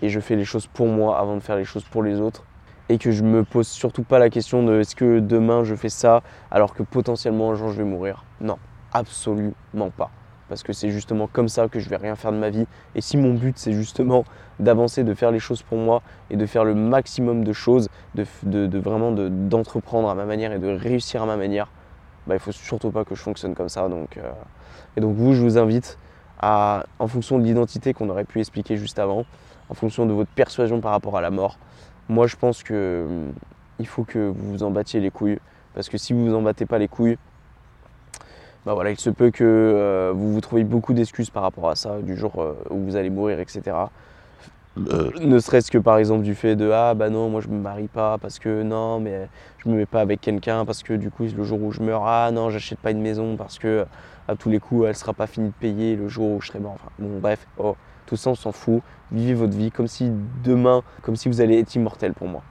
et 0.00 0.08
je 0.08 0.20
fais 0.20 0.36
les 0.36 0.44
choses 0.44 0.66
pour 0.66 0.86
moi 0.86 1.18
avant 1.18 1.34
de 1.34 1.40
faire 1.40 1.56
les 1.56 1.64
choses 1.64 1.84
pour 1.84 2.02
les 2.02 2.20
autres. 2.20 2.44
Et 2.88 2.98
que 2.98 3.10
je 3.10 3.22
me 3.22 3.44
pose 3.44 3.66
surtout 3.66 4.02
pas 4.02 4.18
la 4.18 4.28
question 4.28 4.62
de 4.62 4.80
est-ce 4.80 4.94
que 4.94 5.18
demain 5.20 5.64
je 5.64 5.74
fais 5.74 5.88
ça 5.88 6.22
alors 6.50 6.74
que 6.74 6.82
potentiellement 6.82 7.50
un 7.50 7.54
jour 7.54 7.70
je 7.70 7.78
vais 7.78 7.84
mourir. 7.84 8.24
Non, 8.40 8.58
absolument 8.92 9.90
pas 9.96 10.10
parce 10.48 10.62
que 10.62 10.72
c'est 10.72 10.90
justement 10.90 11.26
comme 11.26 11.48
ça 11.48 11.68
que 11.68 11.80
je 11.80 11.88
vais 11.88 11.96
rien 11.96 12.16
faire 12.16 12.32
de 12.32 12.36
ma 12.36 12.50
vie. 12.50 12.66
Et 12.94 13.00
si 13.00 13.16
mon 13.16 13.34
but 13.34 13.58
c'est 13.58 13.72
justement 13.72 14.24
d'avancer, 14.60 15.04
de 15.04 15.14
faire 15.14 15.30
les 15.30 15.38
choses 15.38 15.62
pour 15.62 15.78
moi 15.78 16.02
et 16.30 16.36
de 16.36 16.46
faire 16.46 16.64
le 16.64 16.74
maximum 16.74 17.44
de 17.44 17.52
choses, 17.52 17.88
de, 18.14 18.78
vraiment 18.78 19.10
d'entreprendre 19.12 20.08
à 20.08 20.14
ma 20.14 20.24
manière 20.24 20.52
et 20.52 20.58
de 20.58 20.68
réussir 20.68 21.22
à 21.22 21.26
ma 21.26 21.36
manière, 21.36 21.70
bah, 22.26 22.34
il 22.34 22.40
faut 22.40 22.52
surtout 22.52 22.90
pas 22.90 23.04
que 23.04 23.14
je 23.14 23.20
fonctionne 23.20 23.54
comme 23.54 23.68
ça. 23.68 23.88
Donc, 23.88 24.16
euh, 24.16 24.30
Et 24.96 25.00
donc 25.00 25.14
vous, 25.16 25.34
je 25.34 25.42
vous 25.42 25.58
invite 25.58 25.98
à, 26.40 26.84
en 26.98 27.08
fonction 27.08 27.38
de 27.38 27.44
l'identité 27.44 27.94
qu'on 27.94 28.08
aurait 28.08 28.24
pu 28.24 28.40
expliquer 28.40 28.76
juste 28.76 28.98
avant, 28.98 29.24
en 29.68 29.74
fonction 29.74 30.06
de 30.06 30.12
votre 30.12 30.30
persuasion 30.30 30.80
par 30.80 30.92
rapport 30.92 31.16
à 31.16 31.20
la 31.20 31.30
mort, 31.30 31.58
moi 32.08 32.26
je 32.26 32.36
pense 32.36 32.62
que 32.62 33.06
hum, 33.08 33.32
il 33.78 33.86
faut 33.86 34.04
que 34.04 34.18
vous 34.18 34.52
vous 34.52 34.62
en 34.62 34.70
battiez 34.70 35.00
les 35.00 35.10
couilles. 35.10 35.38
Parce 35.74 35.88
que 35.88 35.98
si 35.98 36.12
vous 36.12 36.26
vous 36.26 36.34
en 36.34 36.42
battez 36.42 36.66
pas 36.66 36.78
les 36.78 36.88
couilles, 36.88 37.18
bah 38.64 38.74
voilà, 38.74 38.90
il 38.90 38.98
se 38.98 39.10
peut 39.10 39.30
que 39.30 39.44
euh, 39.44 40.12
vous 40.14 40.32
vous 40.32 40.40
trouviez 40.40 40.64
beaucoup 40.64 40.94
d'excuses 40.94 41.30
par 41.30 41.42
rapport 41.42 41.68
à 41.68 41.76
ça, 41.76 42.00
du 42.00 42.16
jour 42.16 42.32
euh, 42.38 42.54
où 42.70 42.78
vous 42.78 42.96
allez 42.96 43.10
mourir, 43.10 43.40
etc. 43.40 43.76
Euh, 44.76 45.10
ne 45.20 45.38
serait-ce 45.38 45.70
que 45.70 45.78
par 45.78 45.98
exemple 45.98 46.22
du 46.22 46.34
fait 46.34 46.56
de 46.56 46.68
ah 46.72 46.94
bah 46.94 47.08
non 47.08 47.28
moi 47.28 47.40
je 47.40 47.46
me 47.46 47.60
marie 47.60 47.86
pas 47.86 48.18
parce 48.18 48.40
que 48.40 48.64
non 48.64 48.98
mais 48.98 49.28
je 49.58 49.68
me 49.68 49.76
mets 49.76 49.86
pas 49.86 50.00
avec 50.00 50.20
quelqu'un 50.20 50.64
parce 50.64 50.82
que 50.82 50.94
du 50.94 51.12
coup 51.12 51.22
le 51.22 51.44
jour 51.44 51.62
où 51.62 51.70
je 51.70 51.80
meurs 51.80 52.04
ah 52.08 52.32
non 52.32 52.50
j'achète 52.50 52.80
pas 52.80 52.90
une 52.90 53.00
maison 53.00 53.36
parce 53.36 53.60
que 53.60 53.86
à 54.26 54.34
tous 54.34 54.50
les 54.50 54.58
coups 54.58 54.86
elle 54.88 54.96
sera 54.96 55.12
pas 55.12 55.28
finie 55.28 55.50
de 55.50 55.54
payer 55.54 55.94
le 55.94 56.08
jour 56.08 56.28
où 56.28 56.40
je 56.40 56.48
serai 56.48 56.58
mort 56.58 56.72
enfin 56.72 56.90
bon 56.98 57.20
bref 57.20 57.46
oh, 57.56 57.76
tout 58.06 58.16
ça 58.16 58.30
on 58.30 58.34
s'en 58.34 58.52
fout 58.52 58.82
vivez 59.12 59.34
votre 59.34 59.56
vie 59.56 59.70
comme 59.70 59.86
si 59.86 60.10
demain 60.42 60.82
comme 61.02 61.16
si 61.16 61.28
vous 61.28 61.40
allez 61.40 61.58
être 61.58 61.74
immortel 61.74 62.14
pour 62.14 62.28
moi 62.28 62.42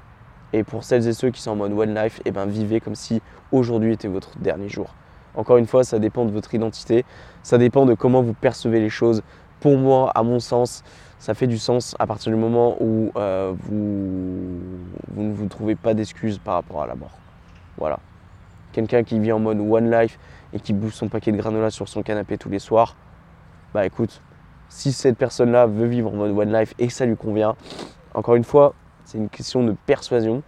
et 0.54 0.64
pour 0.64 0.84
celles 0.84 1.08
et 1.08 1.14
ceux 1.14 1.32
qui 1.32 1.42
sont 1.42 1.52
en 1.52 1.56
mode 1.56 1.74
one 1.74 1.96
life 1.96 2.22
eh 2.26 2.32
ben 2.32 2.46
vivez 2.46 2.80
comme 2.80 2.96
si 2.96 3.22
aujourd'hui 3.52 3.94
était 3.94 4.08
votre 4.08 4.38
dernier 4.40 4.70
jour 4.70 4.94
encore 5.36 5.58
une 5.58 5.66
fois, 5.66 5.84
ça 5.84 6.00
dépend 6.00 6.26
de 6.26 6.32
votre 6.32 6.54
identité, 6.54 7.06
ça 7.42 7.58
dépend 7.58 7.86
de 7.86 7.96
comment 7.96 8.22
vous 8.22 8.34
percevez 8.34 8.80
les 8.80 8.90
choses. 8.90 9.24
Pour 9.60 9.78
moi, 9.78 10.12
à 10.14 10.24
mon 10.24 10.40
sens, 10.40 10.84
ça 11.20 11.34
fait 11.34 11.48
du 11.48 11.58
sens 11.58 11.96
à 12.00 12.06
partir 12.06 12.32
du 12.32 12.38
moment 12.38 12.78
où 12.80 13.12
euh, 13.16 13.54
vous, 13.58 14.60
vous, 15.12 15.24
ne 15.24 15.34
vous 15.34 15.48
trouvez 15.48 15.76
pas 15.76 15.94
d'excuses 15.94 16.38
par 16.38 16.56
rapport 16.56 16.84
à 16.84 16.88
la 16.88 16.96
mort. 16.96 17.18
Voilà. 17.78 18.00
Quelqu'un 18.74 19.04
qui 19.04 19.20
vit 19.20 19.32
en 19.32 19.40
mode 19.40 19.60
one 19.60 19.90
life 19.90 20.20
et 20.52 20.60
qui 20.60 20.74
bouffe 20.74 20.94
son 20.94 21.08
paquet 21.08 21.32
de 21.32 21.38
granola 21.38 21.72
sur 21.72 21.88
son 21.88 22.04
canapé 22.04 22.38
tous 22.38 22.50
les 22.50 22.60
soirs, 22.60 22.96
bah 23.74 23.86
écoute, 23.86 24.22
si 24.74 24.92
cette 24.92 25.18
personne-là 25.18 25.68
veut 25.68 25.86
vivre 25.86 26.12
en 26.12 26.16
mode 26.16 26.32
one 26.32 26.52
life 26.52 26.74
et 26.80 26.88
que 26.88 26.94
ça 26.94 27.06
lui 27.06 27.16
convient, 27.16 27.56
encore 28.16 28.36
une 28.36 28.44
fois, 28.44 28.74
c'est 29.06 29.20
une 29.20 29.30
question 29.30 29.64
de 29.64 29.76
persuasion 29.86 30.42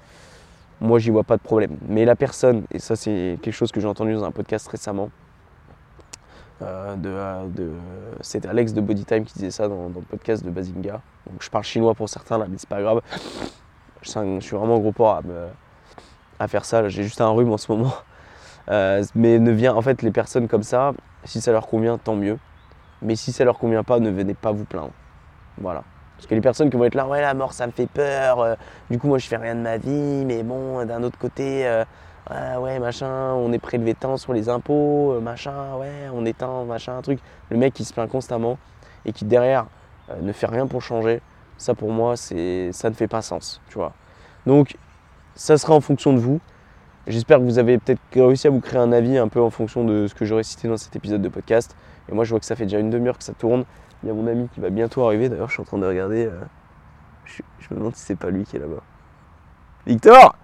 moi 0.81 0.99
j'y 0.99 1.09
vois 1.09 1.23
pas 1.23 1.37
de 1.37 1.41
problème. 1.41 1.77
Mais 1.87 2.03
la 2.05 2.15
personne, 2.15 2.63
et 2.71 2.79
ça 2.79 2.95
c'est 2.95 3.37
quelque 3.41 3.53
chose 3.53 3.71
que 3.71 3.79
j'ai 3.79 3.87
entendu 3.87 4.13
dans 4.13 4.25
un 4.25 4.31
podcast 4.31 4.67
récemment, 4.67 5.09
euh, 6.61 6.95
de, 6.95 7.49
de, 7.49 7.71
c'était 8.21 8.47
Alex 8.47 8.73
de 8.73 8.81
Bodytime 8.81 9.23
qui 9.25 9.33
disait 9.35 9.51
ça 9.51 9.67
dans, 9.67 9.87
le 9.87 10.01
podcast 10.01 10.43
de 10.43 10.49
Bazinga. 10.49 11.01
Je 11.39 11.49
parle 11.49 11.63
chinois 11.63 11.93
pour 11.93 12.09
certains 12.09 12.37
là, 12.37 12.45
mais 12.49 12.57
c'est 12.57 12.69
pas 12.69 12.81
grave. 12.81 13.01
Je, 14.01 14.39
suis 14.39 14.55
vraiment 14.55 14.79
gros 14.79 14.91
port 14.91 15.15
à, 15.15 15.21
à 16.39 16.47
faire 16.47 16.65
ça. 16.65 16.87
J'ai 16.89 17.03
juste 17.03 17.21
un 17.21 17.29
rhume 17.29 17.51
en 17.51 17.57
ce 17.57 17.71
moment. 17.71 17.93
Euh, 18.69 19.03
mais 19.13 19.37
ne 19.37 19.51
vient, 19.51 19.75
en 19.75 19.81
fait, 19.81 20.01
les 20.01 20.09
personnes 20.09 20.47
comme 20.47 20.63
ça, 20.63 20.93
si 21.23 21.39
ça 21.39 21.51
leur 21.51 21.67
convient, 21.67 21.97
tant 21.97 22.15
mieux. 22.15 22.39
Mais 23.01 23.15
si 23.15 23.31
ça 23.31 23.43
leur 23.43 23.57
convient 23.57 23.83
pas, 23.83 23.99
ne 23.99 24.09
venez 24.09 24.33
pas 24.33 24.51
vous 24.51 24.65
plaindre. 24.65 24.91
Voilà. 25.57 25.83
Parce 26.15 26.27
que 26.27 26.35
les 26.35 26.41
personnes 26.41 26.69
qui 26.69 26.77
vont 26.77 26.85
être 26.85 26.95
là, 26.95 27.07
ouais, 27.07 27.21
la 27.21 27.33
mort, 27.33 27.53
ça 27.53 27.67
me 27.67 27.71
fait 27.71 27.87
peur, 27.87 28.39
euh, 28.39 28.55
du 28.89 28.97
coup, 28.97 29.07
moi, 29.07 29.17
je 29.17 29.27
fais 29.27 29.37
rien 29.37 29.55
de 29.55 29.61
ma 29.61 29.77
vie, 29.77 30.23
mais 30.25 30.43
bon, 30.43 30.85
d'un 30.85 31.03
autre 31.03 31.17
côté, 31.17 31.67
euh, 31.67 31.83
ouais, 32.57 32.79
machin, 32.79 33.33
on 33.33 33.51
est 33.51 33.59
prélevé 33.59 33.93
tant 33.93 34.17
sur 34.17 34.33
les 34.33 34.47
impôts, 34.47 35.13
euh, 35.13 35.19
machin, 35.19 35.75
ouais, 35.75 36.09
on 36.13 36.25
est 36.25 36.37
tant, 36.37 36.63
machin, 36.65 37.01
truc. 37.01 37.19
Le 37.49 37.57
mec 37.57 37.73
qui 37.73 37.83
se 37.83 37.93
plaint 37.93 38.09
constamment 38.09 38.57
et 39.05 39.11
qui 39.11 39.25
derrière 39.25 39.65
ne 40.21 40.31
fait 40.31 40.47
rien 40.47 40.67
pour 40.67 40.81
changer, 40.81 41.21
ça 41.57 41.73
pour 41.73 41.91
moi, 41.91 42.15
c'est, 42.15 42.71
ça 42.71 42.89
ne 42.89 42.95
fait 42.95 43.07
pas 43.07 43.21
sens, 43.21 43.61
tu 43.67 43.75
vois. 43.75 43.93
Donc, 44.45 44.77
ça 45.35 45.57
sera 45.57 45.73
en 45.73 45.81
fonction 45.81 46.13
de 46.13 46.19
vous. 46.19 46.39
J'espère 47.07 47.37
que 47.37 47.43
vous 47.43 47.59
avez 47.59 47.77
peut-être 47.77 48.01
réussi 48.15 48.47
à 48.47 48.49
vous 48.49 48.61
créer 48.61 48.79
un 48.79 48.91
avis 48.91 49.17
un 49.17 49.27
peu 49.27 49.39
en 49.39 49.51
fonction 49.51 49.83
de 49.83 50.07
ce 50.07 50.15
que 50.15 50.25
j'aurais 50.25 50.43
cité 50.43 50.67
dans 50.67 50.77
cet 50.77 50.95
épisode 50.95 51.21
de 51.21 51.29
podcast. 51.29 51.75
Et 52.09 52.13
moi, 52.13 52.23
je 52.23 52.31
vois 52.31 52.39
que 52.39 52.45
ça 52.45 52.55
fait 52.55 52.65
déjà 52.65 52.79
une 52.79 52.89
demi-heure 52.89 53.17
que 53.17 53.23
ça 53.23 53.33
tourne. 53.33 53.63
Il 54.01 54.07
y 54.07 54.11
a 54.11 54.15
mon 54.15 54.25
ami 54.25 54.49
qui 54.53 54.59
va 54.59 54.71
bientôt 54.71 55.05
arriver. 55.05 55.29
D'ailleurs, 55.29 55.49
je 55.49 55.53
suis 55.53 55.61
en 55.61 55.65
train 55.65 55.77
de 55.77 55.85
regarder. 55.85 56.25
Euh, 56.25 56.41
je, 57.25 57.41
me 57.71 57.77
demande 57.77 57.95
si 57.95 58.03
c'est 58.03 58.15
pas 58.15 58.31
lui 58.31 58.43
qui 58.43 58.55
est 58.55 58.59
là-bas. 58.59 58.81
Victor 59.85 60.35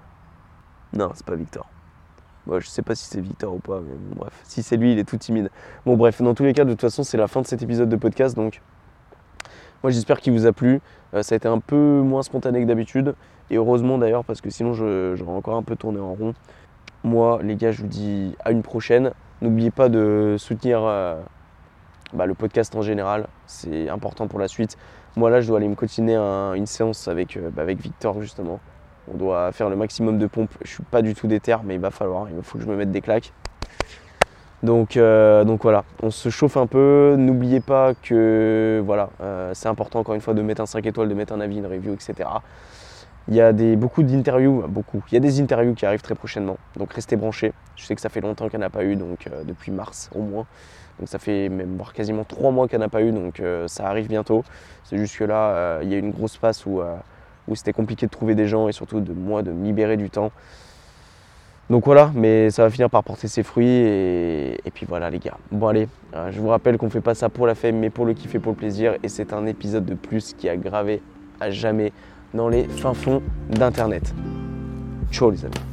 Non, 0.93 1.12
c'est 1.15 1.26
pas 1.26 1.36
Victor. 1.36 1.67
Bon, 2.45 2.60
je 2.60 2.67
sais 2.67 2.84
pas 2.84 2.93
si 2.93 3.06
c'est 3.06 3.21
Victor 3.21 3.56
ou 3.56 3.60
pas, 3.60 3.80
mais 3.80 3.95
bref. 4.15 4.34
Si 4.43 4.62
c'est 4.62 4.78
lui, 4.78 4.93
il 4.93 5.00
est 5.00 5.04
tout 5.04 5.17
timide. 5.17 5.50
Bon, 5.86 5.97
bref, 5.97 6.21
dans 6.21 6.36
tous 6.36 6.43
les 6.43 6.54
cas, 6.54 6.63
de 6.63 6.71
toute 6.71 6.82
façon, 6.82 7.04
c'est 7.04 7.17
la 7.17 7.28
fin 7.28 7.41
de 7.41 7.47
cet 7.47 7.63
épisode 7.63 7.89
de 7.89 7.95
podcast. 7.95 8.36
Donc, 8.36 8.62
moi, 9.84 9.91
j'espère 9.91 10.20
qu'il 10.22 10.34
vous 10.34 10.46
a 10.46 10.54
plu. 10.54 10.80
Euh, 11.13 11.24
ça 11.24 11.36
a 11.36 11.38
été 11.38 11.48
un 11.48 11.60
peu 11.60 11.76
moins 11.76 12.22
spontané 12.24 12.62
que 12.62 12.67
d'habitude. 12.67 13.15
Et 13.50 13.56
heureusement 13.56 13.98
d'ailleurs, 13.98 14.24
parce 14.24 14.39
que 14.39 14.50
sinon, 14.50 14.74
j'aurais 14.74 15.32
encore 15.32 15.58
un 15.58 15.63
peu 15.63 15.76
tourné 15.76 16.00
en 16.00 16.13
rond. 16.13 16.34
Moi, 17.04 17.39
les 17.44 17.56
gars, 17.56 17.72
je 17.72 17.82
vous 17.82 17.88
dis 17.88 18.36
à 18.46 18.52
une 18.52 18.62
prochaine. 18.62 19.12
N'oubliez 19.41 19.72
pas 19.72 19.89
de 19.89 20.36
soutenir. 20.38 20.82
Euh, 20.84 21.20
bah, 22.13 22.26
le 22.26 22.34
podcast 22.34 22.76
en 22.76 22.82
général, 22.82 23.28
c'est 23.48 23.89
important 23.89 24.28
pour 24.28 24.39
la 24.39 24.48
suite. 24.48 24.78
Moi 25.15 25.30
là, 25.30 25.41
je 25.41 25.48
dois 25.48 25.58
aller 25.58 25.67
me 25.67 25.76
continuer 25.76 26.15
une 26.15 26.65
séance 26.65 27.08
avec, 27.08 27.38
euh, 27.38 27.50
bah, 27.50 27.62
avec 27.62 27.80
Victor 27.80 28.22
justement. 28.22 28.60
On 29.12 29.17
doit 29.17 29.52
faire 29.52 29.70
le 29.70 29.76
maximum 29.76 30.20
de 30.20 30.28
pompes. 30.28 30.54
Je 30.63 30.70
suis 30.70 30.84
pas 30.84 31.02
du 31.02 31.15
tout 31.15 31.28
déter, 31.28 31.56
mais 31.63 31.76
il 31.76 31.80
va 31.80 31.89
falloir. 31.89 32.28
Il 32.30 32.41
faut 32.44 32.58
que 32.58 32.63
je 32.63 32.70
me 32.70 32.76
mette 32.76 32.91
des 32.91 33.02
claques. 33.02 33.34
Donc, 34.63 34.95
euh, 34.95 35.43
donc 35.43 35.63
voilà, 35.63 35.84
on 36.04 36.12
se 36.12 36.30
chauffe 36.30 36.58
un 36.58 36.67
peu. 36.67 37.15
N'oubliez 37.17 37.60
pas 37.60 37.93
que 37.95 38.82
voilà, 38.86 39.10
euh, 39.21 39.52
c'est 39.54 39.67
important 39.67 40.00
encore 40.00 40.15
une 40.15 40.21
fois 40.21 40.34
de 40.34 40.41
mettre 40.41 40.62
un 40.62 40.65
5 40.65 40.86
étoiles, 40.86 41.10
de 41.10 41.13
mettre 41.13 41.34
un 41.34 41.41
avis, 41.41 41.58
une 41.58 41.65
review, 41.65 41.93
etc. 41.93 42.30
Il 43.28 43.36
y 43.36 43.41
a 43.41 43.54
des, 43.54 43.76
beaucoup 43.76 44.04
d'interviews, 44.04 44.63
beaucoup. 44.67 45.04
Il 45.12 45.13
y 45.15 45.17
a 45.17 45.19
des 45.19 45.41
interviews 45.41 45.74
qui 45.74 45.86
arrivent 45.86 46.02
très 46.02 46.15
prochainement. 46.15 46.58
Donc 46.78 46.93
restez 46.93 47.15
branchés. 47.15 47.54
Je 47.76 47.86
sais 47.86 47.95
que 47.95 48.02
ça 48.02 48.10
fait 48.10 48.21
longtemps 48.21 48.50
qu'il 48.50 48.60
n'y 48.60 48.65
en 48.65 48.67
a 48.67 48.71
pas 48.71 48.84
eu, 48.84 48.95
donc 48.95 49.30
depuis 49.45 49.71
mars 49.71 50.10
au 50.15 50.21
moins. 50.21 50.45
Donc 51.02 51.10
ça 51.10 51.17
fait 51.17 51.50
même 51.50 51.78
voire 51.78 51.93
quasiment 51.93 52.24
trois 52.24 52.52
mois 52.52 52.67
qu'elle 52.67 52.80
n'a 52.80 52.88
pas 52.88 53.02
eu, 53.02 53.12
donc 53.12 53.39
euh, 53.39 53.67
ça 53.67 53.88
arrive 53.88 54.08
bientôt. 54.08 54.43
C'est 54.84 54.97
juste 54.97 55.17
que 55.17 55.24
là, 55.24 55.50
euh, 55.50 55.80
il 55.82 55.89
y 55.89 55.95
a 55.95 55.97
une 55.97 56.12
grosse 56.12 56.38
passe 56.38 56.63
où, 56.67 56.80
euh, 56.80 56.95
où 57.47 57.56
c'était 57.56 57.74
compliqué 57.74 58.06
de 58.06 58.12
trouver 58.12 58.36
des 58.36 58.47
gens 58.47 58.67
et 58.67 58.71
surtout 58.71 59.00
de 59.00 59.12
moi 59.12 59.41
de 59.41 59.52
me 59.52 59.65
libérer 59.65 59.97
du 59.97 60.12
temps. 60.12 60.32
Donc 61.72 61.86
voilà, 61.86 62.12
mais 62.14 62.50
ça 62.50 62.64
va 62.64 62.70
finir 62.70 62.90
par 62.90 63.02
porter 63.02 63.30
ses 63.30 63.44
fruits 63.44 63.66
et, 63.66 64.72
puis 64.74 64.86
voilà 64.86 65.10
les 65.10 65.20
gars. 65.20 65.38
Bon 65.54 65.68
allez, 65.68 65.88
je 66.30 66.38
vous 66.42 66.50
rappelle 66.50 66.78
qu'on 66.78 66.90
fait 66.90 67.00
pas 67.00 67.16
ça 67.16 67.30
pour 67.30 67.48
la 67.48 67.56
femme 67.56 67.78
mais 67.78 67.90
pour 67.90 68.06
le 68.06 68.14
kiff 68.14 68.36
et 68.36 68.40
pour 68.40 68.52
le 68.52 68.58
plaisir 68.58 68.96
et 69.04 69.08
c'est 69.08 69.32
un 69.32 69.46
épisode 69.46 69.86
de 69.86 69.94
plus 69.94 70.34
qui 70.34 70.50
a 70.50 70.58
gravé 70.58 71.02
à 71.40 71.50
jamais 71.50 71.94
dans 72.34 72.50
les 72.50 72.66
fins 72.66 72.94
fonds 72.94 73.24
d'internet. 73.50 74.14
Ciao 75.14 75.32
les 75.32 75.46
amis. 75.46 75.71